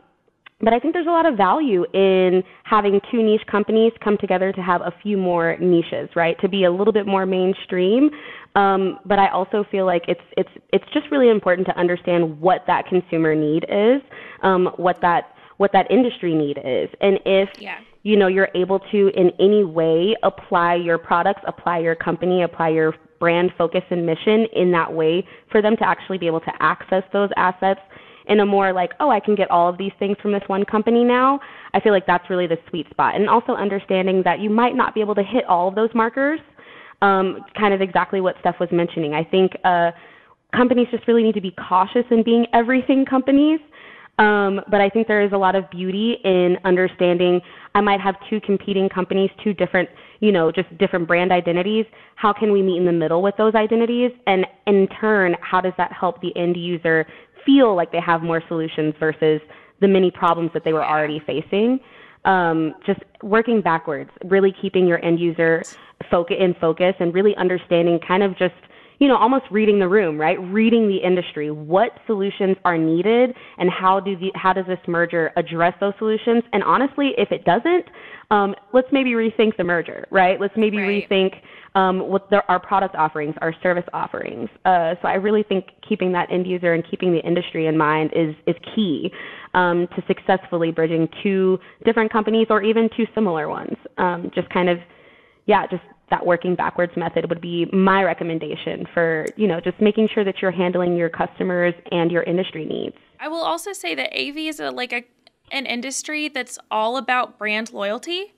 but 0.64 0.72
I 0.72 0.80
think 0.80 0.94
there's 0.94 1.08
a 1.08 1.12
lot 1.12 1.26
of 1.26 1.36
value 1.36 1.86
in 1.94 2.42
having 2.64 3.02
two 3.12 3.22
niche 3.22 3.46
companies 3.52 3.92
come 4.02 4.18
together 4.18 4.54
to 4.54 4.62
have 4.62 4.80
a 4.82 4.94
few 5.04 5.18
more 5.18 5.58
niches, 5.60 6.10
right? 6.16 6.40
To 6.40 6.48
be 6.48 6.64
a 6.64 6.72
little 6.72 6.94
bit 6.94 7.06
more 7.06 7.26
mainstream. 7.26 8.10
Um, 8.56 9.00
but 9.06 9.20
I 9.20 9.30
also 9.30 9.66
feel 9.70 9.86
like 9.86 10.04
it's 10.08 10.22
it's 10.38 10.50
it's 10.72 10.86
just 10.94 11.08
really 11.12 11.30
important 11.30 11.68
to 11.68 11.78
understand 11.78 12.40
what 12.40 12.62
that 12.68 12.86
consumer 12.88 13.36
need 13.36 13.66
is, 13.68 14.02
um, 14.42 14.70
what 14.78 15.02
that 15.02 15.33
what 15.58 15.72
that 15.74 15.90
industry 15.92 16.34
need 16.34 16.58
is, 16.58 16.90
and 17.02 17.20
if 17.26 17.50
yeah. 17.60 17.80
you 18.04 18.18
know 18.18 18.28
you're 18.28 18.50
able 18.56 18.80
to 18.92 19.10
in 19.16 19.32
any 19.40 19.64
way 19.64 20.16
apply 20.24 20.76
your 20.76 20.98
products, 20.98 21.42
apply 21.48 21.80
your 21.80 21.96
company, 21.96 22.44
apply 22.44 22.70
your 22.70 22.96
brand 23.20 23.52
focus 23.58 23.84
and 23.90 24.06
mission 24.06 24.46
in 24.54 24.72
that 24.72 24.92
way 24.92 25.26
for 25.52 25.62
them 25.62 25.78
to 25.78 25.88
actually 25.88 26.18
be 26.18 26.28
able 26.28 26.42
to 26.42 26.52
access 26.60 27.04
those 27.14 27.30
assets 27.38 27.80
in 28.28 28.40
a 28.40 28.46
more 28.46 28.74
like, 28.74 28.92
oh, 29.00 29.10
I 29.10 29.20
can 29.20 29.36
get 29.36 29.50
all 29.52 29.70
of 29.70 29.78
these 29.78 29.92
things 30.00 30.18
from 30.22 30.32
this 30.32 30.44
one 30.48 30.66
company 30.66 31.04
now, 31.04 31.40
I 31.74 31.80
feel 31.80 31.92
like 31.92 32.06
that's 32.06 32.30
really 32.30 32.48
the 32.48 32.58
sweet 32.70 32.90
spot. 32.90 33.16
And 33.16 33.30
also 33.30 33.54
understanding 33.54 34.22
that 34.24 34.40
you 34.40 34.50
might 34.50 34.76
not 34.76 34.94
be 34.94 35.02
able 35.02 35.16
to 35.16 35.24
hit 35.24 35.46
all 35.46 35.68
of 35.68 35.76
those 35.76 35.90
markers, 35.94 36.40
um, 37.02 37.44
kind 37.58 37.74
of 37.74 37.82
exactly 37.82 38.22
what 38.22 38.36
Steph 38.40 38.60
was 38.60 38.70
mentioning. 38.72 39.14
I 39.14 39.24
think 39.24 39.52
uh, 39.64 39.92
companies 40.56 40.88
just 40.92 41.08
really 41.08 41.24
need 41.24 41.36
to 41.36 41.42
be 41.42 41.54
cautious 41.68 42.06
in 42.12 42.24
being 42.24 42.46
everything 42.54 43.06
companies. 43.06 43.60
Um, 44.20 44.62
but 44.70 44.80
I 44.80 44.90
think 44.90 45.08
there 45.08 45.24
is 45.24 45.32
a 45.32 45.38
lot 45.38 45.56
of 45.56 45.70
beauty 45.72 46.18
in 46.24 46.58
understanding 46.66 47.42
I 47.74 47.82
might 47.82 48.00
have 48.00 48.16
two 48.30 48.40
competing 48.42 48.88
companies, 48.88 49.32
two 49.44 49.54
different, 49.54 49.90
you 50.20 50.32
know, 50.32 50.52
just 50.52 50.76
different 50.78 51.08
brand 51.08 51.32
identities. 51.32 51.86
How 52.16 52.32
can 52.32 52.52
we 52.52 52.62
meet 52.62 52.78
in 52.78 52.86
the 52.86 52.92
middle 52.92 53.24
with 53.24 53.36
those 53.38 53.56
identities? 53.56 54.12
And 54.28 54.46
in 54.68 54.88
turn, 55.02 55.36
how 55.42 55.62
does 55.62 55.74
that 55.78 55.92
help 55.92 56.22
the 56.22 56.36
end 56.38 56.56
user 56.56 57.08
feel 57.46 57.76
like 57.76 57.92
they 57.92 58.00
have 58.00 58.22
more 58.22 58.42
solutions 58.48 58.94
versus 59.00 59.42
the 59.82 59.88
many 59.88 60.12
problems 60.12 60.52
that 60.54 60.64
they 60.64 60.74
were 60.74 60.86
already 60.86 61.22
facing. 61.26 61.80
Um, 62.26 62.76
just 62.86 63.02
working 63.22 63.62
backwards, 63.62 64.10
really 64.26 64.54
keeping 64.62 64.88
your 64.88 65.04
end 65.04 65.20
user 65.20 65.64
focus 66.10 66.38
in 66.40 66.56
focus 66.60 66.96
and 67.00 67.14
really 67.14 67.36
understanding 67.36 68.00
kind 68.08 68.24
of 68.24 68.38
just 68.38 68.54
you 69.04 69.10
know 69.10 69.18
almost 69.18 69.44
reading 69.52 69.80
the 69.80 69.88
room 69.88 70.18
right 70.18 70.40
reading 70.40 70.88
the 70.88 70.96
industry 70.96 71.52
what 71.52 71.92
solutions 72.08 72.56
are 72.64 72.78
needed 72.78 73.36
and 73.58 73.70
how 73.70 74.00
do 74.00 74.16
the 74.16 74.32
how 74.34 74.54
does 74.54 74.66
this 74.66 74.80
merger 74.88 75.30
address 75.36 75.74
those 75.82 75.92
solutions 76.00 76.42
and 76.54 76.64
honestly 76.64 77.12
if 77.18 77.30
it 77.30 77.44
doesn't 77.44 77.84
um, 78.32 78.56
let's 78.72 78.88
maybe 78.94 79.10
rethink 79.10 79.58
the 79.58 79.64
merger 79.64 80.08
right 80.10 80.40
let's 80.40 80.54
maybe 80.56 80.78
right. 80.78 81.10
rethink 81.10 81.34
um, 81.76 82.08
with 82.08 82.22
the, 82.30 82.44
our 82.50 82.60
product 82.60 82.94
offerings, 82.94 83.34
our 83.42 83.52
service 83.64 83.84
offerings. 83.94 84.48
Uh, 84.64 84.94
so 85.02 85.08
I 85.08 85.16
really 85.16 85.42
think 85.42 85.66
keeping 85.90 86.12
that 86.12 86.32
end 86.32 86.46
user 86.46 86.74
and 86.74 86.84
keeping 86.88 87.12
the 87.12 87.20
industry 87.22 87.66
in 87.66 87.76
mind 87.76 88.12
is 88.16 88.36
is 88.46 88.56
key 88.76 89.12
um, 89.56 89.88
to 89.96 90.04
successfully 90.08 90.70
bridging 90.70 91.08
two 91.24 91.58
different 91.84 92.12
companies 92.12 92.46
or 92.52 92.62
even 92.62 92.90
two 92.96 93.06
similar 93.16 93.50
ones. 93.50 93.76
Um, 93.98 94.30
just 94.36 94.48
kind 94.50 94.70
of, 94.70 94.78
yeah, 95.48 95.66
just 95.66 95.82
that 96.14 96.28
working 96.28 96.54
backwards 96.54 96.94
method 96.96 97.28
would 97.28 97.42
be 97.42 97.66
my 97.74 98.04
recommendation 98.04 98.86
for 98.94 99.26
you 99.36 99.48
know 99.48 99.60
just 99.60 99.82
making 99.82 100.08
sure 100.14 100.24
that 100.24 100.36
you're 100.42 100.52
handling 100.52 100.96
your 100.96 101.10
customers 101.10 101.74
and 101.92 102.12
your 102.12 102.22
industry 102.24 102.66
needs. 102.66 102.96
I 103.20 103.28
will 103.30 103.42
also 103.42 103.74
say 103.74 103.96
that 103.96 104.14
AV 104.14 104.38
is 104.38 104.60
a, 104.60 104.70
like 104.70 104.94
a 104.94 105.04
an 105.52 105.66
industry 105.66 106.30
that's 106.30 106.60
all 106.70 106.98
about 106.98 107.40
brand 107.40 107.74
loyalty. 107.74 108.34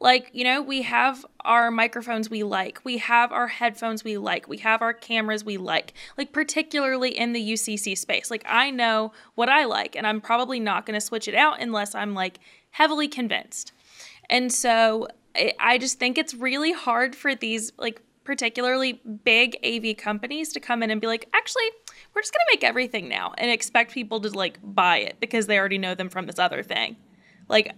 Like, 0.00 0.30
you 0.32 0.42
know, 0.42 0.60
we 0.60 0.82
have 0.82 1.24
our 1.44 1.70
microphones 1.70 2.28
we 2.28 2.42
like, 2.42 2.80
we 2.82 2.98
have 2.98 3.30
our 3.30 3.46
headphones 3.46 4.02
we 4.02 4.18
like, 4.18 4.48
we 4.48 4.58
have 4.58 4.82
our 4.82 4.92
cameras 4.92 5.44
we 5.44 5.56
like, 5.56 5.94
like, 6.18 6.32
particularly 6.32 7.16
in 7.16 7.32
the 7.32 7.52
UCC 7.52 7.96
space. 7.96 8.28
Like, 8.28 8.44
I 8.48 8.72
know 8.72 9.12
what 9.36 9.48
I 9.48 9.64
like, 9.64 9.94
and 9.94 10.04
I'm 10.04 10.20
probably 10.20 10.58
not 10.58 10.86
going 10.86 10.98
to 10.98 11.00
switch 11.00 11.28
it 11.28 11.36
out 11.36 11.60
unless 11.60 11.94
I'm 11.94 12.14
like 12.14 12.40
heavily 12.72 13.06
convinced. 13.06 13.72
And 14.28 14.52
so 14.52 15.06
I 15.58 15.78
just 15.78 15.98
think 15.98 16.18
it's 16.18 16.34
really 16.34 16.72
hard 16.72 17.16
for 17.16 17.34
these, 17.34 17.72
like, 17.78 18.02
particularly 18.24 19.00
big 19.24 19.56
AV 19.64 19.96
companies 19.96 20.52
to 20.52 20.60
come 20.60 20.82
in 20.82 20.90
and 20.90 21.00
be 21.00 21.06
like, 21.06 21.28
actually, 21.34 21.64
we're 22.14 22.22
just 22.22 22.32
going 22.32 22.44
to 22.48 22.56
make 22.56 22.64
everything 22.64 23.08
now 23.08 23.34
and 23.38 23.50
expect 23.50 23.92
people 23.92 24.20
to 24.20 24.28
like 24.30 24.58
buy 24.62 24.98
it 24.98 25.16
because 25.20 25.46
they 25.46 25.58
already 25.58 25.78
know 25.78 25.94
them 25.94 26.08
from 26.08 26.26
this 26.26 26.38
other 26.38 26.62
thing. 26.62 26.96
Like 27.48 27.74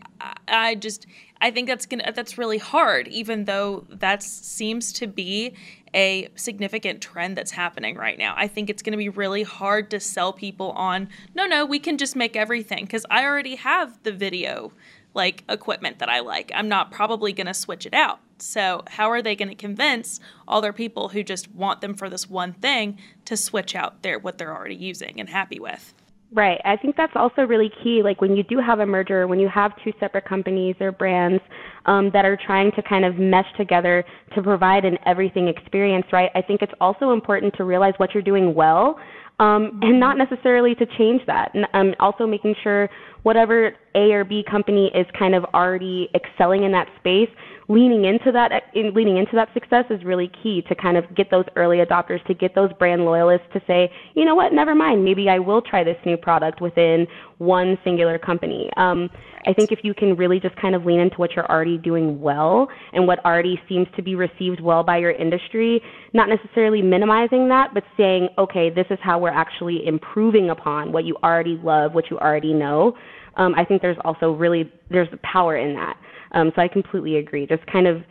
I 0.46 0.74
just 0.74 1.06
I 1.40 1.50
think 1.50 1.68
that's 1.68 1.86
gonna 1.86 2.12
that's 2.14 2.38
really 2.38 2.58
hard, 2.58 3.08
even 3.08 3.44
though 3.44 3.86
that 3.88 4.22
seems 4.22 4.92
to 4.94 5.06
be 5.06 5.54
a 5.94 6.28
significant 6.36 7.00
trend 7.00 7.36
that's 7.36 7.50
happening 7.50 7.96
right 7.96 8.18
now. 8.18 8.34
I 8.36 8.46
think 8.46 8.68
it's 8.68 8.82
going 8.82 8.92
to 8.92 8.98
be 8.98 9.08
really 9.08 9.42
hard 9.42 9.90
to 9.90 10.00
sell 10.00 10.32
people 10.32 10.72
on 10.72 11.08
no 11.34 11.46
no 11.46 11.64
we 11.64 11.78
can 11.78 11.98
just 11.98 12.14
make 12.14 12.36
everything 12.36 12.84
because 12.84 13.06
I 13.10 13.24
already 13.24 13.56
have 13.56 14.02
the 14.02 14.12
video 14.12 14.72
like 15.14 15.44
equipment 15.48 15.98
that 16.00 16.08
I 16.08 16.20
like. 16.20 16.50
I'm 16.54 16.68
not 16.68 16.90
probably 16.90 17.32
going 17.32 17.46
to 17.46 17.54
switch 17.54 17.86
it 17.86 17.94
out. 17.94 18.20
So, 18.38 18.82
how 18.88 19.10
are 19.10 19.22
they 19.22 19.36
going 19.36 19.48
to 19.48 19.54
convince 19.54 20.20
all 20.46 20.60
their 20.60 20.72
people 20.72 21.10
who 21.10 21.22
just 21.22 21.50
want 21.52 21.80
them 21.80 21.94
for 21.94 22.10
this 22.10 22.28
one 22.28 22.52
thing 22.52 22.98
to 23.24 23.36
switch 23.36 23.74
out 23.74 24.02
their 24.02 24.18
what 24.18 24.38
they're 24.38 24.54
already 24.54 24.74
using 24.74 25.20
and 25.20 25.28
happy 25.28 25.60
with? 25.60 25.94
Right. 26.32 26.60
I 26.64 26.76
think 26.76 26.96
that's 26.96 27.12
also 27.14 27.42
really 27.42 27.70
key. 27.82 28.02
Like 28.02 28.20
when 28.20 28.34
you 28.34 28.42
do 28.42 28.58
have 28.58 28.80
a 28.80 28.86
merger, 28.86 29.28
when 29.28 29.38
you 29.38 29.48
have 29.48 29.70
two 29.84 29.92
separate 30.00 30.24
companies 30.24 30.74
or 30.80 30.90
brands 30.90 31.40
um, 31.86 32.10
that 32.12 32.24
are 32.24 32.36
trying 32.36 32.72
to 32.72 32.82
kind 32.82 33.04
of 33.04 33.16
mesh 33.18 33.46
together 33.56 34.04
to 34.34 34.42
provide 34.42 34.84
an 34.84 34.98
everything 35.06 35.46
experience, 35.46 36.06
right? 36.12 36.30
I 36.34 36.42
think 36.42 36.60
it's 36.60 36.72
also 36.80 37.12
important 37.12 37.54
to 37.54 37.64
realize 37.64 37.94
what 37.98 38.14
you're 38.14 38.22
doing 38.22 38.52
well 38.52 38.98
um, 39.38 39.78
and 39.82 39.98
not 39.98 40.16
necessarily 40.16 40.74
to 40.76 40.86
change 40.98 41.22
that. 41.26 41.52
And 41.54 41.66
um, 41.72 41.94
also 42.00 42.26
making 42.26 42.54
sure 42.62 42.88
whatever 43.24 43.72
A 43.96 44.12
or 44.12 44.22
B 44.22 44.44
company 44.48 44.90
is 44.94 45.06
kind 45.18 45.34
of 45.34 45.44
already 45.52 46.08
excelling 46.14 46.62
in 46.62 46.72
that 46.72 46.88
space, 47.00 47.28
leaning 47.68 48.04
into 48.04 48.30
that 48.30 48.64
in, 48.74 48.92
leaning 48.94 49.16
into 49.16 49.32
that 49.34 49.48
success 49.54 49.84
is 49.90 50.04
really 50.04 50.30
key 50.42 50.62
to 50.68 50.74
kind 50.74 50.96
of 50.96 51.04
get 51.14 51.30
those 51.30 51.44
early 51.56 51.78
adopters 51.78 52.24
to 52.26 52.34
get 52.34 52.54
those 52.54 52.70
brand 52.74 53.04
loyalists 53.04 53.46
to 53.52 53.60
say 53.66 53.90
you 54.14 54.24
know 54.24 54.34
what? 54.34 54.52
Never 54.52 54.74
mind. 54.74 55.04
Maybe 55.04 55.28
i 55.28 55.38
will 55.38 55.62
try 55.62 55.82
this 55.82 55.96
new 56.04 56.16
product 56.16 56.60
within 56.60 57.06
one 57.38 57.78
singular 57.82 58.18
company. 58.18 58.70
Um, 58.76 59.08
i 59.46 59.52
think 59.52 59.72
if 59.72 59.80
you 59.82 59.94
can 59.94 60.16
really 60.16 60.40
just 60.40 60.56
kind 60.56 60.74
of 60.74 60.84
lean 60.84 61.00
into 61.00 61.16
what 61.16 61.32
you're 61.32 61.50
already 61.50 61.78
doing 61.78 62.20
well 62.20 62.68
and 62.92 63.06
what 63.06 63.24
already 63.24 63.60
seems 63.68 63.86
to 63.96 64.02
be 64.02 64.14
received 64.14 64.60
well 64.60 64.82
by 64.82 64.98
your 64.98 65.10
industry 65.10 65.82
not 66.12 66.28
necessarily 66.28 66.80
minimizing 66.80 67.48
that 67.48 67.74
but 67.74 67.84
saying 67.96 68.28
okay 68.38 68.70
this 68.70 68.86
is 68.90 68.98
how 69.02 69.18
we're 69.18 69.28
actually 69.28 69.86
improving 69.86 70.50
upon 70.50 70.92
what 70.92 71.04
you 71.04 71.16
already 71.22 71.58
love 71.62 71.92
what 71.92 72.10
you 72.10 72.18
already 72.18 72.52
know 72.52 72.94
um, 73.36 73.54
i 73.56 73.64
think 73.64 73.82
there's 73.82 73.98
also 74.04 74.32
really 74.32 74.70
there's 74.90 75.08
power 75.22 75.56
in 75.56 75.74
that 75.74 75.96
um, 76.34 76.52
so 76.54 76.62
I 76.62 76.68
completely 76.68 77.16
agree. 77.16 77.46
Just 77.46 77.64
kind 77.66 77.86
of 77.86 78.02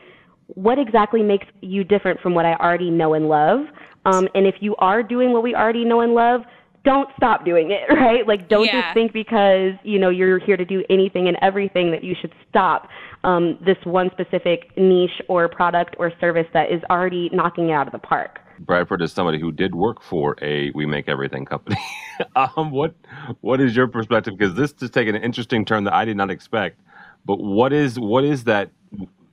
what 0.47 0.79
exactly 0.79 1.21
makes 1.21 1.45
you 1.61 1.83
different 1.83 2.19
from 2.21 2.33
what 2.33 2.45
I 2.45 2.55
already 2.55 2.89
know 2.89 3.13
and 3.13 3.27
love. 3.27 3.65
Um, 4.05 4.27
and 4.33 4.47
if 4.47 4.55
you 4.59 4.75
are 4.77 5.03
doing 5.03 5.31
what 5.31 5.43
we 5.43 5.53
already 5.55 5.85
know 5.85 6.01
and 6.01 6.13
love, 6.13 6.41
don't 6.83 7.09
stop 7.15 7.45
doing 7.45 7.71
it, 7.71 7.89
right? 7.93 8.27
Like, 8.27 8.49
don't 8.49 8.65
yeah. 8.65 8.81
just 8.81 8.93
think 8.93 9.13
because 9.13 9.73
you 9.83 9.99
know 9.99 10.09
you're 10.09 10.39
here 10.39 10.57
to 10.57 10.65
do 10.65 10.83
anything 10.89 11.27
and 11.27 11.37
everything 11.41 11.91
that 11.91 12.03
you 12.03 12.15
should 12.19 12.33
stop 12.49 12.89
um, 13.23 13.57
this 13.65 13.77
one 13.83 14.09
specific 14.11 14.71
niche 14.77 15.21
or 15.29 15.47
product 15.47 15.95
or 15.99 16.11
service 16.19 16.47
that 16.53 16.71
is 16.71 16.81
already 16.89 17.29
knocking 17.31 17.69
it 17.69 17.73
out 17.73 17.87
of 17.87 17.93
the 17.93 17.99
park. 17.99 18.39
Bradford 18.59 19.01
is 19.01 19.11
somebody 19.11 19.39
who 19.39 19.51
did 19.51 19.75
work 19.75 20.01
for 20.01 20.35
a 20.41 20.71
we 20.71 20.85
make 20.85 21.07
everything 21.07 21.45
company. 21.45 21.77
um, 22.35 22.71
what 22.71 22.95
what 23.41 23.59
is 23.59 23.75
your 23.75 23.87
perspective? 23.87 24.37
Because 24.37 24.55
this 24.55 24.73
has 24.79 24.89
taken 24.89 25.15
an 25.15 25.23
interesting 25.23 25.65
turn 25.65 25.83
that 25.85 25.93
I 25.93 26.05
did 26.05 26.17
not 26.17 26.29
expect. 26.29 26.79
But 27.25 27.37
what 27.37 27.73
is 27.73 27.99
what 27.99 28.23
is 28.23 28.43
that 28.45 28.71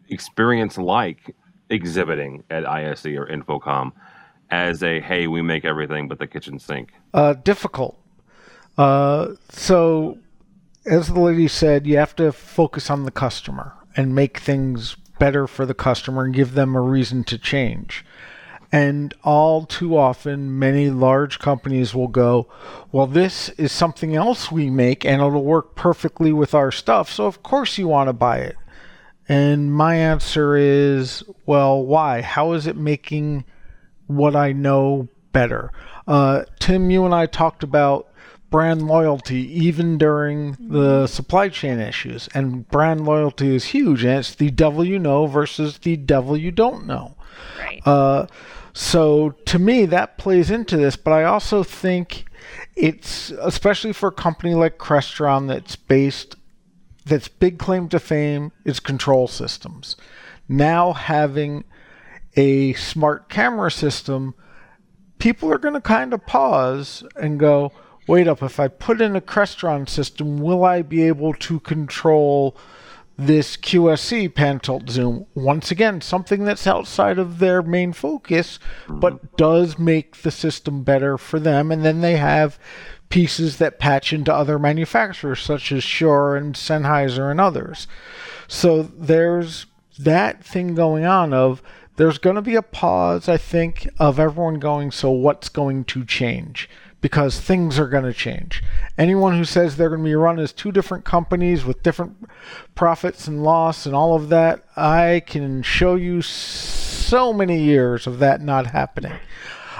experience 0.08 0.78
like 0.78 1.34
exhibiting 1.68 2.44
at 2.50 2.68
ISE 2.68 3.06
or 3.06 3.26
InfoComm 3.26 3.92
as 4.50 4.82
a 4.82 5.00
hey, 5.00 5.26
we 5.26 5.42
make 5.42 5.64
everything 5.64 6.08
but 6.08 6.18
the 6.18 6.26
kitchen 6.26 6.58
sink? 6.58 6.92
Uh, 7.14 7.34
difficult. 7.34 7.98
Uh, 8.76 9.34
so, 9.50 10.18
as 10.86 11.08
the 11.08 11.20
lady 11.20 11.48
said, 11.48 11.86
you 11.86 11.96
have 11.96 12.16
to 12.16 12.32
focus 12.32 12.90
on 12.90 13.04
the 13.04 13.10
customer 13.10 13.74
and 13.96 14.14
make 14.14 14.38
things 14.38 14.96
better 15.18 15.46
for 15.46 15.66
the 15.66 15.74
customer 15.74 16.24
and 16.24 16.34
give 16.34 16.54
them 16.54 16.74
a 16.74 16.80
reason 16.80 17.22
to 17.24 17.36
change. 17.38 18.04
And 18.72 19.12
all 19.24 19.66
too 19.66 19.96
often, 19.96 20.56
many 20.58 20.90
large 20.90 21.40
companies 21.40 21.92
will 21.92 22.08
go, 22.08 22.46
Well, 22.92 23.06
this 23.06 23.48
is 23.50 23.72
something 23.72 24.14
else 24.14 24.52
we 24.52 24.70
make 24.70 25.04
and 25.04 25.20
it'll 25.20 25.44
work 25.44 25.74
perfectly 25.74 26.32
with 26.32 26.54
our 26.54 26.70
stuff. 26.70 27.10
So, 27.10 27.26
of 27.26 27.42
course, 27.42 27.78
you 27.78 27.88
want 27.88 28.08
to 28.08 28.12
buy 28.12 28.38
it. 28.38 28.56
And 29.28 29.72
my 29.72 29.96
answer 29.96 30.56
is, 30.56 31.24
Well, 31.46 31.84
why? 31.84 32.20
How 32.22 32.52
is 32.52 32.66
it 32.68 32.76
making 32.76 33.44
what 34.06 34.36
I 34.36 34.52
know 34.52 35.08
better? 35.32 35.72
Uh, 36.06 36.44
Tim, 36.60 36.90
you 36.90 37.04
and 37.04 37.14
I 37.14 37.26
talked 37.26 37.64
about 37.64 38.06
brand 38.50 38.82
loyalty 38.82 39.48
even 39.64 39.96
during 39.96 40.56
the 40.60 41.06
supply 41.06 41.48
chain 41.48 41.80
issues. 41.80 42.28
And 42.34 42.68
brand 42.68 43.04
loyalty 43.04 43.54
is 43.54 43.66
huge. 43.66 44.04
And 44.04 44.18
it's 44.18 44.34
the 44.34 44.50
devil 44.50 44.84
you 44.84 44.98
know 44.98 45.26
versus 45.26 45.78
the 45.78 45.96
devil 45.96 46.36
you 46.36 46.50
don't 46.50 46.86
know. 46.86 47.16
Right. 47.58 47.80
Uh, 47.86 48.26
so 48.72 49.30
to 49.46 49.58
me, 49.58 49.86
that 49.86 50.18
plays 50.18 50.50
into 50.50 50.76
this, 50.76 50.96
but 50.96 51.12
I 51.12 51.24
also 51.24 51.62
think 51.62 52.26
it's 52.76 53.30
especially 53.30 53.92
for 53.92 54.08
a 54.08 54.12
company 54.12 54.54
like 54.54 54.78
Crestron 54.78 55.48
that's 55.48 55.76
based 55.76 56.36
that's 57.04 57.28
big 57.28 57.58
claim 57.58 57.88
to 57.88 57.98
fame 57.98 58.52
is 58.64 58.78
control 58.80 59.26
systems. 59.26 59.96
Now 60.48 60.92
having 60.92 61.64
a 62.36 62.74
smart 62.74 63.28
camera 63.28 63.70
system, 63.70 64.34
people 65.18 65.52
are 65.52 65.58
going 65.58 65.74
to 65.74 65.80
kind 65.80 66.12
of 66.12 66.26
pause 66.26 67.02
and 67.16 67.40
go, 67.40 67.72
"Wait 68.06 68.28
up, 68.28 68.42
if 68.42 68.60
I 68.60 68.68
put 68.68 69.00
in 69.00 69.16
a 69.16 69.20
Crestron 69.20 69.88
system, 69.88 70.38
will 70.38 70.64
I 70.64 70.82
be 70.82 71.02
able 71.02 71.34
to 71.34 71.60
control 71.60 72.56
this 73.20 73.56
QSC 73.56 74.34
pan 74.34 74.60
tilt 74.60 74.88
zoom. 74.88 75.26
Once 75.34 75.70
again, 75.70 76.00
something 76.00 76.44
that's 76.44 76.66
outside 76.66 77.18
of 77.18 77.38
their 77.38 77.62
main 77.62 77.92
focus, 77.92 78.58
but 78.88 79.14
mm-hmm. 79.14 79.36
does 79.36 79.78
make 79.78 80.22
the 80.22 80.30
system 80.30 80.82
better 80.82 81.18
for 81.18 81.38
them. 81.38 81.70
And 81.70 81.84
then 81.84 82.00
they 82.00 82.16
have 82.16 82.58
pieces 83.10 83.58
that 83.58 83.78
patch 83.78 84.12
into 84.12 84.32
other 84.32 84.58
manufacturers, 84.58 85.40
such 85.40 85.70
as 85.70 85.84
Shure 85.84 86.34
and 86.34 86.54
Sennheiser 86.54 87.30
and 87.30 87.40
others. 87.40 87.86
So 88.48 88.82
there's 88.82 89.66
that 89.98 90.42
thing 90.42 90.74
going 90.74 91.04
on 91.04 91.34
of 91.34 91.62
there's 91.96 92.18
going 92.18 92.36
to 92.36 92.42
be 92.42 92.54
a 92.54 92.62
pause, 92.62 93.28
I 93.28 93.36
think, 93.36 93.86
of 93.98 94.18
everyone 94.18 94.58
going, 94.58 94.90
so 94.90 95.10
what's 95.10 95.50
going 95.50 95.84
to 95.84 96.04
change? 96.06 96.70
Because 97.00 97.40
things 97.40 97.78
are 97.78 97.88
going 97.88 98.04
to 98.04 98.12
change. 98.12 98.62
Anyone 98.98 99.36
who 99.36 99.44
says 99.44 99.76
they're 99.76 99.88
going 99.88 100.02
to 100.02 100.04
be 100.04 100.14
run 100.14 100.38
as 100.38 100.52
two 100.52 100.70
different 100.70 101.04
companies 101.04 101.64
with 101.64 101.82
different 101.82 102.28
profits 102.74 103.26
and 103.26 103.42
loss 103.42 103.86
and 103.86 103.94
all 103.94 104.14
of 104.14 104.28
that, 104.28 104.64
I 104.76 105.22
can 105.26 105.62
show 105.62 105.94
you 105.94 106.20
so 106.22 107.32
many 107.32 107.62
years 107.62 108.06
of 108.06 108.18
that 108.18 108.40
not 108.40 108.66
happening. 108.68 109.14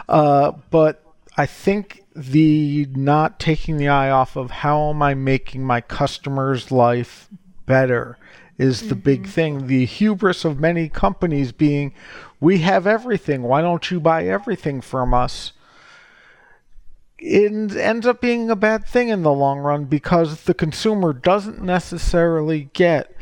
Uh, 0.08 0.52
but 0.70 1.04
I 1.36 1.46
think 1.46 2.04
the 2.16 2.86
not 2.94 3.38
taking 3.38 3.76
the 3.76 3.88
eye 3.88 4.10
off 4.10 4.36
of 4.36 4.50
how 4.50 4.90
am 4.90 5.02
I 5.02 5.14
making 5.14 5.64
my 5.64 5.80
customer's 5.80 6.70
life 6.70 7.28
better 7.66 8.18
is 8.58 8.88
the 8.88 8.94
big 8.94 9.26
thing. 9.26 9.68
The 9.68 9.86
hubris 9.86 10.44
of 10.44 10.60
many 10.60 10.88
companies 10.88 11.52
being, 11.52 11.94
we 12.40 12.58
have 12.58 12.86
everything. 12.86 13.42
Why 13.42 13.62
don't 13.62 13.90
you 13.90 14.00
buy 14.00 14.26
everything 14.26 14.80
from 14.82 15.14
us? 15.14 15.52
It 17.20 17.76
ends 17.76 18.06
up 18.06 18.20
being 18.20 18.50
a 18.50 18.56
bad 18.56 18.86
thing 18.86 19.08
in 19.08 19.22
the 19.22 19.32
long 19.32 19.58
run 19.58 19.84
because 19.84 20.44
the 20.44 20.54
consumer 20.54 21.12
doesn't 21.12 21.62
necessarily 21.62 22.70
get 22.72 23.14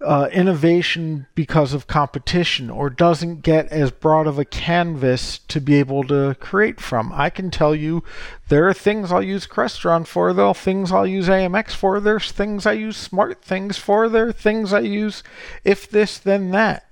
uh, 0.00 0.28
innovation 0.32 1.26
because 1.34 1.74
of 1.74 1.86
competition 1.86 2.70
or 2.70 2.88
doesn't 2.88 3.42
get 3.42 3.68
as 3.68 3.90
broad 3.90 4.26
of 4.26 4.38
a 4.38 4.44
canvas 4.46 5.38
to 5.38 5.60
be 5.60 5.74
able 5.74 6.02
to 6.04 6.34
create 6.40 6.80
from. 6.80 7.12
I 7.12 7.28
can 7.28 7.50
tell 7.50 7.74
you 7.74 8.02
there 8.48 8.66
are 8.66 8.72
things 8.72 9.12
I'll 9.12 9.22
use 9.22 9.46
Crestron 9.46 10.06
for, 10.06 10.32
there 10.32 10.46
are 10.46 10.54
things 10.54 10.90
I'll 10.90 11.06
use 11.06 11.28
AMX 11.28 11.72
for, 11.72 12.00
there's 12.00 12.32
things 12.32 12.64
I 12.64 12.72
use 12.72 12.96
Smart 12.96 13.42
Things 13.42 13.76
for, 13.76 14.08
there 14.08 14.28
are 14.28 14.32
things 14.32 14.72
I 14.72 14.80
use 14.80 15.22
if 15.64 15.88
this, 15.90 16.18
then 16.18 16.50
that. 16.52 16.86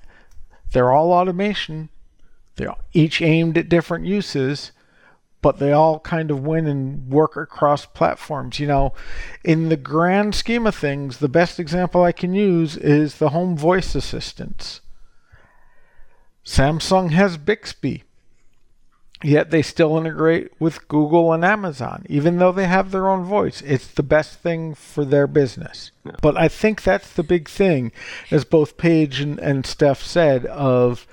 They're 0.72 0.92
all 0.92 1.12
automation, 1.12 1.88
they're 2.56 2.74
each 2.92 3.22
aimed 3.22 3.56
at 3.56 3.70
different 3.70 4.04
uses 4.04 4.72
but 5.40 5.58
they 5.58 5.72
all 5.72 6.00
kind 6.00 6.30
of 6.30 6.44
win 6.44 6.66
and 6.66 7.08
work 7.08 7.36
across 7.36 7.86
platforms. 7.86 8.58
You 8.58 8.66
know, 8.66 8.92
in 9.44 9.68
the 9.68 9.76
grand 9.76 10.34
scheme 10.34 10.66
of 10.66 10.74
things, 10.74 11.18
the 11.18 11.28
best 11.28 11.60
example 11.60 12.02
I 12.02 12.12
can 12.12 12.34
use 12.34 12.76
is 12.76 13.18
the 13.18 13.30
home 13.30 13.56
voice 13.56 13.94
assistants. 13.94 14.80
Samsung 16.44 17.10
has 17.10 17.36
Bixby, 17.36 18.04
yet 19.22 19.50
they 19.50 19.60
still 19.60 19.98
integrate 19.98 20.50
with 20.58 20.88
Google 20.88 21.32
and 21.32 21.44
Amazon, 21.44 22.06
even 22.08 22.38
though 22.38 22.52
they 22.52 22.66
have 22.66 22.90
their 22.90 23.08
own 23.08 23.24
voice. 23.24 23.60
It's 23.62 23.88
the 23.88 24.02
best 24.02 24.38
thing 24.38 24.74
for 24.74 25.04
their 25.04 25.26
business. 25.26 25.90
Yeah. 26.04 26.12
But 26.22 26.38
I 26.38 26.48
think 26.48 26.82
that's 26.82 27.12
the 27.12 27.22
big 27.22 27.48
thing, 27.48 27.92
as 28.30 28.44
both 28.44 28.78
Paige 28.78 29.20
and, 29.20 29.38
and 29.38 29.66
Steph 29.66 30.02
said, 30.02 30.46
of 30.46 31.06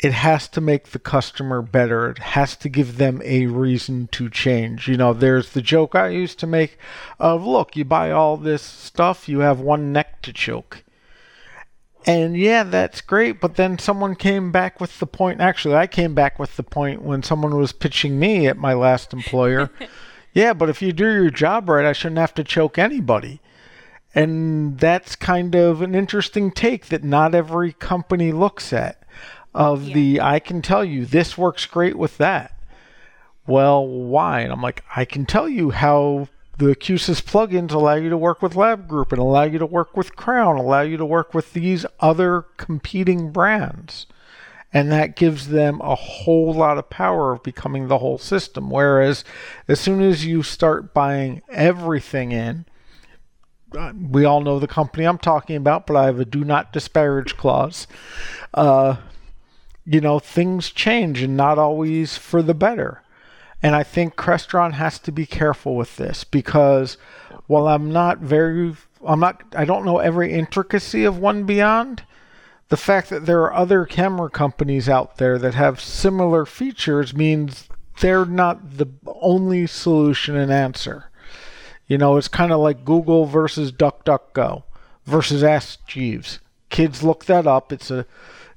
it 0.00 0.12
has 0.12 0.48
to 0.48 0.60
make 0.60 0.88
the 0.88 0.98
customer 0.98 1.62
better. 1.62 2.10
It 2.10 2.18
has 2.18 2.56
to 2.56 2.68
give 2.68 2.98
them 2.98 3.22
a 3.24 3.46
reason 3.46 4.08
to 4.08 4.28
change. 4.28 4.88
You 4.88 4.96
know, 4.96 5.12
there's 5.12 5.50
the 5.50 5.62
joke 5.62 5.94
I 5.94 6.08
used 6.08 6.38
to 6.40 6.46
make 6.46 6.78
of 7.18 7.46
look, 7.46 7.76
you 7.76 7.84
buy 7.84 8.10
all 8.10 8.36
this 8.36 8.62
stuff, 8.62 9.28
you 9.28 9.40
have 9.40 9.60
one 9.60 9.92
neck 9.92 10.22
to 10.22 10.32
choke. 10.32 10.84
And 12.06 12.36
yeah, 12.36 12.64
that's 12.64 13.00
great, 13.00 13.40
but 13.40 13.56
then 13.56 13.78
someone 13.78 14.14
came 14.14 14.52
back 14.52 14.78
with 14.78 14.98
the 14.98 15.06
point. 15.06 15.40
Actually, 15.40 15.76
I 15.76 15.86
came 15.86 16.14
back 16.14 16.38
with 16.38 16.56
the 16.56 16.62
point 16.62 17.00
when 17.00 17.22
someone 17.22 17.56
was 17.56 17.72
pitching 17.72 18.18
me 18.18 18.46
at 18.46 18.58
my 18.58 18.74
last 18.74 19.14
employer. 19.14 19.70
yeah, 20.34 20.52
but 20.52 20.68
if 20.68 20.82
you 20.82 20.92
do 20.92 21.10
your 21.10 21.30
job 21.30 21.68
right, 21.68 21.86
I 21.86 21.94
shouldn't 21.94 22.18
have 22.18 22.34
to 22.34 22.44
choke 22.44 22.76
anybody. 22.76 23.40
And 24.14 24.78
that's 24.78 25.16
kind 25.16 25.54
of 25.54 25.80
an 25.80 25.94
interesting 25.94 26.50
take 26.50 26.86
that 26.86 27.02
not 27.02 27.34
every 27.34 27.72
company 27.72 28.32
looks 28.32 28.72
at 28.72 29.02
of 29.54 29.88
yeah. 29.88 29.94
the 29.94 30.20
I 30.20 30.38
can 30.38 30.62
tell 30.62 30.84
you 30.84 31.04
this 31.06 31.38
works 31.38 31.66
great 31.66 31.96
with 31.96 32.18
that. 32.18 32.58
Well, 33.46 33.86
why? 33.86 34.40
And 34.40 34.52
I'm 34.52 34.62
like, 34.62 34.84
I 34.96 35.04
can 35.04 35.26
tell 35.26 35.48
you 35.48 35.70
how 35.70 36.28
the 36.56 36.74
Q-SYS 36.74 37.20
plugins 37.20 37.72
allow 37.72 37.94
you 37.94 38.08
to 38.08 38.16
work 38.16 38.40
with 38.40 38.56
Lab.gruppen 38.56 39.12
and 39.12 39.20
allow 39.20 39.42
you 39.42 39.58
to 39.58 39.66
work 39.66 39.96
with 39.96 40.16
Crown, 40.16 40.56
allow 40.56 40.82
you 40.82 40.96
to 40.96 41.04
work 41.04 41.34
with 41.34 41.52
these 41.52 41.84
other 42.00 42.42
competing 42.56 43.32
brands. 43.32 44.06
And 44.72 44.90
that 44.90 45.14
gives 45.14 45.48
them 45.48 45.80
a 45.82 45.94
whole 45.94 46.52
lot 46.52 46.78
of 46.78 46.90
power 46.90 47.32
of 47.32 47.42
becoming 47.42 47.86
the 47.86 47.98
whole 47.98 48.18
system. 48.18 48.70
Whereas 48.70 49.24
as 49.68 49.78
soon 49.78 50.00
as 50.00 50.26
you 50.26 50.42
start 50.42 50.94
buying 50.94 51.42
everything 51.48 52.32
in, 52.32 52.64
uh, 53.76 53.92
we 53.96 54.24
all 54.24 54.40
know 54.40 54.58
the 54.58 54.66
company 54.66 55.04
I'm 55.04 55.18
talking 55.18 55.56
about, 55.56 55.86
but 55.86 55.96
I 55.96 56.06
have 56.06 56.18
a 56.18 56.24
do 56.24 56.44
not 56.44 56.72
disparage 56.72 57.36
clause. 57.36 57.86
Uh, 58.52 58.96
you 59.86 60.00
know, 60.00 60.18
things 60.18 60.70
change 60.70 61.22
and 61.22 61.36
not 61.36 61.58
always 61.58 62.16
for 62.16 62.42
the 62.42 62.54
better. 62.54 63.02
And 63.62 63.74
I 63.74 63.82
think 63.82 64.16
Crestron 64.16 64.74
has 64.74 64.98
to 65.00 65.12
be 65.12 65.26
careful 65.26 65.76
with 65.76 65.96
this 65.96 66.24
because 66.24 66.96
while 67.46 67.68
I'm 67.68 67.90
not 67.90 68.18
very, 68.18 68.74
I'm 69.06 69.20
not, 69.20 69.42
I 69.56 69.64
don't 69.64 69.84
know 69.84 69.98
every 69.98 70.32
intricacy 70.32 71.04
of 71.04 71.18
One 71.18 71.44
Beyond, 71.44 72.02
the 72.68 72.76
fact 72.76 73.10
that 73.10 73.26
there 73.26 73.42
are 73.42 73.54
other 73.54 73.84
camera 73.84 74.30
companies 74.30 74.88
out 74.88 75.18
there 75.18 75.38
that 75.38 75.54
have 75.54 75.80
similar 75.80 76.46
features 76.46 77.14
means 77.14 77.68
they're 78.00 78.24
not 78.24 78.78
the 78.78 78.88
only 79.06 79.66
solution 79.66 80.36
and 80.36 80.52
answer. 80.52 81.10
You 81.86 81.98
know, 81.98 82.16
it's 82.16 82.28
kind 82.28 82.52
of 82.52 82.60
like 82.60 82.84
Google 82.84 83.26
versus 83.26 83.70
DuckDuckGo 83.70 84.62
versus 85.04 85.44
Ask 85.44 85.86
Jeeves. 85.86 86.40
Kids 86.70 87.02
look 87.02 87.26
that 87.26 87.46
up. 87.46 87.72
It's 87.72 87.90
a 87.90 88.06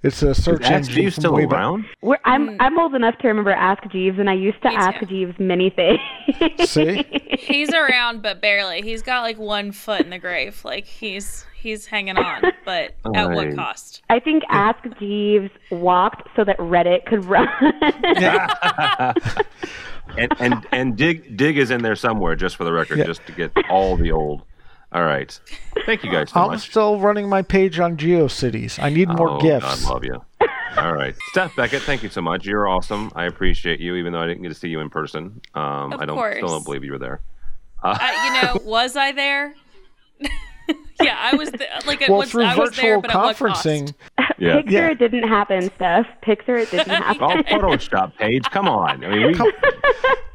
it's 0.07 0.23
a 0.23 0.33
search 0.33 0.61
is 0.61 0.69
engine. 0.69 0.93
Jeeves 0.93 1.15
still 1.15 1.37
around? 1.37 1.85
I'm 2.23 2.47
hmm. 2.47 2.55
I'm 2.59 2.79
old 2.79 2.95
enough 2.95 3.17
to 3.19 3.27
remember 3.27 3.51
Ask 3.51 3.83
Jeeves, 3.91 4.17
and 4.19 4.29
I 4.29 4.33
used 4.33 4.61
to 4.61 4.69
ask 4.69 5.05
Jeeves 5.07 5.37
many 5.37 5.69
things. 5.69 5.99
See, 6.69 7.03
he's 7.39 7.73
around, 7.73 8.21
but 8.21 8.41
barely. 8.41 8.81
He's 8.81 9.01
got 9.01 9.21
like 9.21 9.37
one 9.37 9.71
foot 9.71 10.01
in 10.01 10.09
the 10.09 10.19
grave. 10.19 10.63
Like 10.63 10.85
he's 10.85 11.45
he's 11.55 11.85
hanging 11.85 12.17
on, 12.17 12.41
but 12.65 12.95
at 13.15 13.29
what 13.29 13.55
cost? 13.55 14.01
I 14.09 14.19
think 14.19 14.43
Ask 14.49 14.79
Jeeves 14.99 15.51
walked 15.71 16.29
so 16.35 16.43
that 16.43 16.57
Reddit 16.57 17.05
could 17.05 17.25
run. 17.25 17.47
and 20.17 20.31
and 20.39 20.67
and 20.71 20.95
Digg 20.95 21.35
Digg 21.35 21.57
is 21.57 21.69
in 21.71 21.83
there 21.83 21.95
somewhere, 21.95 22.35
just 22.35 22.55
for 22.55 22.63
the 22.63 22.71
record, 22.71 22.99
yeah. 22.99 23.05
just 23.05 23.25
to 23.25 23.33
get 23.33 23.51
all 23.69 23.97
the 23.97 24.11
old. 24.11 24.43
All 24.93 25.03
right. 25.03 25.37
Thank 25.85 26.03
you 26.03 26.11
guys 26.11 26.31
so 26.31 26.39
I'm 26.41 26.51
much. 26.51 26.69
still 26.69 26.99
running 26.99 27.27
my 27.27 27.41
page 27.41 27.79
on 27.79 27.97
GeoCities. 27.97 28.81
I 28.81 28.89
need 28.89 29.09
more 29.09 29.31
oh, 29.31 29.39
gifts. 29.39 29.85
I 29.85 29.89
love 29.91 30.03
you. 30.05 30.21
All 30.77 30.93
right. 30.93 31.13
Steph 31.31 31.55
Beckett, 31.57 31.81
thank 31.83 32.03
you 32.03 32.09
so 32.09 32.21
much. 32.21 32.45
You're 32.45 32.67
awesome. 32.67 33.11
I 33.15 33.25
appreciate 33.25 33.79
you, 33.81 33.95
even 33.95 34.13
though 34.13 34.21
I 34.21 34.27
didn't 34.27 34.43
get 34.43 34.49
to 34.49 34.55
see 34.55 34.69
you 34.69 34.79
in 34.79 34.89
person. 34.89 35.41
Um, 35.55 35.91
Of 35.93 36.01
I 36.01 36.05
don't 36.05 36.15
course. 36.17 36.37
still 36.37 36.47
don't 36.49 36.63
believe 36.63 36.83
you 36.85 36.93
were 36.93 36.99
there. 36.99 37.21
Uh, 37.83 37.97
you 38.25 38.41
know, 38.41 38.61
was 38.69 38.95
I 38.95 39.11
there? 39.11 39.53
yeah, 41.01 41.17
I 41.19 41.35
was. 41.35 41.51
The, 41.51 41.65
like 41.85 42.01
it 42.01 42.09
Well, 42.09 42.19
was. 42.19 42.31
through 42.31 42.45
I 42.45 42.55
was 42.55 42.71
there, 42.71 42.95
virtual 42.99 43.01
but 43.01 43.11
at 43.11 43.17
what 43.17 43.35
cost? 43.37 43.65
conferencing, 43.65 43.93
Yeah. 44.39 44.55
Picture 44.57 44.71
Yeah. 44.71 44.89
it 44.91 44.97
didn't 44.99 45.27
happen, 45.27 45.69
Steph. 45.75 46.07
Picture 46.21 46.55
it 46.55 46.71
didn't 46.71 46.87
happen. 46.89 47.21
All 47.23 47.35
Photoshop 47.43 48.15
page. 48.15 48.45
Come 48.51 48.67
on. 48.69 49.03
I 49.03 49.09
mean, 49.09 49.27
we, 49.27 49.51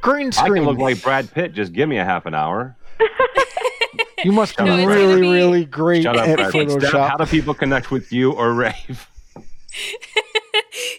green 0.01 0.31
screen. 0.31 0.51
I 0.53 0.55
can 0.57 0.65
look 0.65 0.77
like 0.77 1.01
Brad 1.01 1.31
Pitt. 1.33 1.53
Just 1.53 1.73
give 1.73 1.89
me 1.89 1.97
a 1.97 2.05
half 2.05 2.25
an 2.27 2.35
hour. 2.35 2.75
You 4.23 4.31
must 4.31 4.57
be 4.57 4.63
No, 4.63 4.85
really, 4.85 5.21
be- 5.21 5.27
really 5.27 5.65
great 5.65 6.03
Shut 6.03 6.17
up, 6.17 6.27
at 6.27 6.37
Brad 6.37 6.51
Pitt. 6.51 6.71
Steph, 6.71 6.83
Photoshop. 6.91 7.09
how 7.09 7.17
do 7.17 7.25
people 7.25 7.53
connect 7.53 7.91
with 7.91 8.11
you 8.11 8.31
or 8.31 8.53
Rave? 8.53 9.07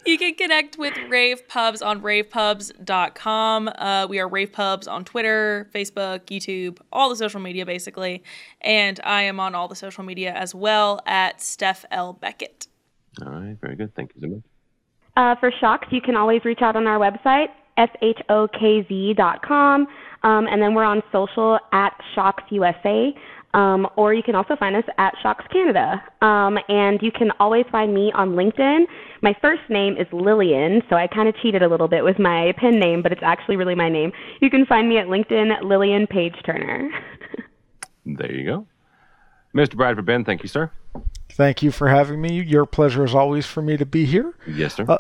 You 0.07 0.19
can 0.19 0.35
connect 0.35 0.77
with 0.77 0.93
Rave 1.09 1.49
Pubs 1.49 1.81
on 1.81 2.03
ravepubs.com. 2.03 3.69
Uh, 3.69 4.07
we 4.09 4.19
are 4.21 4.29
Rave 4.29 4.53
Pubs 4.53 4.87
on 4.87 5.03
Twitter, 5.05 5.71
Facebook, 5.75 6.27
YouTube, 6.27 6.79
all 6.93 7.09
the 7.09 7.17
social 7.17 7.41
media 7.41 7.65
basically. 7.65 8.23
And 8.61 9.01
I 9.03 9.23
am 9.23 9.41
on 9.41 9.55
all 9.55 9.67
the 9.67 9.75
social 9.75 10.05
media 10.05 10.33
as 10.35 10.55
well 10.55 11.01
at 11.07 11.41
Steph 11.41 11.87
L. 11.91 12.13
Beckett. 12.13 12.67
All 13.25 13.33
right. 13.33 13.57
Very 13.61 13.77
good. 13.77 13.95
Thank 13.95 14.13
you 14.15 14.21
so 14.21 14.27
much. 14.29 14.43
Uh, 15.17 15.37
for 15.41 15.51
Shokz, 15.51 15.91
you 15.91 16.03
can 16.03 16.17
always 16.17 16.45
reach 16.45 16.61
out 16.61 16.77
on 16.77 16.87
our 16.87 16.99
website, 16.99 17.49
shokz.com, 17.79 19.87
um, 20.25 20.47
and 20.49 20.61
then 20.61 20.75
we're 20.75 20.85
on 20.85 21.03
social 21.13 21.59
at 21.73 21.93
Shokz 22.17 22.43
USA, 22.51 23.15
um, 23.53 23.87
or 23.97 24.13
you 24.13 24.23
can 24.23 24.35
also 24.35 24.57
find 24.57 24.75
us 24.75 24.85
at 24.99 25.15
Shokz 25.25 25.49
Canada. 25.53 26.03
Um, 26.23 26.59
and 26.69 27.01
you 27.03 27.13
can 27.13 27.31
always 27.39 27.65
find 27.71 27.95
me 27.95 28.11
on 28.13 28.31
LinkedIn. 28.31 28.87
My 29.23 29.35
first 29.41 29.63
name 29.69 29.97
is 29.97 30.07
Lillian, 30.13 30.83
so 30.91 30.97
I 30.97 31.07
kind 31.07 31.29
of 31.29 31.37
cheated 31.37 31.63
a 31.63 31.69
little 31.69 31.89
bit 31.89 32.03
with 32.03 32.19
my 32.19 32.53
pen 32.59 32.81
name, 32.81 33.03
but 33.03 33.13
it's 33.13 33.23
actually 33.23 33.57
really 33.57 33.75
my 33.75 33.89
name. 33.89 34.13
You 34.41 34.51
can 34.51 34.67
find 34.67 34.89
me 34.89 34.99
at 34.99 35.07
LinkedIn, 35.07 35.63
Lillian 35.63 36.07
Paige 36.07 36.37
Turner. 36.45 36.91
There 38.07 38.31
you 38.31 38.45
go. 38.45 38.67
Mr. 39.55 39.77
Bradford 39.77 40.05
Benn, 40.05 40.27
thank 40.27 40.43
you, 40.43 40.49
sir. 40.49 40.71
Thank 41.31 41.63
you 41.63 41.71
for 41.71 41.89
having 41.89 42.21
me. 42.21 42.43
Your 42.43 42.67
pleasure 42.67 43.03
as 43.03 43.15
always 43.15 43.47
for 43.47 43.63
me 43.63 43.77
to 43.77 43.87
be 43.87 44.05
here. 44.05 44.35
Yes, 44.47 44.75
sir. 44.75 44.85
Uh, 44.87 44.99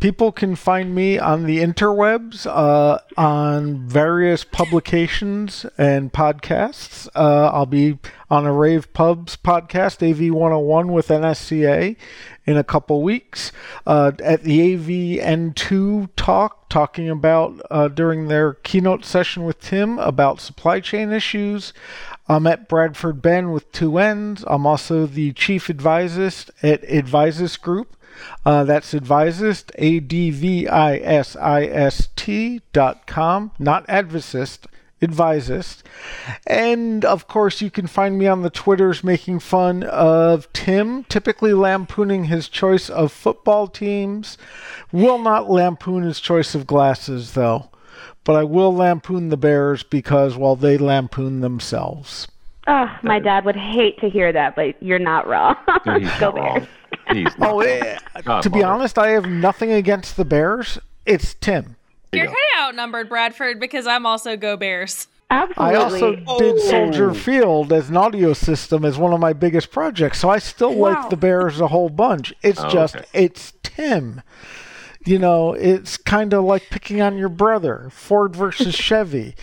People 0.00 0.32
can 0.32 0.56
find 0.56 0.94
me 0.94 1.18
on 1.18 1.44
the 1.44 1.58
interwebs, 1.58 2.46
uh, 2.46 2.98
on 3.16 3.88
various 3.88 4.44
publications 4.44 5.64
and 5.78 6.12
podcasts. 6.12 7.08
Uh, 7.14 7.50
I'll 7.52 7.66
be 7.66 7.98
on 8.30 8.46
a 8.46 8.52
Rave 8.52 8.92
Pubs 8.92 9.36
podcast, 9.36 10.02
AV 10.08 10.34
101 10.34 10.92
with 10.92 11.08
NSCA, 11.08 11.96
in 12.44 12.56
a 12.56 12.64
couple 12.64 13.02
weeks. 13.02 13.52
Uh, 13.86 14.12
at 14.22 14.42
the 14.42 14.76
AVN2 14.76 16.10
talk, 16.16 16.68
talking 16.68 17.08
about 17.08 17.60
uh, 17.70 17.88
during 17.88 18.28
their 18.28 18.54
keynote 18.54 19.04
session 19.04 19.44
with 19.44 19.60
Tim 19.60 19.98
about 19.98 20.40
supply 20.40 20.80
chain 20.80 21.12
issues. 21.12 21.72
I'm 22.28 22.46
at 22.46 22.68
Bradford 22.68 23.22
Benn 23.22 23.52
with 23.52 23.70
two 23.72 23.98
N's. 23.98 24.44
I'm 24.46 24.66
also 24.66 25.06
the 25.06 25.32
chief 25.32 25.70
advisist 25.70 26.50
at 26.62 26.82
Advisist 26.84 27.62
Group. 27.62 27.95
Uh, 28.44 28.64
that's 28.64 28.94
advisist, 28.94 29.72
A 29.76 30.00
D 30.00 30.30
V 30.30 30.68
I 30.68 30.96
S 30.96 31.36
I 31.36 31.64
S 31.64 32.08
T 32.16 32.60
dot 32.72 33.06
com, 33.06 33.50
not 33.58 33.88
advisist, 33.88 34.66
advisist. 35.02 35.82
And 36.46 37.04
of 37.04 37.28
course, 37.28 37.60
you 37.60 37.70
can 37.70 37.86
find 37.86 38.18
me 38.18 38.26
on 38.26 38.42
the 38.42 38.50
Twitters 38.50 39.04
making 39.04 39.40
fun 39.40 39.82
of 39.82 40.52
Tim, 40.52 41.04
typically 41.04 41.52
lampooning 41.52 42.24
his 42.24 42.48
choice 42.48 42.88
of 42.88 43.12
football 43.12 43.68
teams. 43.68 44.38
Will 44.92 45.18
not 45.18 45.50
lampoon 45.50 46.02
his 46.02 46.20
choice 46.20 46.54
of 46.54 46.66
glasses, 46.66 47.32
though. 47.32 47.70
But 48.24 48.36
I 48.36 48.44
will 48.44 48.74
lampoon 48.74 49.28
the 49.28 49.36
Bears 49.36 49.82
because, 49.82 50.36
well, 50.36 50.56
they 50.56 50.76
lampoon 50.76 51.40
themselves. 51.40 52.26
Oh, 52.66 52.92
my 53.02 53.20
dad 53.20 53.44
would 53.44 53.56
hate 53.56 54.00
to 54.00 54.08
hear 54.08 54.32
that, 54.32 54.56
but 54.56 54.82
you're 54.82 54.98
not 54.98 55.28
wrong. 55.28 55.54
Go 55.84 55.98
not 55.98 56.34
wrong. 56.34 56.66
Bears. 57.08 57.18
He's 57.34 57.34
Oh, 57.40 57.60
wrong. 57.62 57.98
God, 58.24 58.42
to 58.42 58.50
be 58.50 58.60
Mother. 58.60 58.72
honest, 58.72 58.98
I 58.98 59.08
have 59.10 59.26
nothing 59.28 59.72
against 59.72 60.16
the 60.16 60.24
Bears. 60.24 60.78
It's 61.04 61.34
Tim. 61.34 61.76
You 62.12 62.20
You're 62.20 62.26
go. 62.28 62.32
kind 62.32 62.38
of 62.60 62.68
outnumbered, 62.68 63.08
Bradford, 63.08 63.60
because 63.60 63.86
I'm 63.86 64.06
also 64.06 64.36
Go 64.36 64.56
Bears. 64.56 65.08
Absolutely. 65.28 65.64
I 65.64 65.82
also 65.82 66.14
did 66.14 66.24
oh. 66.28 66.58
Soldier 66.70 67.12
Field 67.12 67.72
as 67.72 67.90
an 67.90 67.96
audio 67.96 68.32
system 68.32 68.84
as 68.84 68.96
one 68.96 69.12
of 69.12 69.18
my 69.18 69.32
biggest 69.32 69.72
projects, 69.72 70.20
so 70.20 70.30
I 70.30 70.38
still 70.38 70.72
like 70.72 71.10
the 71.10 71.16
Bears 71.16 71.60
a 71.60 71.66
whole 71.66 71.88
bunch. 71.88 72.32
It's 72.42 72.60
Oh, 72.60 72.68
just 72.68 72.94
okay. 72.96 73.04
it's 73.12 73.52
Tim. 73.64 74.22
You 75.04 75.18
know, 75.18 75.52
it's 75.52 75.96
kind 75.96 76.32
of 76.32 76.44
like 76.44 76.70
picking 76.70 77.00
on 77.00 77.16
your 77.18 77.28
brother, 77.28 77.88
Ford 77.90 78.36
versus 78.36 78.74
Chevy. 78.76 79.34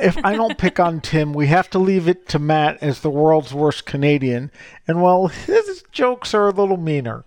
If 0.00 0.16
I 0.24 0.36
don't 0.36 0.58
pick 0.58 0.80
on 0.80 1.00
Tim, 1.00 1.32
we 1.32 1.46
have 1.48 1.70
to 1.70 1.78
leave 1.78 2.08
it 2.08 2.28
to 2.30 2.38
Matt 2.38 2.82
as 2.82 3.00
the 3.00 3.10
world's 3.10 3.54
worst 3.54 3.86
Canadian. 3.86 4.50
And 4.86 5.02
well, 5.02 5.28
his 5.28 5.84
jokes 5.92 6.34
are 6.34 6.48
a 6.48 6.50
little 6.50 6.76
meaner. 6.76 7.24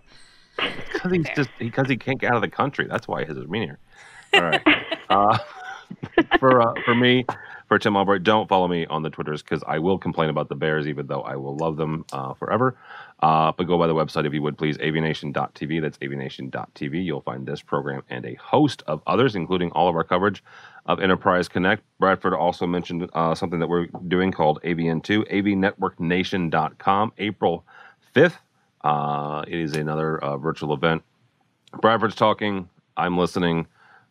Because 0.57 1.11
he's 1.11 1.27
just 1.35 1.49
because 1.59 1.87
he 1.87 1.97
can't 1.97 2.19
get 2.19 2.31
out 2.31 2.35
of 2.35 2.41
the 2.41 2.49
country. 2.49 2.87
That's 2.89 3.07
why 3.07 3.23
his 3.25 3.37
is 3.37 3.47
meaner. 3.47 3.79
All 4.33 4.41
right. 4.41 4.61
uh, 5.09 5.37
for 6.39 6.61
uh, 6.61 6.73
for 6.83 6.95
me, 6.95 7.25
for 7.67 7.77
Tim 7.77 7.95
Albright, 7.95 8.23
don't 8.23 8.47
follow 8.49 8.67
me 8.67 8.85
on 8.87 9.03
the 9.03 9.09
Twitters 9.09 9.43
because 9.43 9.63
I 9.67 9.79
will 9.79 9.97
complain 9.97 10.29
about 10.29 10.49
the 10.49 10.55
Bears, 10.55 10.87
even 10.87 11.07
though 11.07 11.21
I 11.21 11.35
will 11.35 11.55
love 11.55 11.77
them 11.77 12.05
uh, 12.11 12.33
forever. 12.33 12.75
Uh, 13.19 13.51
but 13.51 13.65
go 13.65 13.77
by 13.77 13.87
the 13.87 13.95
website 13.95 14.27
if 14.27 14.33
you 14.33 14.41
would 14.43 14.57
please, 14.57 14.77
avnation.tv. 14.77 15.81
That's 15.81 15.97
avnation.tv. 15.97 17.03
You'll 17.03 17.21
find 17.21 17.47
this 17.47 17.61
program 17.61 18.03
and 18.09 18.25
a 18.25 18.35
host 18.35 18.83
of 18.85 19.01
others, 19.07 19.35
including 19.35 19.71
all 19.71 19.89
of 19.89 19.95
our 19.95 20.03
coverage 20.03 20.43
of 20.85 20.99
Enterprise 20.99 21.47
Connect. 21.47 21.83
Bradford 21.99 22.33
also 22.33 22.67
mentioned 22.67 23.09
uh, 23.13 23.33
something 23.33 23.59
that 23.59 23.67
we're 23.67 23.87
doing 24.07 24.31
called 24.31 24.61
AVN2, 24.63 25.31
avnetworknation.com, 25.31 27.13
April 27.17 27.65
5th. 28.15 28.37
Uh, 28.81 29.43
it 29.47 29.59
is 29.59 29.75
another 29.75 30.19
uh, 30.19 30.37
virtual 30.37 30.73
event. 30.73 31.03
Bradford's 31.81 32.15
talking. 32.15 32.69
I'm 32.95 33.17
listening 33.17 33.67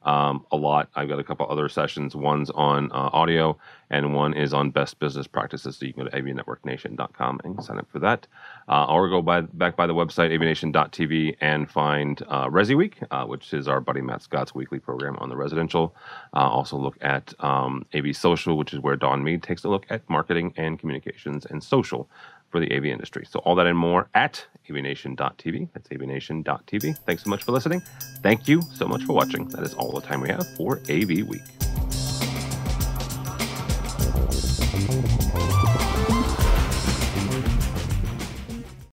um, 0.07 0.47
a 0.53 0.57
lot. 0.57 0.89
I've 0.95 1.09
got 1.09 1.19
a 1.19 1.25
couple 1.25 1.47
other 1.51 1.69
sessions. 1.69 2.15
One's 2.17 2.49
on 2.51 2.91
uh, 2.93 3.11
audio, 3.13 3.59
and 3.91 4.15
one 4.15 4.35
is 4.35 4.55
on 4.55 4.71
best 4.71 4.99
business 5.01 5.27
practices. 5.27 5.77
So 5.77 5.85
you 5.85 5.93
can 5.93 6.05
go 6.05 6.11
to 6.11 6.23
avnetworknation.com 6.23 7.41
and 7.45 7.63
sign 7.63 7.79
up 7.79 7.89
for 7.91 7.99
that. 7.99 8.27
Uh, 8.69 8.87
or 8.87 9.09
go 9.09 9.21
by, 9.21 9.41
back 9.43 9.77
by 9.77 9.87
the 9.87 9.95
website, 9.95 10.31
avnation.tv, 10.31 11.37
and 11.41 11.69
find 11.69 12.23
uh, 12.29 12.47
Resi 12.47 12.77
Week, 12.77 12.99
uh, 13.11 13.25
which 13.25 13.53
is 13.53 13.67
our 13.69 13.81
buddy 13.81 14.01
Matt 14.01 14.23
Scott's 14.23 14.55
weekly 14.55 14.79
program 14.79 15.17
on 15.19 15.29
the 15.29 15.37
residential. 15.37 15.95
Uh, 16.35 16.49
also 16.49 16.77
look 16.77 16.97
at 17.01 17.35
um, 17.41 17.85
AV 17.93 18.15
Social, 18.15 18.57
which 18.57 18.73
is 18.73 18.81
where 18.81 18.97
Don 18.97 19.25
Mead 19.25 19.43
takes 19.43 19.65
a 19.65 19.69
look 19.69 19.87
at 19.91 20.09
marketing 20.09 20.55
and 20.57 20.79
communications 20.79 21.47
and 21.47 21.63
social 21.63 22.09
for 22.49 22.61
the 22.61 22.75
AV 22.75 22.87
industry. 22.87 23.27
So 23.29 23.41
all 23.41 23.55
that 23.57 23.67
and 23.67 23.79
more 23.79 24.09
at 24.15 24.45
avnation.tv. 24.69 25.69
That's 25.73 25.89
avnation.tv. 25.89 26.99
Thanks 26.99 27.25
so 27.25 27.31
much 27.31 27.45
for 27.45 27.53
listening. 27.53 27.81
Thank 28.23 28.49
you 28.49 28.63
so 28.75 28.87
much 28.87 29.05
for 29.05 29.13
watching. 29.13 29.49
That 29.49 29.63
is 29.63 29.75
all 29.75 29.93
the 29.93 30.01
time 30.01 30.21
we 30.21 30.29
have 30.29 30.47
for 30.57 30.81
AV 30.89 31.27
Week. 31.29 31.43